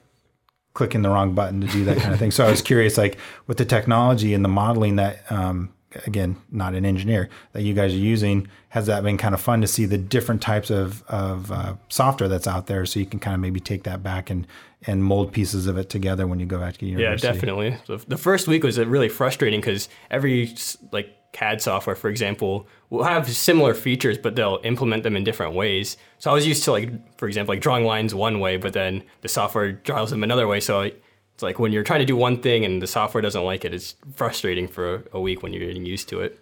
clicking 0.74 1.02
the 1.02 1.10
wrong 1.10 1.34
button 1.34 1.62
to 1.62 1.68
do 1.68 1.86
that 1.86 1.98
kind 1.98 2.14
of 2.14 2.20
thing. 2.20 2.32
So 2.32 2.46
I 2.46 2.52
was 2.52 2.62
curious, 2.62 2.98
like 2.98 3.18
with 3.48 3.58
the 3.58 3.66
technology 3.66 4.34
and 4.34 4.44
the 4.44 4.50
modeling 4.50 4.98
that, 4.98 5.30
um, 5.32 5.74
again, 6.06 6.36
not 6.52 6.74
an 6.74 6.86
engineer 6.86 7.30
that 7.54 7.64
you 7.64 7.74
guys 7.74 7.94
are 7.94 7.98
using, 7.98 8.48
has 8.70 8.88
that 8.88 9.04
been 9.04 9.18
kind 9.18 9.34
of 9.34 9.42
fun 9.42 9.62
to 9.62 9.68
see 9.68 9.86
the 9.86 9.98
different 9.98 10.42
types 10.42 10.70
of, 10.70 11.04
of 11.04 11.52
uh, 11.52 11.76
software 11.90 12.30
that's 12.30 12.48
out 12.48 12.68
there, 12.68 12.86
so 12.86 13.00
you 13.00 13.06
can 13.06 13.20
kind 13.20 13.34
of 13.34 13.40
maybe 13.40 13.60
take 13.60 13.84
that 13.84 14.04
back 14.04 14.30
and 14.30 14.48
and 14.88 15.04
mold 15.04 15.32
pieces 15.32 15.66
of 15.66 15.80
it 15.80 15.90
together 15.90 16.28
when 16.28 16.40
you 16.40 16.46
go 16.46 16.60
back 16.60 16.78
to 16.78 16.86
your 16.86 17.00
Yeah, 17.00 17.16
definitely. 17.16 17.76
So 17.86 17.98
the 17.98 18.18
first 18.18 18.48
week 18.48 18.64
was 18.64 18.78
uh, 18.78 18.86
really 18.86 19.10
frustrating 19.10 19.60
because 19.60 19.90
every 20.12 20.54
like 20.92 21.10
CAD 21.32 21.62
software, 21.62 21.96
for 21.96 22.10
example, 22.10 22.68
will 22.90 23.04
have 23.04 23.30
similar 23.30 23.74
features, 23.74 24.18
but 24.18 24.36
they'll 24.36 24.60
implement 24.64 25.04
them 25.04 25.16
in 25.16 25.24
different 25.24 25.54
ways. 25.54 25.98
So 26.20 26.32
I 26.32 26.34
was 26.34 26.48
used 26.48 26.64
to 26.66 26.72
like, 26.72 27.18
for 27.18 27.28
example, 27.28 27.54
like 27.54 27.62
drawing 27.62 27.84
lines 27.84 28.14
one 28.16 28.40
way, 28.40 28.58
but 28.58 28.74
then 28.74 29.04
the 29.22 29.28
software 29.28 29.74
draws 29.74 30.12
them 30.12 30.24
another 30.24 30.48
way. 30.48 30.60
So 30.60 30.92
it's 31.36 31.44
like 31.44 31.60
when 31.60 31.74
you're 31.74 31.84
trying 31.84 32.00
to 32.00 32.06
do 32.06 32.16
one 32.16 32.42
thing 32.42 32.64
and 32.64 32.82
the 32.82 32.88
software 32.88 33.22
doesn't 33.22 33.44
like 33.44 33.66
it, 33.66 33.74
it's 33.74 33.96
frustrating 34.14 34.68
for 34.70 35.04
a 35.12 35.20
week 35.20 35.44
when 35.44 35.52
you're 35.52 35.66
getting 35.68 35.86
used 35.86 36.08
to 36.10 36.22
it. 36.22 36.40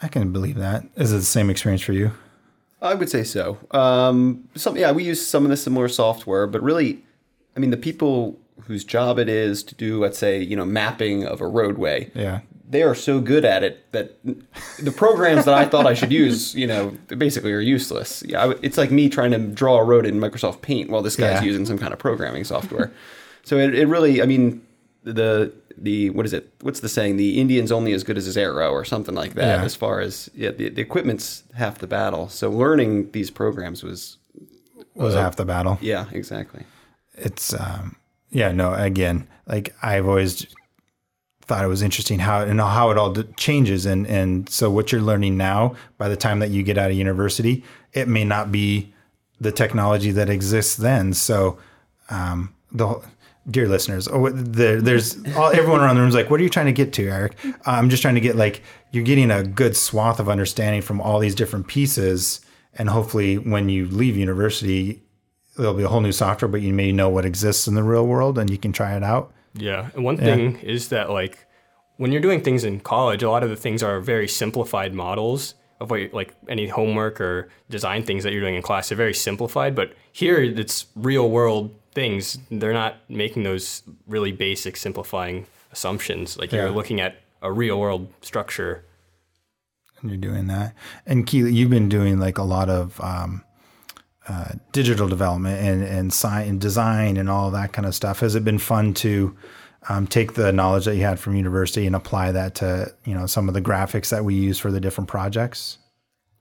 I 0.00 0.06
can 0.08 0.32
believe 0.32 0.54
that. 0.56 0.84
Is 0.96 1.12
it 1.12 1.16
the 1.16 1.22
same 1.22 1.50
experience 1.50 1.82
for 1.82 1.92
you? 1.92 2.12
I 2.80 2.94
would 2.94 3.10
say 3.10 3.24
so. 3.24 3.58
Um, 3.72 4.48
some, 4.54 4.76
yeah, 4.76 4.92
we 4.92 5.02
use 5.02 5.26
some 5.26 5.44
of 5.44 5.50
the 5.50 5.56
similar 5.56 5.88
software, 5.88 6.46
but 6.46 6.62
really, 6.62 7.04
I 7.56 7.58
mean, 7.60 7.70
the 7.70 7.76
people 7.76 8.38
whose 8.66 8.84
job 8.84 9.18
it 9.18 9.28
is 9.28 9.64
to 9.64 9.74
do, 9.74 9.98
let's 9.98 10.18
say, 10.18 10.40
you 10.40 10.54
know, 10.54 10.64
mapping 10.64 11.24
of 11.26 11.40
a 11.40 11.46
roadway, 11.48 12.10
Yeah. 12.14 12.40
they 12.68 12.82
are 12.84 12.94
so 12.94 13.20
good 13.20 13.44
at 13.44 13.64
it 13.64 13.90
that 13.92 14.16
the 14.80 14.92
programs 14.92 15.44
that 15.46 15.54
I 15.54 15.64
thought 15.64 15.86
I 15.86 15.94
should 15.94 16.12
use, 16.12 16.54
you 16.54 16.66
know, 16.68 16.96
basically 17.08 17.52
are 17.52 17.60
useless. 17.60 18.22
Yeah, 18.26 18.44
I 18.44 18.50
it's 18.62 18.76
like 18.78 18.90
me 18.92 19.08
trying 19.08 19.32
to 19.32 19.38
draw 19.38 19.78
a 19.78 19.84
road 19.84 20.06
in 20.06 20.20
Microsoft 20.20 20.62
Paint 20.62 20.88
while 20.90 21.02
this 21.02 21.16
guy's 21.16 21.40
Yeah. 21.40 21.46
using 21.46 21.66
some 21.66 21.78
kind 21.78 21.92
of 21.92 21.98
programming 21.98 22.44
software. 22.44 22.92
So 23.46 23.56
it, 23.58 23.74
it 23.74 23.86
really, 23.86 24.20
I 24.22 24.26
mean, 24.26 24.60
the 25.04 25.52
the 25.78 26.10
what 26.10 26.26
is 26.26 26.32
it? 26.32 26.52
What's 26.62 26.80
the 26.80 26.88
saying? 26.88 27.16
The 27.16 27.40
Indian's 27.40 27.70
only 27.70 27.92
as 27.92 28.02
good 28.04 28.16
as 28.18 28.24
his 28.26 28.36
arrow, 28.36 28.70
or 28.70 28.84
something 28.84 29.14
like 29.14 29.34
that. 29.34 29.58
Yeah. 29.60 29.64
As 29.64 29.74
far 29.74 30.00
as 30.00 30.28
yeah, 30.34 30.50
the, 30.50 30.68
the 30.70 30.82
equipment's 30.82 31.44
half 31.54 31.78
the 31.78 31.86
battle. 31.86 32.28
So 32.28 32.50
learning 32.50 33.10
these 33.12 33.30
programs 33.30 33.82
was 33.82 34.16
Was 34.94 35.14
half 35.14 35.36
the 35.36 35.44
battle. 35.44 35.78
yeah, 35.80 36.06
exactly. 36.12 36.64
it's 37.14 37.52
um 37.54 37.96
yeah 38.30 38.50
no 38.52 38.74
again 38.74 39.26
like 39.46 39.74
i've 39.82 40.06
always 40.06 40.46
thought 41.42 41.64
it 41.64 41.68
was 41.68 41.80
interesting 41.80 42.18
how 42.18 42.40
and 42.42 42.60
how 42.60 42.90
it 42.90 42.98
all 42.98 43.12
d- 43.12 43.22
changes 43.36 43.86
and 43.86 44.06
and 44.08 44.48
so 44.50 44.68
what 44.70 44.90
you're 44.90 45.00
learning 45.10 45.36
now 45.36 45.74
by 45.96 46.08
the 46.08 46.16
time 46.16 46.40
that 46.40 46.50
you 46.50 46.62
get 46.62 46.76
out 46.76 46.90
of 46.90 46.96
university 46.96 47.62
it 47.92 48.06
may 48.08 48.24
not 48.24 48.50
be 48.50 48.92
the 49.40 49.52
technology 49.52 50.10
that 50.10 50.28
exists 50.28 50.76
then 50.76 51.14
so 51.14 51.56
um 52.10 52.52
the 52.72 52.86
whole- 52.88 53.04
dear 53.50 53.68
listeners 53.68 54.08
oh 54.08 54.28
there, 54.30 54.80
there's 54.80 55.16
all, 55.34 55.50
everyone 55.50 55.80
around 55.80 55.96
the 55.96 56.00
room 56.00 56.08
is 56.08 56.14
like 56.14 56.30
what 56.30 56.40
are 56.40 56.42
you 56.42 56.50
trying 56.50 56.66
to 56.66 56.72
get 56.72 56.92
to 56.92 57.08
eric 57.08 57.36
uh, 57.44 57.52
i'm 57.66 57.88
just 57.88 58.02
trying 58.02 58.14
to 58.14 58.20
get 58.20 58.36
like 58.36 58.62
you're 58.90 59.04
getting 59.04 59.30
a 59.30 59.44
good 59.44 59.76
swath 59.76 60.18
of 60.18 60.28
understanding 60.28 60.82
from 60.82 61.00
all 61.00 61.18
these 61.18 61.34
different 61.34 61.66
pieces 61.66 62.40
and 62.74 62.88
hopefully 62.88 63.38
when 63.38 63.68
you 63.68 63.86
leave 63.86 64.16
university 64.16 65.02
there'll 65.56 65.74
be 65.74 65.82
a 65.82 65.88
whole 65.88 66.00
new 66.00 66.12
software, 66.12 66.48
but 66.48 66.60
you 66.60 66.72
may 66.72 66.92
know 66.92 67.08
what 67.08 67.24
exists 67.24 67.66
in 67.66 67.74
the 67.74 67.82
real 67.82 68.06
world 68.06 68.38
and 68.38 68.50
you 68.50 68.58
can 68.58 68.72
try 68.72 68.96
it 68.96 69.02
out. 69.02 69.32
Yeah, 69.54 69.88
and 69.94 70.04
one 70.04 70.18
thing 70.18 70.58
is 70.60 70.88
that 70.88 71.10
like 71.10 71.46
when 71.96 72.12
you're 72.12 72.20
doing 72.20 72.42
things 72.42 72.64
in 72.64 72.80
college, 72.80 73.22
a 73.22 73.30
lot 73.30 73.42
of 73.42 73.48
the 73.48 73.56
things 73.56 73.82
are 73.82 74.00
very 74.00 74.28
simplified 74.28 74.94
models 74.94 75.54
of 75.80 75.90
what 75.90 76.12
like 76.12 76.34
any 76.48 76.68
homework 76.68 77.20
or 77.20 77.48
design 77.70 78.02
things 78.02 78.22
that 78.24 78.32
you're 78.32 78.42
doing 78.42 78.54
in 78.54 78.62
class. 78.62 78.88
They're 78.90 78.96
very 78.96 79.14
simplified, 79.14 79.74
but 79.74 79.94
here 80.12 80.42
it's 80.42 80.86
real 80.94 81.30
world 81.30 81.74
things. 81.96 82.38
They're 82.50 82.74
not 82.84 82.96
making 83.08 83.42
those 83.42 83.82
really 84.06 84.30
basic 84.30 84.76
simplifying 84.76 85.46
assumptions. 85.72 86.36
Like 86.38 86.52
Yeah. 86.52 86.60
you're 86.62 86.70
looking 86.70 87.00
at 87.00 87.16
a 87.42 87.50
real 87.50 87.80
world 87.80 88.12
structure. 88.20 88.84
And 90.00 90.10
you're 90.10 90.20
doing 90.30 90.46
that. 90.48 90.74
And 91.06 91.26
Keely, 91.26 91.52
you've 91.54 91.70
been 91.70 91.88
doing 91.88 92.20
like 92.20 92.36
a 92.38 92.42
lot 92.42 92.68
of 92.68 93.00
um, 93.00 93.42
uh, 94.28 94.52
digital 94.72 95.08
development 95.08 95.58
and 95.66 95.82
and, 95.82 96.12
sci- 96.12 96.42
and 96.50 96.60
design 96.60 97.16
and 97.16 97.28
all 97.30 97.50
that 97.50 97.72
kind 97.72 97.86
of 97.86 97.94
stuff. 97.94 98.20
Has 98.20 98.34
it 98.34 98.44
been 98.44 98.58
fun 98.58 98.92
to 98.94 99.34
um, 99.88 100.06
take 100.06 100.34
the 100.34 100.52
knowledge 100.52 100.84
that 100.84 100.96
you 100.96 101.02
had 101.02 101.18
from 101.18 101.34
university 101.34 101.86
and 101.86 101.96
apply 101.96 102.32
that 102.32 102.54
to 102.56 102.92
you 103.04 103.14
know 103.14 103.26
some 103.26 103.48
of 103.48 103.54
the 103.54 103.62
graphics 103.62 104.10
that 104.10 104.22
we 104.24 104.34
use 104.34 104.58
for 104.58 104.70
the 104.70 104.80
different 104.80 105.08
projects? 105.08 105.78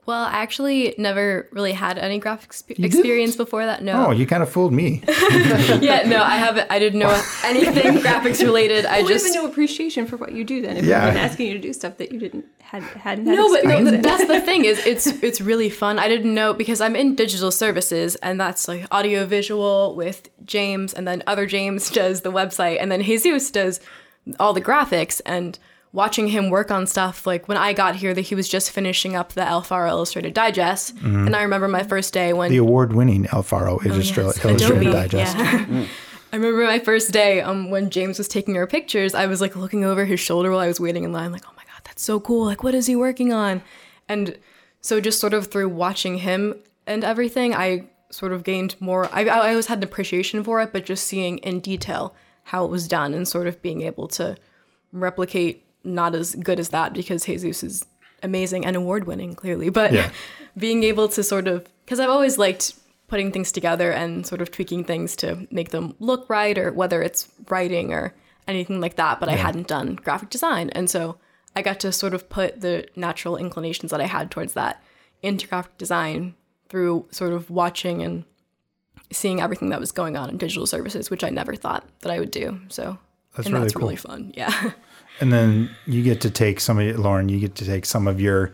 Well, 0.06 0.24
I 0.24 0.34
actually 0.34 0.94
never 0.98 1.48
really 1.52 1.72
had 1.74 1.98
any 1.98 2.20
graphic 2.20 2.52
exp- 2.52 2.68
didn't? 2.68 2.86
experience 2.86 3.36
before 3.36 3.66
that. 3.66 3.82
No. 3.82 4.08
Oh, 4.08 4.12
you 4.12 4.28
kind 4.28 4.44
of 4.44 4.50
fooled 4.50 4.72
me. 4.74 5.02
yeah, 5.08 6.04
no, 6.08 6.22
I 6.22 6.36
haven't. 6.38 6.70
I 6.70 6.78
didn't 6.80 7.00
know 7.00 7.10
anything 7.44 7.98
graphics 8.04 8.42
related. 8.44 8.86
I 8.86 8.98
I 8.98 9.02
would 9.02 9.12
have 9.12 9.22
just 9.22 9.34
no 9.36 9.48
appreciation 9.48 10.06
for 10.06 10.18
what 10.18 10.32
you 10.34 10.44
do 10.44 10.62
then 10.62 10.78
if 10.78 10.86
Yeah. 10.86 11.06
we've 11.06 11.14
been 11.16 11.24
asking 11.24 11.48
you 11.48 11.54
to 11.54 11.60
do 11.60 11.74
stuff 11.74 11.98
that 11.98 12.12
you 12.12 12.20
didn't 12.20 12.46
had 12.62 12.84
hadn't 12.84 13.26
had 13.28 13.36
no, 13.36 13.50
but 13.54 13.64
no, 13.66 13.78
in. 13.78 14.02
that's 14.02 14.26
the 14.28 14.42
thing 14.48 14.66
is 14.66 14.84
it's 14.86 15.08
it's 15.08 15.42
really 15.42 15.70
fun. 15.70 15.98
I 16.00 16.08
didn't 16.08 16.34
know 16.34 16.54
because 16.54 16.82
I'm 16.82 16.96
in 16.96 17.16
digital 17.16 17.52
services 17.52 18.16
and 18.18 18.40
that's 18.40 18.68
like 18.68 18.86
audio 18.92 19.26
visual 19.26 19.96
with 19.96 20.30
James 20.46 20.94
and 20.94 21.08
then 21.08 21.24
other 21.28 21.46
James 21.46 21.90
does 21.90 22.22
the 22.22 22.32
website 22.32 22.78
and 22.80 22.92
then 22.92 23.02
Jesus 23.02 23.50
does 23.52 23.80
all 24.40 24.54
the 24.54 24.62
graphics 24.62 25.22
and 25.26 25.58
watching 25.96 26.28
him 26.28 26.50
work 26.50 26.70
on 26.72 26.86
stuff 26.86 27.26
like 27.26 27.48
when 27.48 27.58
I 27.58 27.72
got 27.74 27.96
here 27.96 28.14
that 28.14 28.22
he 28.30 28.36
was 28.36 28.48
just 28.50 28.70
finishing 28.72 29.16
up 29.16 29.32
the 29.34 29.44
El 29.48 29.62
Faro 29.62 29.90
Illustrated 29.90 30.34
Digest 30.34 30.94
and 31.02 31.34
I 31.36 31.42
remember 31.42 31.68
my 31.70 31.84
first 31.84 32.14
day 32.14 32.34
when 32.34 32.52
the 32.52 32.58
award-winning 32.58 33.28
El 33.32 33.44
Faro 33.44 33.78
Illustra- 33.80 34.24
Oh, 34.24 34.26
Yes, 34.28 34.46
Illustrated 34.46 34.62
Adobe, 34.62 34.86
Digest. 34.92 35.38
yeah. 35.38 35.86
I 36.34 36.36
remember 36.36 36.66
my 36.66 36.80
first 36.80 37.12
day 37.14 37.40
um, 37.40 37.70
when 37.70 37.90
James 37.90 38.18
was 38.18 38.28
taking 38.28 38.58
our 38.58 38.68
pictures. 38.68 39.16
I 39.16 39.26
was 39.28 39.40
like 39.40 39.56
looking 39.56 39.86
over 39.86 40.04
his 40.04 40.20
shoulder 40.20 40.52
while 40.52 40.60
I 40.60 40.68
was 40.68 40.82
waiting 40.82 41.06
in 41.06 41.14
line, 41.14 41.32
like, 41.32 41.44
oh 41.48 41.54
my 41.56 41.64
god, 41.64 41.82
that's 41.86 42.04
so 42.04 42.20
cool! 42.20 42.44
Like, 42.46 42.62
what 42.62 42.76
is 42.76 42.88
he 42.88 42.96
working 42.98 43.32
on? 43.32 43.62
And 44.10 44.38
so 44.82 45.00
just 45.00 45.22
sort 45.22 45.34
of 45.34 45.48
through 45.48 45.70
watching 45.70 46.18
him 46.18 46.56
and 46.86 47.06
everything, 47.06 47.56
I 47.56 47.86
sort 48.10 48.34
of 48.34 48.44
gained 48.44 48.76
more. 48.82 49.08
I, 49.14 49.26
I 49.30 49.50
always 49.52 49.68
had 49.68 49.78
an 49.78 49.86
appreciation 49.86 50.44
for 50.44 50.60
it, 50.62 50.74
but 50.74 50.84
just 50.86 51.08
seeing 51.08 51.38
in 51.38 51.62
detail 51.62 52.14
how 52.44 52.66
it 52.66 52.70
was 52.70 52.86
done 52.90 53.14
and 53.14 53.26
sort 53.26 53.48
of 53.48 53.62
being 53.62 53.82
able 53.84 54.08
to 54.10 54.36
replicate 54.92 55.65
not 55.86 56.16
as 56.16 56.36
good 56.36 56.60
as 56.60 56.70
that 56.70 56.94
because 56.94 57.26
Jesus 57.26 57.64
is 57.64 57.86
amazing 58.24 58.66
and 58.66 58.76
award 58.76 59.06
winning, 59.06 59.36
clearly, 59.36 59.70
but 59.70 59.94
Yeah. 59.94 60.10
being 60.58 60.84
able 60.84 61.08
to 61.10 61.22
sort 61.24 61.48
of 61.48 61.68
because 61.86 62.00
I've 62.00 62.10
always 62.10 62.38
liked 62.38 62.74
putting 63.08 63.32
things 63.32 63.52
together 63.52 63.92
and 63.92 64.26
sort 64.26 64.42
of 64.42 64.50
tweaking 64.50 64.84
things 64.84 65.16
to 65.18 65.48
make 65.52 65.70
them 65.70 65.96
look 66.00 66.28
right 66.30 66.58
or 66.58 66.72
whether 66.72 67.02
it's 67.04 67.30
writing 67.50 67.94
or 67.94 68.16
anything 68.48 68.80
like 68.82 68.96
that 68.96 69.20
but 69.20 69.28
i 69.30 69.34
hadn't 69.34 69.68
done 69.68 69.96
graphic 69.96 70.30
design. 70.30 70.70
And 70.72 70.90
so 70.90 71.18
i 71.56 71.62
got 71.62 71.80
to 71.82 71.92
sort 71.92 72.14
of 72.16 72.30
put 72.30 72.62
the 72.62 72.88
natural 72.96 73.38
inclinations 73.38 73.92
that 73.92 74.02
i 74.02 74.06
had 74.08 74.32
towards 74.32 74.54
that 74.54 74.82
into 75.22 75.48
graphic 75.48 75.78
design 75.78 76.34
through 76.70 77.06
sort 77.12 77.34
of 77.34 77.50
watching 77.52 78.02
and 78.02 78.24
seeing 79.12 79.40
everything 79.42 79.70
that 79.70 79.80
was 79.80 79.92
going 79.92 80.18
on 80.18 80.30
in 80.30 80.38
digital 80.38 80.66
services 80.66 81.10
which 81.12 81.24
i 81.24 81.30
never 81.30 81.54
thought 81.56 81.88
that 82.02 82.12
i 82.12 82.20
would 82.20 82.32
do. 82.32 82.60
So 82.70 82.98
That's 83.36 83.46
and 83.48 83.54
really 83.54 83.66
that's 83.66 83.74
cool. 83.76 83.82
really 83.84 83.96
fun. 83.98 84.32
Yeah 84.36 84.72
And 85.20 85.32
then 85.32 85.70
you 85.86 86.04
get 86.04 86.22
to 86.22 86.30
take 86.30 86.60
some 86.60 86.80
of 86.80 87.00
Lauren, 87.00 87.30
you 87.30 87.40
get 87.40 87.56
to 87.56 87.66
take 87.66 87.86
some 87.86 88.08
of 88.08 88.20
your 88.20 88.52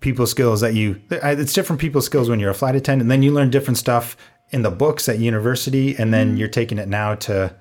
people 0.00 0.26
skills 0.26 0.60
that 0.60 0.74
you, 0.74 1.00
it's 1.10 1.52
different 1.54 1.80
people 1.80 2.02
skills 2.02 2.28
when 2.28 2.38
you're 2.40 2.50
a 2.50 2.54
flight 2.54 2.76
attendant. 2.76 3.02
And 3.02 3.10
then 3.10 3.22
you 3.22 3.32
learn 3.32 3.50
different 3.50 3.78
stuff 3.78 4.16
in 4.50 4.62
the 4.62 4.70
books 4.70 5.08
at 5.08 5.18
university. 5.18 5.96
And 5.96 6.12
then 6.12 6.36
you're 6.36 6.48
taking 6.48 6.78
it 6.78 6.88
now 6.88 7.14
to 7.14 7.54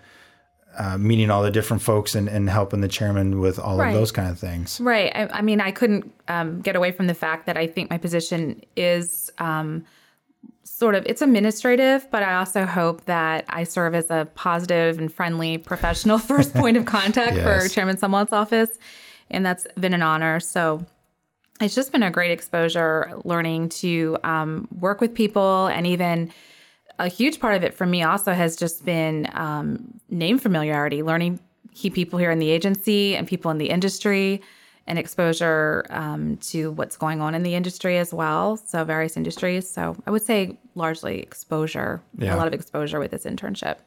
uh, 0.77 0.97
meeting 0.97 1.29
all 1.29 1.43
the 1.43 1.51
different 1.51 1.82
folks 1.84 2.15
and, 2.15 2.27
and 2.27 2.49
helping 2.49 2.82
the 2.82 2.88
chairman 2.88 3.39
with 3.39 3.60
all 3.60 3.77
Right. 3.77 3.89
of 3.89 3.93
those 3.93 4.12
kind 4.12 4.29
of 4.29 4.39
things. 4.39 4.82
Right. 4.82 5.12
I, 5.15 5.27
I 5.27 5.41
mean, 5.41 5.62
I 5.62 5.71
couldn't 5.71 6.12
um, 6.27 6.62
get 6.62 6.75
away 6.75 6.91
from 6.91 7.08
the 7.08 7.13
fact 7.13 7.45
that 7.45 7.58
I 7.58 7.67
think 7.67 7.89
my 7.89 7.97
position 7.97 8.62
is 8.75 9.32
um, 9.38 9.86
sort 10.63 10.95
of 10.95 11.06
it's 11.06 11.21
administrative, 11.21 12.10
but 12.12 12.23
I 12.23 12.36
also 12.36 12.65
hope 12.65 13.06
that 13.06 13.45
I 13.49 13.63
serve 13.63 13.95
as 13.95 14.10
a 14.10 14.27
positive 14.36 14.97
and 14.97 15.12
friendly 15.12 15.58
professional 15.58 16.17
first 16.32 16.53
point 16.53 16.77
of 16.77 16.86
contact 16.86 17.38
for 17.38 17.67
Chairman 17.67 17.97
Sumwalt's 17.97 18.34
office, 18.34 18.71
and 19.29 19.45
that's 19.45 19.67
been 19.79 19.93
an 19.93 20.01
honor. 20.01 20.39
So 20.39 20.86
it's 21.62 21.75
just 21.75 21.91
been 21.91 22.03
a 22.03 22.12
great 22.12 22.32
exposure 22.32 23.13
learning 23.23 23.69
to 23.69 24.17
um, 24.23 24.67
work 24.79 25.01
with 25.01 25.13
people 25.13 25.67
and 25.67 25.86
even 25.88 26.32
a 26.99 27.08
huge 27.08 27.39
part 27.39 27.56
of 27.56 27.63
it 27.63 27.73
for 27.73 27.86
me 27.86 28.03
also 28.03 28.34
has 28.34 28.56
just 28.56 28.86
been 28.86 29.27
um, 29.34 29.99
name 30.10 30.38
familiarity 30.38 31.03
learning 31.03 31.39
key 31.73 31.89
people 31.89 32.19
here 32.19 32.32
in 32.32 32.39
the 32.39 32.49
agency 32.49 33.15
and 33.15 33.27
people 33.27 33.49
in 33.49 33.58
the 33.58 33.69
industry 33.69 34.41
and 34.88 35.00
exposure 35.00 35.86
um, 35.89 36.38
to 36.38 36.72
what's 36.72 36.98
going 36.98 37.22
on 37.22 37.34
in 37.36 37.43
the 37.43 37.56
industry 37.56 37.98
as 37.98 38.13
well 38.13 38.58
so 38.58 38.84
various 38.84 39.15
industries 39.17 39.69
so 39.69 39.96
i 40.08 40.12
would 40.12 40.22
say 40.22 40.58
largely 40.76 41.19
exposure 41.19 42.02
Yeah. 42.17 42.36
a 42.36 42.38
lot 42.38 42.48
of 42.48 42.54
exposure 42.54 43.00
with 43.00 43.12
this 43.12 43.24
internship 43.26 43.78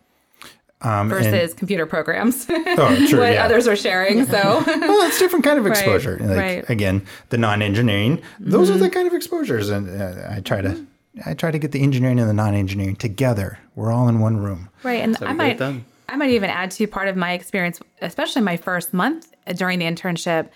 Um, 0.83 0.93
and- 0.93 1.11
versus 1.11 1.55
computer 1.55 1.87
programs 1.87 2.47
oh, 2.51 3.07
true. 3.09 3.21
what 3.21 3.33
yeah. 3.35 3.45
others 3.45 3.67
are 3.69 3.77
sharing 3.77 4.25
so 4.27 4.63
well, 4.67 5.07
it's 5.09 5.19
different 5.19 5.45
kind 5.45 5.59
of 5.59 5.67
exposure. 5.73 6.19
Like, 6.21 6.39
right. 6.39 6.71
Again, 6.71 7.03
the 7.31 7.39
non-engineering; 7.39 8.21
those 8.39 8.69
are 8.71 8.77
the 8.79 8.91
kind 8.91 9.07
of 9.09 9.15
exposures, 9.15 9.71
and 9.71 9.89
uh, 10.01 10.29
I 10.37 10.41
try 10.41 10.61
to, 10.61 10.87
I 11.25 11.33
try 11.35 11.51
to 11.51 11.59
get 11.59 11.73
the 11.73 11.83
engineering 11.83 12.21
and 12.21 12.29
the 12.29 12.35
non-engineering 12.35 12.97
together. 12.97 13.59
We're 13.75 13.91
all 13.91 14.07
in 14.09 14.21
one 14.21 14.37
room. 14.37 14.69
Right, 14.83 15.01
and 15.03 15.17
we 15.19 15.27
I 15.27 15.33
might. 15.33 15.61
I 16.09 16.15
might 16.17 16.31
even 16.31 16.51
add 16.51 16.71
to 16.73 16.87
part 16.87 17.09
of 17.09 17.17
my 17.17 17.33
experience, 17.33 17.81
especially 18.03 18.43
my 18.43 18.57
first 18.59 18.93
month 18.93 19.33
during 19.57 19.79
the 19.81 19.87
internship. 19.87 20.49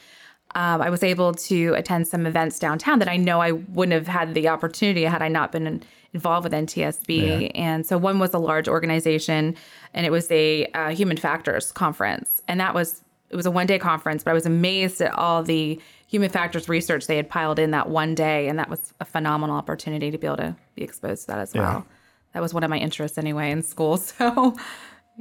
Um, 0.54 0.82
I 0.82 0.90
was 0.90 1.02
able 1.02 1.32
to 1.34 1.74
attend 1.74 2.08
some 2.08 2.26
events 2.26 2.58
downtown 2.58 2.98
that 2.98 3.08
I 3.08 3.16
know 3.16 3.40
I 3.40 3.52
wouldn't 3.52 3.92
have 3.92 4.08
had 4.08 4.34
the 4.34 4.48
opportunity 4.48 5.04
had 5.04 5.22
I 5.22 5.28
not 5.28 5.52
been 5.52 5.66
in- 5.66 5.82
involved 6.12 6.44
with 6.44 6.52
NTSB. 6.52 7.52
And 7.54 7.86
so 7.86 7.96
one 7.96 8.18
was 8.18 8.34
a 8.34 8.38
large 8.38 8.68
organization, 8.68 9.54
and 9.94 10.06
it 10.06 10.10
was 10.10 10.30
a 10.30 10.66
uh, 10.66 10.90
human 10.90 11.16
factors 11.16 11.72
conference, 11.72 12.42
and 12.48 12.58
that 12.60 12.74
was 12.74 13.02
it 13.30 13.36
was 13.36 13.46
a 13.46 13.50
one 13.50 13.66
day 13.66 13.78
conference. 13.78 14.24
But 14.24 14.32
I 14.32 14.34
was 14.34 14.46
amazed 14.46 15.00
at 15.00 15.12
all 15.14 15.42
the 15.42 15.80
human 16.08 16.30
factors 16.30 16.68
research 16.68 17.06
they 17.06 17.16
had 17.16 17.28
piled 17.28 17.60
in 17.60 17.70
that 17.70 17.88
one 17.88 18.14
day, 18.14 18.48
and 18.48 18.58
that 18.58 18.68
was 18.68 18.92
a 19.00 19.04
phenomenal 19.04 19.56
opportunity 19.56 20.10
to 20.10 20.18
be 20.18 20.26
able 20.26 20.38
to 20.38 20.56
be 20.74 20.82
exposed 20.82 21.22
to 21.22 21.26
that 21.28 21.38
as 21.38 21.54
well. 21.54 21.86
That 22.32 22.42
was 22.42 22.52
one 22.52 22.64
of 22.64 22.70
my 22.70 22.78
interests 22.78 23.18
anyway 23.18 23.50
in 23.50 23.62
school. 23.62 23.96
So, 24.18 24.56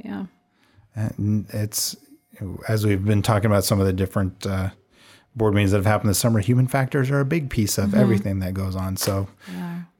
yeah. 0.04 0.24
it's 1.50 1.96
as 2.68 2.86
we've 2.86 3.04
been 3.04 3.22
talking 3.22 3.46
about 3.46 3.64
some 3.64 3.80
of 3.80 3.86
the 3.86 3.92
different 3.92 4.46
uh, 4.46 4.70
board 5.36 5.54
meetings 5.54 5.70
that 5.70 5.78
have 5.78 5.86
happened 5.86 6.10
this 6.10 6.18
summer. 6.18 6.40
Human 6.40 6.66
factors 6.66 7.10
are 7.10 7.20
a 7.20 7.24
big 7.24 7.50
piece 7.50 7.78
of 7.78 7.90
mm-hmm. 7.90 8.00
everything 8.00 8.38
that 8.40 8.54
goes 8.54 8.76
on. 8.76 8.96
So 8.96 9.28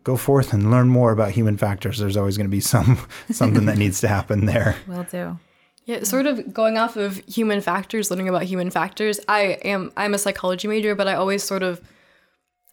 go 0.04 0.16
forth 0.16 0.52
and 0.52 0.70
learn 0.70 0.88
more 0.88 1.12
about 1.12 1.32
human 1.32 1.56
factors. 1.56 1.98
There's 1.98 2.16
always 2.16 2.36
going 2.36 2.46
to 2.46 2.50
be 2.50 2.60
some 2.60 3.06
something 3.30 3.66
that 3.66 3.78
needs 3.78 4.00
to 4.00 4.08
happen 4.08 4.46
there. 4.46 4.76
Will 4.86 5.04
do. 5.04 5.38
Yeah, 5.86 6.04
sort 6.04 6.26
of 6.26 6.52
going 6.52 6.78
off 6.78 6.96
of 6.96 7.16
human 7.26 7.60
factors, 7.60 8.10
learning 8.10 8.28
about 8.28 8.44
human 8.44 8.70
factors. 8.70 9.18
I 9.28 9.58
am 9.64 9.92
I'm 9.96 10.14
a 10.14 10.18
psychology 10.18 10.68
major, 10.68 10.94
but 10.94 11.08
I 11.08 11.14
always 11.14 11.42
sort 11.42 11.62
of 11.62 11.80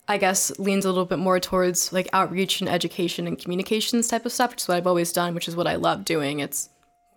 I 0.08 0.18
guess 0.18 0.58
leans 0.58 0.86
a 0.86 0.90
little 0.90 1.06
bit 1.06 1.20
more 1.20 1.40
towards 1.40 1.92
like 1.92 2.08
outreach 2.14 2.62
and 2.62 2.70
education 2.70 3.28
and 3.28 3.38
communications 3.38 4.08
type 4.08 4.26
of 4.26 4.32
stuff, 4.32 4.52
which 4.52 4.62
is 4.62 4.68
what 4.68 4.78
I've 4.78 4.88
always 4.88 5.12
done, 5.12 5.36
which 5.36 5.48
is 5.48 5.56
what 5.56 5.68
I 5.68 5.76
love 5.76 6.06
doing. 6.06 6.40
It's 6.40 6.70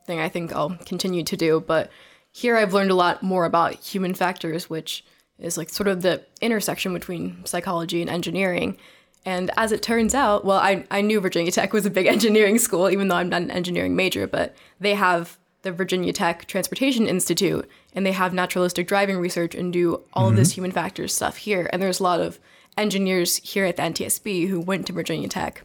a 0.03 0.07
thing 0.07 0.20
I 0.20 0.29
think 0.29 0.53
I'll 0.53 0.76
continue 0.87 1.22
to 1.22 1.37
do. 1.37 1.61
But 1.61 1.90
here 2.33 2.57
I've 2.57 2.74
learned 2.74 2.90
a 2.90 2.96
lot 2.96 3.22
more 3.22 3.44
about 3.44 3.74
human 3.74 4.14
factors, 4.14 4.68
which 4.68 5.05
is 5.40 5.57
like 5.57 5.70
sort 5.70 5.88
of 5.88 6.03
the 6.03 6.24
intersection 6.40 6.92
between 6.92 7.44
psychology 7.44 8.00
and 8.00 8.11
engineering. 8.11 8.76
And 9.24 9.50
as 9.57 9.72
it 9.72 9.83
turns 9.83 10.14
out, 10.14 10.44
well, 10.44 10.59
I, 10.59 10.85
I 10.90 11.00
knew 11.00 11.20
Virginia 11.20 11.53
Tech 11.53 11.72
was 11.72 11.87
a 11.87 11.90
big 11.90 12.07
engineering 12.07 12.59
school, 12.59 12.90
even 12.90 13.09
though 13.09 13.16
I'm 13.16 13.29
not 13.29 13.42
an 13.42 13.50
engineering 13.50 13.96
major, 13.96 14.26
but 14.26 14.55
they 14.79 14.94
have 14.94 15.38
the 15.62 15.72
Virginia 15.72 16.12
Tech 16.12 16.46
Transportation 16.46 17.07
Institute 17.07 17.68
and 17.94 18.07
they 18.07 18.12
have 18.12 18.33
naturalistic 18.33 18.87
driving 18.87 19.18
research 19.18 19.55
and 19.55 19.72
do 19.72 20.03
all 20.14 20.29
of 20.29 20.37
this 20.37 20.50
mm-hmm. 20.50 20.61
human 20.61 20.72
factors 20.72 21.14
stuff 21.14 21.37
here. 21.37 21.68
And 21.72 21.83
there's 21.83 22.00
a 22.00 22.05
lot 22.05 22.20
of 22.20 22.38
engineers 22.79 23.37
here 23.37 23.66
at 23.66 23.76
the 23.76 23.83
NTSB 23.83 24.48
who 24.48 24.61
went 24.61 24.87
to 24.87 24.92
Virginia 24.92 25.29
Tech. 25.29 25.62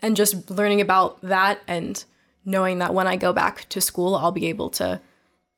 And 0.00 0.16
just 0.16 0.50
learning 0.50 0.80
about 0.80 1.20
that 1.20 1.60
and 1.68 2.02
knowing 2.44 2.78
that 2.78 2.94
when 2.94 3.06
I 3.06 3.16
go 3.16 3.32
back 3.32 3.68
to 3.68 3.80
school, 3.80 4.16
I'll 4.16 4.32
be 4.32 4.46
able 4.46 4.70
to 4.70 5.00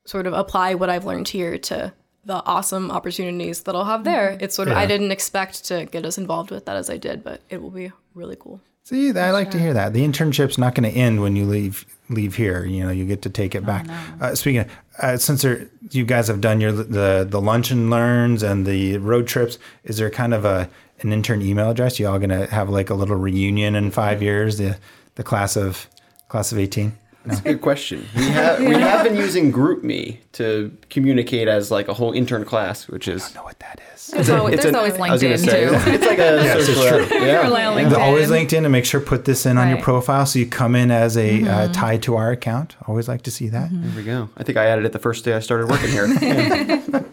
sort 0.04 0.26
of 0.26 0.32
apply 0.32 0.74
what 0.74 0.90
I've 0.90 1.04
learned 1.04 1.28
here 1.28 1.56
to 1.58 1.92
the 2.24 2.44
awesome 2.46 2.90
opportunities 2.90 3.62
that 3.62 3.74
I'll 3.74 3.84
have 3.84 4.04
there. 4.04 4.36
It's 4.40 4.54
sort 4.54 4.68
of, 4.68 4.76
I 4.76 4.86
didn't 4.86 5.10
expect 5.10 5.64
to 5.66 5.86
get 5.86 6.04
as 6.06 6.18
involved 6.18 6.50
with 6.50 6.66
that 6.66 6.76
as 6.76 6.88
I 6.88 6.96
did, 6.96 7.24
but 7.24 7.40
it 7.50 7.60
will 7.60 7.70
be 7.70 7.90
really 8.14 8.36
cool. 8.38 8.60
See, 8.84 9.10
I 9.10 9.30
like 9.30 9.50
to 9.52 9.58
hear 9.58 9.74
that. 9.74 9.92
The 9.92 10.04
internship's 10.04 10.58
not 10.58 10.74
going 10.74 10.90
to 10.90 10.96
end 10.96 11.20
when 11.20 11.36
you 11.36 11.44
leave 11.44 11.86
leave 12.08 12.34
here. 12.34 12.64
You 12.64 12.84
know, 12.84 12.90
you 12.90 13.04
get 13.04 13.22
to 13.22 13.30
take 13.30 13.54
it 13.54 13.64
back. 13.64 13.86
Uh, 14.20 14.34
speaking 14.34 14.60
of, 14.62 14.70
uh, 14.98 15.16
since 15.16 15.42
there, 15.42 15.68
you 15.90 16.04
guys 16.04 16.26
have 16.28 16.40
done 16.40 16.60
your 16.60 16.72
the 16.72 17.26
the 17.28 17.40
lunch 17.40 17.70
and 17.70 17.90
learns 17.90 18.42
and 18.42 18.66
the 18.66 18.98
road 18.98 19.28
trips, 19.28 19.58
is 19.84 19.98
there 19.98 20.10
kind 20.10 20.34
of 20.34 20.44
a 20.44 20.68
an 21.00 21.12
intern 21.12 21.42
email 21.42 21.70
address? 21.70 22.00
You 22.00 22.08
all 22.08 22.18
going 22.18 22.30
to 22.30 22.46
have 22.46 22.68
like 22.70 22.90
a 22.90 22.94
little 22.94 23.16
reunion 23.16 23.76
in 23.76 23.92
five 23.92 24.20
years? 24.20 24.58
The 24.58 24.78
the 25.14 25.22
class 25.22 25.56
of 25.56 25.88
class 26.28 26.50
of 26.50 26.58
eighteen. 26.58 26.98
No. 27.24 27.28
That's 27.30 27.40
a 27.40 27.44
good 27.44 27.60
question. 27.60 28.06
We 28.16 28.24
have 28.24 28.58
we 28.60 28.74
have 28.74 29.04
been 29.04 29.16
using 29.16 29.52
GroupMe 29.52 30.18
to 30.32 30.76
communicate 30.90 31.46
as 31.48 31.70
like 31.70 31.86
a 31.88 31.94
whole 31.94 32.12
intern 32.12 32.44
class, 32.44 32.88
which 32.88 33.06
is 33.08 33.30
I 33.30 33.34
know 33.38 33.44
what 33.44 33.58
that 33.60 33.80
is. 33.94 34.08
There's, 34.08 34.28
always, 34.28 34.54
it's 34.54 34.62
there's 34.64 34.74
an- 34.74 34.78
always 34.78 34.94
I 34.94 35.10
was 35.12 35.22
gonna 35.22 35.34
LinkedIn 35.36 35.38
say, 35.50 35.68
too. 35.68 35.74
It's, 35.74 35.86
it's 35.86 36.06
like 36.06 36.18
a 36.18 36.42
Yes, 36.42 36.68
it's 36.68 36.80
true. 37.08 37.18
Yeah. 37.24 37.42
Rely 37.42 37.64
on 37.64 37.88
The 37.88 37.98
always 38.00 38.28
LinkedIn. 38.30 38.46
LinkedIn 38.48 38.64
and 38.64 38.72
make 38.72 38.84
sure 38.84 39.00
put 39.00 39.24
this 39.24 39.46
in 39.46 39.56
on 39.56 39.68
your 39.68 39.78
profile 39.80 40.26
so 40.26 40.38
you 40.40 40.46
come 40.46 40.74
in 40.74 40.90
as 40.90 41.16
a 41.16 41.44
uh, 41.48 41.68
tied 41.72 42.02
to 42.02 42.16
our 42.16 42.30
account. 42.32 42.76
Always 42.88 43.06
like 43.08 43.22
to 43.22 43.30
see 43.30 43.48
that. 43.50 43.68
There 43.72 43.92
we 43.96 44.02
go. 44.02 44.28
I 44.36 44.42
think 44.42 44.58
I 44.58 44.66
added 44.66 44.84
it 44.84 44.92
the 44.92 44.98
first 44.98 45.24
day 45.24 45.34
I 45.34 45.38
started 45.40 45.68
working 45.70 45.90
here. 45.90 46.08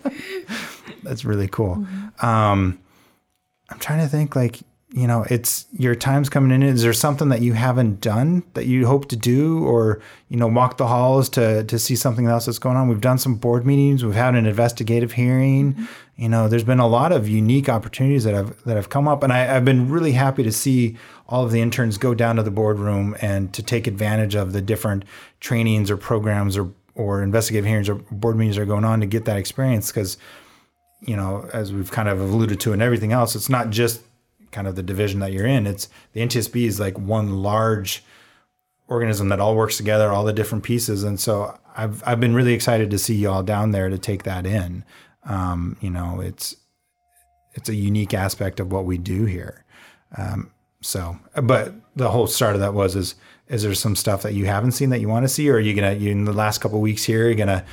That's 1.03 1.23
really 1.23 1.47
cool. 1.47 1.85
Um, 2.21 2.79
I'm 3.69 3.79
trying 3.79 3.99
to 3.99 4.07
think 4.07 4.35
like, 4.35 4.59
you 4.91 5.05
know, 5.05 5.23
it's 5.29 5.67
your 5.71 5.93
time's 5.93 6.29
coming 6.29 6.51
in. 6.51 6.63
Is 6.63 6.81
there 6.81 6.93
something 6.93 7.29
that 7.29 7.43
you 7.43 7.53
haven't 7.53 8.01
done 8.01 8.43
that 8.55 8.65
you 8.65 8.87
hope 8.87 9.07
to 9.09 9.15
do 9.15 9.63
or, 9.63 10.01
you 10.29 10.37
know, 10.37 10.47
walk 10.47 10.77
the 10.77 10.87
halls 10.87 11.29
to, 11.29 11.63
to 11.65 11.77
see 11.77 11.95
something 11.95 12.25
else 12.25 12.47
that's 12.47 12.57
going 12.57 12.75
on? 12.75 12.87
We've 12.87 12.99
done 12.99 13.19
some 13.19 13.35
board 13.35 13.67
meetings. 13.67 14.03
We've 14.03 14.15
had 14.15 14.33
an 14.33 14.47
investigative 14.47 15.11
hearing. 15.11 15.73
Mm-hmm. 15.73 15.85
You 16.15 16.29
know, 16.29 16.47
there's 16.47 16.63
been 16.63 16.79
a 16.79 16.87
lot 16.87 17.11
of 17.11 17.29
unique 17.29 17.69
opportunities 17.69 18.23
that 18.23 18.33
have, 18.33 18.63
that 18.63 18.77
have 18.77 18.89
come 18.89 19.07
up. 19.07 19.21
And 19.21 19.31
I, 19.31 19.55
I've 19.55 19.63
been 19.63 19.91
really 19.91 20.13
happy 20.13 20.41
to 20.41 20.51
see 20.51 20.97
all 21.27 21.45
of 21.45 21.51
the 21.51 21.61
interns 21.61 21.99
go 21.99 22.15
down 22.15 22.37
to 22.37 22.43
the 22.43 22.51
boardroom 22.51 23.15
and 23.21 23.53
to 23.53 23.61
take 23.61 23.85
advantage 23.85 24.33
of 24.33 24.53
the 24.53 24.61
different 24.61 25.05
trainings 25.39 25.91
or 25.91 25.97
programs 25.97 26.57
or, 26.57 26.73
or 26.95 27.21
investigative 27.21 27.65
hearings 27.65 27.89
or 27.89 27.95
board 27.95 28.37
meetings 28.37 28.55
that 28.55 28.63
are 28.63 28.65
going 28.65 28.85
on 28.85 29.01
to 29.01 29.05
get 29.05 29.25
that 29.25 29.37
experience. 29.37 29.91
Cause 29.91 30.17
you 31.01 31.15
know, 31.15 31.49
as 31.53 31.71
we've 31.71 31.91
kind 31.91 32.09
of 32.09 32.19
alluded 32.19 32.59
to 32.59 32.73
and 32.73 32.81
everything 32.81 33.13
else, 33.13 33.35
it's 33.35 33.47
not 33.49 33.69
just 33.69 34.01
kind 34.51 34.67
of 34.67 34.75
the 34.75 34.83
division 34.83 35.19
that 35.19 35.31
you're 35.31 35.45
in. 35.45 35.67
It's 35.67 35.89
the 36.13 36.21
NTSB 36.21 36.65
is 36.65 36.79
like 36.79 36.97
one 36.97 37.41
large 37.41 38.03
organism 38.87 39.29
that 39.29 39.39
all 39.39 39.55
works 39.55 39.77
together, 39.77 40.09
all 40.09 40.25
the 40.25 40.33
different 40.33 40.63
pieces. 40.63 41.03
And 41.03 41.19
so 41.19 41.57
I've 41.75 42.03
I've 42.05 42.19
been 42.19 42.33
really 42.33 42.53
excited 42.53 42.89
to 42.91 42.97
see 42.97 43.15
y'all 43.15 43.43
down 43.43 43.71
there 43.71 43.89
to 43.89 43.97
take 43.97 44.23
that 44.23 44.45
in. 44.45 44.83
Um, 45.23 45.77
you 45.79 45.89
know, 45.89 46.19
it's 46.19 46.55
it's 47.53 47.69
a 47.69 47.75
unique 47.75 48.13
aspect 48.13 48.59
of 48.59 48.71
what 48.71 48.85
we 48.85 48.97
do 48.97 49.25
here. 49.25 49.63
Um, 50.17 50.51
so, 50.81 51.19
but 51.41 51.73
the 51.95 52.09
whole 52.09 52.27
start 52.27 52.55
of 52.55 52.61
that 52.61 52.73
was 52.73 52.95
is 52.95 53.15
is 53.47 53.63
there 53.63 53.73
some 53.73 53.95
stuff 53.95 54.21
that 54.21 54.33
you 54.33 54.45
haven't 54.45 54.71
seen 54.71 54.89
that 54.91 54.99
you 54.99 55.09
want 55.09 55.23
to 55.23 55.29
see, 55.29 55.49
or 55.49 55.55
are 55.55 55.59
you 55.59 55.73
gonna 55.73 55.93
you 55.93 56.11
in 56.11 56.25
the 56.25 56.33
last 56.33 56.59
couple 56.59 56.79
weeks 56.81 57.03
here, 57.03 57.25
you're 57.25 57.35
gonna 57.35 57.65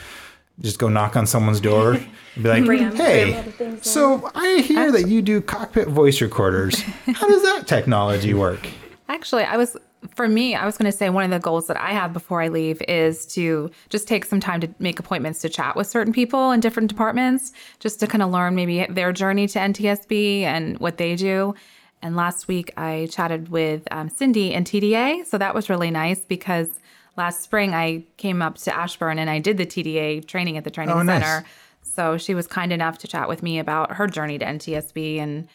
just 0.60 0.78
go 0.78 0.88
knock 0.88 1.16
on 1.16 1.26
someone's 1.26 1.60
door 1.60 1.92
and 1.94 2.42
be 2.42 2.48
like, 2.48 2.94
"Hey, 2.94 3.44
so 3.82 4.30
I 4.34 4.58
hear 4.60 4.90
that 4.92 5.08
you 5.08 5.22
do 5.22 5.40
cockpit 5.40 5.88
voice 5.88 6.20
recorders. 6.20 6.80
How 7.06 7.28
does 7.28 7.42
that 7.42 7.66
technology 7.66 8.34
work?" 8.34 8.68
Actually, 9.08 9.44
I 9.44 9.56
was 9.56 9.76
for 10.14 10.28
me, 10.28 10.54
I 10.54 10.64
was 10.64 10.76
going 10.76 10.90
to 10.90 10.96
say 10.96 11.10
one 11.10 11.24
of 11.24 11.30
the 11.30 11.38
goals 11.38 11.66
that 11.66 11.76
I 11.76 11.90
have 11.90 12.12
before 12.12 12.40
I 12.42 12.48
leave 12.48 12.80
is 12.82 13.26
to 13.34 13.70
just 13.88 14.06
take 14.06 14.24
some 14.24 14.40
time 14.40 14.60
to 14.60 14.68
make 14.78 14.98
appointments 14.98 15.40
to 15.40 15.48
chat 15.48 15.76
with 15.76 15.86
certain 15.86 16.12
people 16.12 16.52
in 16.52 16.60
different 16.60 16.88
departments, 16.88 17.52
just 17.80 18.00
to 18.00 18.06
kind 18.06 18.22
of 18.22 18.30
learn 18.30 18.54
maybe 18.54 18.86
their 18.88 19.12
journey 19.12 19.46
to 19.48 19.58
NTSB 19.58 20.42
and 20.42 20.78
what 20.78 20.98
they 20.98 21.16
do. 21.16 21.54
And 22.02 22.14
last 22.14 22.46
week 22.46 22.72
I 22.76 23.08
chatted 23.10 23.48
with 23.48 23.88
um, 23.90 24.08
Cindy 24.08 24.52
in 24.52 24.64
TDA, 24.64 25.26
so 25.26 25.38
that 25.38 25.54
was 25.54 25.70
really 25.70 25.90
nice 25.90 26.24
because 26.24 26.68
last 27.16 27.42
spring 27.42 27.74
I 27.74 28.04
came 28.16 28.42
up 28.42 28.58
to 28.58 28.74
Ashburn 28.76 29.18
and 29.18 29.28
I 29.30 29.38
did 29.38 29.56
the 29.56 29.66
TDA 29.66 30.26
training 30.26 30.56
at 30.56 30.64
the 30.64 30.70
training 30.70 30.94
Oh, 30.94 31.02
nice. 31.02 31.22
center. 31.22 31.46
So 31.82 32.18
she 32.18 32.34
was 32.34 32.46
kind 32.46 32.72
enough 32.72 32.98
to 32.98 33.08
chat 33.08 33.28
with 33.28 33.42
me 33.42 33.58
about 33.58 33.92
her 33.92 34.06
journey 34.06 34.38
to 34.38 34.44
NTSB 34.44 35.18
and 35.18 35.48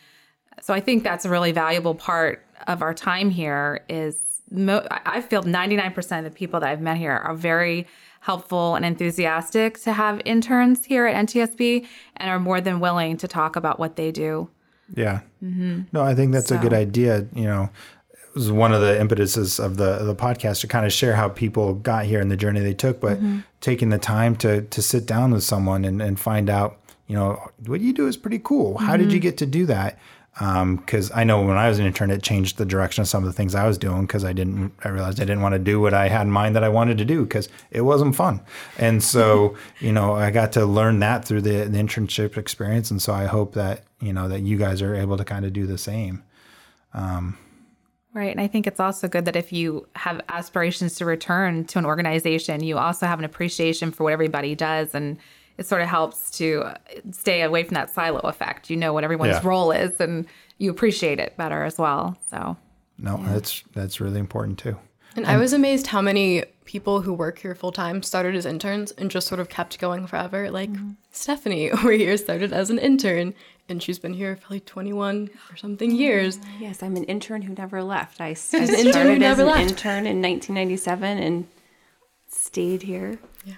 so 0.61 0.73
I 0.73 0.79
think 0.79 1.03
that's 1.03 1.25
a 1.25 1.29
really 1.29 1.51
valuable 1.51 1.95
part 1.95 2.45
of 2.67 2.81
our 2.81 2.93
time 2.93 3.29
here 3.31 3.83
is 3.89 4.41
mo- 4.51 4.85
I 4.91 5.21
feel 5.21 5.41
99% 5.43 6.17
of 6.19 6.23
the 6.25 6.29
people 6.31 6.59
that 6.59 6.69
I've 6.69 6.81
met 6.81 6.97
here 6.97 7.13
are 7.13 7.33
very 7.33 7.87
helpful 8.19 8.75
and 8.75 8.85
enthusiastic 8.85 9.79
to 9.81 9.93
have 9.93 10.21
interns 10.25 10.85
here 10.85 11.07
at 11.07 11.15
NTSB 11.25 11.87
and 12.17 12.29
are 12.29 12.39
more 12.39 12.61
than 12.61 12.79
willing 12.79 13.17
to 13.17 13.27
talk 13.27 13.55
about 13.55 13.79
what 13.79 13.95
they 13.95 14.11
do. 14.11 14.49
Yeah. 14.93 15.21
Mm-hmm. 15.43 15.83
No, 15.93 16.03
I 16.03 16.13
think 16.13 16.31
that's 16.33 16.51
a 16.51 16.57
good 16.57 16.73
idea. 16.73 17.25
You 17.33 17.45
know, 17.45 17.69
was 18.33 18.51
one 18.51 18.73
of 18.73 18.81
the 18.81 18.99
impetuses 18.99 19.59
of 19.59 19.77
the 19.77 19.99
of 19.99 20.07
the 20.07 20.15
podcast 20.15 20.61
to 20.61 20.67
kind 20.67 20.85
of 20.85 20.93
share 20.93 21.15
how 21.15 21.29
people 21.29 21.73
got 21.73 22.05
here 22.05 22.19
and 22.19 22.31
the 22.31 22.37
journey 22.37 22.59
they 22.59 22.73
took, 22.73 22.99
but 22.99 23.17
mm-hmm. 23.17 23.39
taking 23.59 23.89
the 23.89 23.99
time 23.99 24.35
to 24.37 24.61
to 24.61 24.81
sit 24.81 25.05
down 25.05 25.31
with 25.31 25.43
someone 25.43 25.85
and, 25.85 26.01
and 26.01 26.19
find 26.19 26.49
out, 26.49 26.79
you 27.07 27.15
know, 27.15 27.41
what 27.65 27.81
you 27.81 27.93
do 27.93 28.07
is 28.07 28.17
pretty 28.17 28.39
cool. 28.39 28.77
How 28.77 28.97
did 28.97 29.11
you 29.11 29.19
mm-hmm. 29.19 29.23
get 29.23 29.37
to 29.37 29.45
do 29.45 29.65
that? 29.67 29.99
Um, 30.39 30.77
because 30.77 31.11
I 31.11 31.25
know 31.25 31.41
when 31.41 31.57
I 31.57 31.67
was 31.67 31.77
an 31.77 31.85
intern, 31.85 32.09
it 32.09 32.23
changed 32.23 32.57
the 32.57 32.65
direction 32.65 33.01
of 33.01 33.07
some 33.09 33.21
of 33.21 33.27
the 33.27 33.33
things 33.33 33.53
I 33.53 33.67
was 33.67 33.77
doing 33.77 34.03
because 34.03 34.23
I 34.23 34.31
didn't. 34.31 34.71
I 34.83 34.87
realized 34.87 35.19
I 35.19 35.25
didn't 35.25 35.41
want 35.41 35.53
to 35.53 35.59
do 35.59 35.81
what 35.81 35.93
I 35.93 36.07
had 36.07 36.21
in 36.21 36.31
mind 36.31 36.55
that 36.55 36.63
I 36.63 36.69
wanted 36.69 36.97
to 36.99 37.05
do 37.05 37.23
because 37.23 37.49
it 37.69 37.81
wasn't 37.81 38.15
fun. 38.15 38.39
And 38.77 39.03
so, 39.03 39.57
you 39.79 39.91
know, 39.91 40.15
I 40.15 40.31
got 40.31 40.53
to 40.53 40.65
learn 40.65 40.99
that 40.99 41.25
through 41.25 41.41
the, 41.41 41.65
the 41.65 41.77
internship 41.77 42.37
experience. 42.37 42.91
And 42.91 43.01
so 43.01 43.13
I 43.13 43.25
hope 43.25 43.53
that 43.55 43.83
you 43.99 44.13
know 44.13 44.29
that 44.29 44.41
you 44.41 44.57
guys 44.57 44.81
are 44.81 44.95
able 44.95 45.17
to 45.17 45.25
kind 45.25 45.45
of 45.45 45.51
do 45.51 45.67
the 45.67 45.77
same. 45.77 46.23
Um, 46.93 47.37
Right. 48.13 48.31
And 48.31 48.41
I 48.41 48.47
think 48.47 48.67
it's 48.67 48.79
also 48.79 49.07
good 49.07 49.25
that 49.25 49.35
if 49.37 49.53
you 49.53 49.87
have 49.95 50.19
aspirations 50.27 50.95
to 50.95 51.05
return 51.05 51.63
to 51.65 51.79
an 51.79 51.85
organization, 51.85 52.61
you 52.61 52.77
also 52.77 53.05
have 53.07 53.19
an 53.19 53.25
appreciation 53.25 53.91
for 53.91 54.03
what 54.03 54.11
everybody 54.13 54.53
does. 54.53 54.93
And 54.93 55.17
it 55.57 55.65
sort 55.65 55.81
of 55.81 55.87
helps 55.87 56.29
to 56.31 56.73
stay 57.11 57.41
away 57.41 57.63
from 57.63 57.75
that 57.75 57.89
silo 57.89 58.19
effect. 58.19 58.69
You 58.69 58.75
know 58.77 58.91
what 58.93 59.03
everyone's 59.05 59.35
Yeah. 59.41 59.47
role 59.47 59.71
is 59.71 59.99
and 60.01 60.25
you 60.57 60.71
appreciate 60.71 61.19
it 61.19 61.37
better 61.37 61.63
as 61.63 61.77
well. 61.77 62.17
So, 62.29 62.57
No, 62.97 63.17
that's 63.25 63.63
that's 63.73 64.01
really 64.01 64.19
important 64.19 64.59
too. 64.59 64.77
And 65.15 65.25
I 65.25 65.37
was 65.37 65.53
amazed 65.53 65.87
how 65.87 66.01
many 66.01 66.45
people 66.65 67.01
who 67.01 67.13
work 67.13 67.39
here 67.39 67.53
full 67.53 67.71
time 67.71 68.01
started 68.01 68.35
as 68.35 68.45
interns 68.45 68.91
and 68.91 69.11
just 69.11 69.27
sort 69.27 69.39
of 69.39 69.49
kept 69.49 69.77
going 69.79 70.07
forever. 70.07 70.49
Like 70.51 70.69
Stephanie 71.11 71.71
over 71.71 71.91
here 71.91 72.15
started 72.17 72.53
as 72.53 72.69
an 72.69 72.79
intern 72.79 73.33
and 73.67 73.81
she's 73.81 73.99
been 73.99 74.13
here 74.13 74.35
for 74.35 74.53
like 74.53 74.65
21 74.65 75.29
or 75.49 75.55
something 75.55 75.91
years. 75.91 76.39
Yes, 76.59 76.83
I'm 76.83 76.95
an 76.95 77.03
intern 77.05 77.41
who 77.41 77.53
never 77.53 77.83
left. 77.83 78.21
I, 78.21 78.25
I 78.25 78.29
an 78.29 78.35
started 78.35 78.69
intern 78.69 79.07
who 79.07 79.13
as 79.13 79.19
never 79.19 79.41
an 79.43 79.47
left. 79.47 79.61
intern 79.61 80.05
in 80.07 80.21
1997 80.21 81.17
and 81.17 81.47
stayed 82.27 82.83
here. 82.83 83.19
Yeah. 83.45 83.55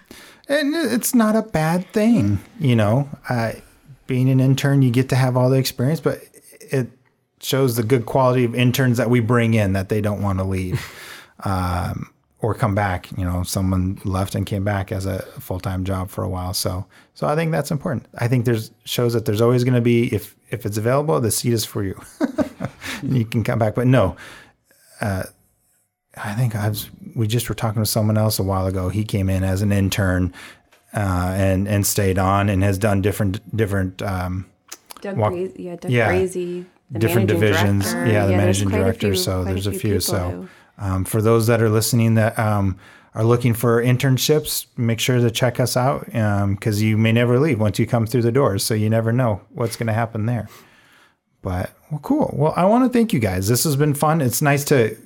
And 0.47 0.75
it's 0.75 1.15
not 1.15 1.35
a 1.35 1.41
bad 1.41 1.87
thing, 1.93 2.39
you 2.59 2.75
know. 2.75 3.09
Uh, 3.29 3.53
being 4.07 4.29
an 4.29 4.39
intern, 4.39 4.81
you 4.81 4.91
get 4.91 5.09
to 5.09 5.15
have 5.15 5.37
all 5.37 5.49
the 5.49 5.57
experience, 5.57 5.99
but 5.99 6.21
it 6.59 6.89
shows 7.41 7.75
the 7.75 7.83
good 7.83 8.05
quality 8.05 8.43
of 8.43 8.55
interns 8.55 8.97
that 8.97 9.09
we 9.09 9.19
bring 9.19 9.53
in 9.53 9.73
that 9.73 9.89
they 9.89 10.01
don't 10.01 10.21
want 10.21 10.39
to 10.39 10.45
leave 10.45 10.81
um, 11.45 12.09
or 12.39 12.53
come 12.53 12.75
back. 12.75 13.09
You 13.17 13.23
know, 13.25 13.43
someone 13.43 13.99
left 14.03 14.35
and 14.35 14.45
came 14.45 14.63
back 14.63 14.91
as 14.91 15.05
a 15.05 15.21
full 15.39 15.59
time 15.59 15.83
job 15.85 16.09
for 16.09 16.23
a 16.23 16.29
while. 16.29 16.53
So, 16.53 16.85
so 17.13 17.27
I 17.27 17.35
think 17.35 17.51
that's 17.51 17.71
important. 17.71 18.07
I 18.17 18.27
think 18.27 18.45
there's 18.45 18.71
shows 18.85 19.13
that 19.13 19.25
there's 19.25 19.41
always 19.41 19.63
going 19.63 19.75
to 19.75 19.81
be 19.81 20.13
if 20.13 20.35
if 20.49 20.65
it's 20.65 20.77
available, 20.77 21.19
the 21.21 21.31
seat 21.31 21.53
is 21.53 21.65
for 21.65 21.83
you. 21.83 21.99
you 23.03 23.25
can 23.25 23.43
come 23.43 23.59
back. 23.59 23.75
But 23.75 23.87
no, 23.87 24.15
I 26.15 26.33
think 26.35 26.55
I 26.55 26.69
was. 26.69 26.89
We 27.15 27.27
just 27.27 27.49
were 27.49 27.55
talking 27.55 27.81
to 27.81 27.85
someone 27.89 28.17
else 28.17 28.39
a 28.39 28.43
while 28.43 28.67
ago. 28.67 28.89
He 28.89 29.03
came 29.03 29.29
in 29.29 29.43
as 29.43 29.61
an 29.61 29.71
intern 29.71 30.33
uh, 30.93 31.33
and 31.35 31.67
and 31.67 31.85
stayed 31.85 32.19
on 32.19 32.49
and 32.49 32.63
has 32.63 32.77
done 32.77 33.01
different 33.01 33.55
different 33.55 34.01
um, 34.01 34.45
Doug 35.01 35.17
Walk- 35.17 35.33
yeah, 35.55 35.75
Doug 35.75 35.91
yeah. 35.91 36.07
Different 36.91 37.27
divisions. 37.27 37.91
director. 37.91 38.11
Yeah, 38.11 38.21
the 38.25 38.27
there's 38.33 38.37
managing 38.37 38.69
director. 38.69 39.07
few- 39.07 39.15
so 39.15 39.43
there's 39.43 39.65
a 39.67 39.71
few. 39.73 39.99
So 39.99 40.29
who- 40.29 40.49
um, 40.77 41.05
for 41.05 41.21
those 41.21 41.47
that 41.47 41.61
are 41.61 41.69
listening 41.69 42.15
that 42.15 42.37
um, 42.37 42.77
are 43.15 43.23
looking 43.23 43.53
for 43.53 43.81
internships, 43.81 44.65
make 44.75 44.99
sure 44.99 45.19
to 45.19 45.29
check 45.29 45.59
us 45.59 45.77
out 45.77 46.05
because 46.05 46.81
you 46.81 46.97
may 46.97 47.11
never 47.11 47.39
leave 47.39 47.59
once 47.59 47.77
you 47.79 47.85
come 47.85 48.07
through 48.07 48.23
the 48.23 48.31
doors. 48.31 48.63
So 48.63 48.73
you 48.73 48.89
never 48.89 49.11
know 49.11 49.41
what's 49.49 49.75
going 49.75 49.87
to 49.87 49.93
happen 49.93 50.25
there. 50.25 50.47
But 51.41 51.71
well, 51.91 51.99
cool. 51.99 52.33
Well, 52.33 52.53
I 52.55 52.65
want 52.65 52.85
to 52.85 52.97
thank 52.97 53.13
you 53.13 53.19
guys. 53.19 53.47
This 53.47 53.65
has 53.65 53.75
been 53.75 53.93
fun. 53.93 54.21
It's 54.21 54.41
nice 54.41 54.63
to 54.65 54.97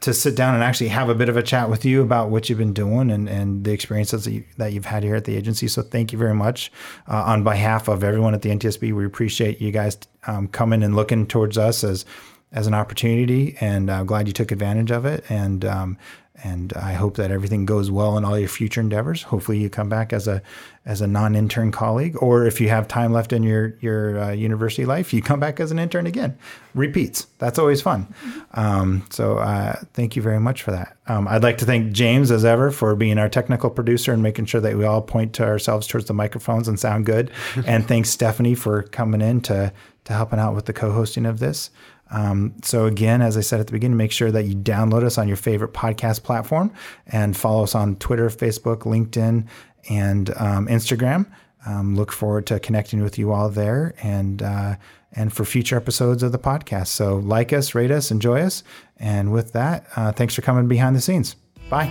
to 0.00 0.14
sit 0.14 0.34
down 0.34 0.54
and 0.54 0.64
actually 0.64 0.88
have 0.88 1.10
a 1.10 1.14
bit 1.14 1.28
of 1.28 1.36
a 1.36 1.42
chat 1.42 1.68
with 1.68 1.84
you 1.84 2.00
about 2.00 2.30
what 2.30 2.48
you've 2.48 2.58
been 2.58 2.72
doing 2.72 3.10
and, 3.10 3.28
and 3.28 3.64
the 3.64 3.72
experiences 3.72 4.24
that, 4.24 4.32
you, 4.32 4.44
that 4.56 4.72
you've 4.72 4.86
had 4.86 5.02
here 5.02 5.14
at 5.14 5.24
the 5.24 5.36
agency. 5.36 5.68
So 5.68 5.82
thank 5.82 6.10
you 6.10 6.18
very 6.18 6.34
much 6.34 6.72
uh, 7.06 7.22
on 7.24 7.44
behalf 7.44 7.86
of 7.86 8.02
everyone 8.02 8.32
at 8.32 8.40
the 8.40 8.48
NTSB. 8.48 8.94
We 8.94 9.04
appreciate 9.04 9.60
you 9.60 9.70
guys 9.70 9.98
um, 10.26 10.48
coming 10.48 10.82
and 10.82 10.96
looking 10.96 11.26
towards 11.26 11.58
us 11.58 11.84
as 11.84 12.06
as 12.52 12.66
an 12.66 12.74
opportunity, 12.74 13.56
and 13.60 13.90
I'm 13.90 14.06
glad 14.06 14.26
you 14.26 14.32
took 14.32 14.50
advantage 14.50 14.90
of 14.90 15.04
it. 15.04 15.24
And 15.28 15.64
um, 15.64 15.98
and 16.42 16.72
I 16.74 16.92
hope 16.92 17.16
that 17.16 17.30
everything 17.30 17.66
goes 17.66 17.90
well 17.90 18.16
in 18.16 18.24
all 18.24 18.38
your 18.38 18.48
future 18.48 18.80
endeavors. 18.80 19.22
Hopefully, 19.24 19.58
you 19.58 19.68
come 19.68 19.88
back 19.88 20.12
as 20.12 20.26
a 20.26 20.42
as 20.86 21.00
a 21.00 21.06
non-intern 21.06 21.70
colleague, 21.70 22.16
or 22.22 22.46
if 22.46 22.60
you 22.60 22.70
have 22.70 22.88
time 22.88 23.12
left 23.12 23.32
in 23.32 23.42
your 23.42 23.76
your 23.80 24.18
uh, 24.18 24.30
university 24.30 24.86
life, 24.86 25.12
you 25.12 25.20
come 25.20 25.38
back 25.38 25.60
as 25.60 25.70
an 25.70 25.78
intern 25.78 26.06
again. 26.06 26.38
Repeats. 26.74 27.26
That's 27.38 27.58
always 27.58 27.82
fun. 27.82 28.12
Um, 28.54 29.04
so 29.10 29.38
uh, 29.38 29.80
thank 29.92 30.16
you 30.16 30.22
very 30.22 30.40
much 30.40 30.62
for 30.62 30.70
that. 30.70 30.96
Um, 31.08 31.28
I'd 31.28 31.42
like 31.42 31.58
to 31.58 31.64
thank 31.64 31.92
James 31.92 32.30
as 32.30 32.44
ever 32.44 32.70
for 32.70 32.94
being 32.94 33.18
our 33.18 33.28
technical 33.28 33.68
producer 33.68 34.12
and 34.12 34.22
making 34.22 34.46
sure 34.46 34.60
that 34.60 34.76
we 34.76 34.84
all 34.84 35.02
point 35.02 35.34
to 35.34 35.44
ourselves 35.44 35.86
towards 35.86 36.06
the 36.06 36.14
microphones 36.14 36.68
and 36.68 36.78
sound 36.78 37.06
good. 37.06 37.30
and 37.66 37.86
thanks 37.86 38.10
Stephanie 38.10 38.54
for 38.54 38.82
coming 38.84 39.20
in 39.20 39.40
to 39.42 39.72
to 40.04 40.12
helping 40.14 40.38
out 40.38 40.54
with 40.54 40.64
the 40.64 40.72
co-hosting 40.72 41.26
of 41.26 41.38
this. 41.38 41.70
Um, 42.10 42.54
so 42.62 42.86
again, 42.86 43.22
as 43.22 43.36
I 43.36 43.40
said 43.40 43.60
at 43.60 43.66
the 43.66 43.72
beginning, 43.72 43.96
make 43.96 44.12
sure 44.12 44.30
that 44.30 44.44
you 44.44 44.54
download 44.54 45.04
us 45.04 45.18
on 45.18 45.28
your 45.28 45.36
favorite 45.36 45.72
podcast 45.72 46.22
platform 46.22 46.72
and 47.06 47.36
follow 47.36 47.62
us 47.62 47.74
on 47.74 47.96
Twitter, 47.96 48.28
Facebook, 48.28 48.80
LinkedIn, 48.80 49.46
and 49.88 50.30
um, 50.36 50.66
Instagram. 50.66 51.26
Um, 51.66 51.94
look 51.94 52.10
forward 52.10 52.46
to 52.46 52.58
connecting 52.58 53.02
with 53.02 53.18
you 53.18 53.32
all 53.32 53.48
there 53.48 53.94
and 54.02 54.42
uh, 54.42 54.76
and 55.12 55.32
for 55.32 55.44
future 55.44 55.76
episodes 55.76 56.22
of 56.22 56.32
the 56.32 56.38
podcast. 56.38 56.88
So 56.88 57.16
like 57.16 57.52
us, 57.52 57.74
rate 57.74 57.90
us, 57.90 58.10
enjoy 58.10 58.40
us, 58.40 58.62
and 58.96 59.32
with 59.32 59.52
that, 59.52 59.86
uh, 59.96 60.12
thanks 60.12 60.34
for 60.34 60.42
coming 60.42 60.68
behind 60.68 60.96
the 60.96 61.00
scenes. 61.00 61.36
Bye. 61.68 61.90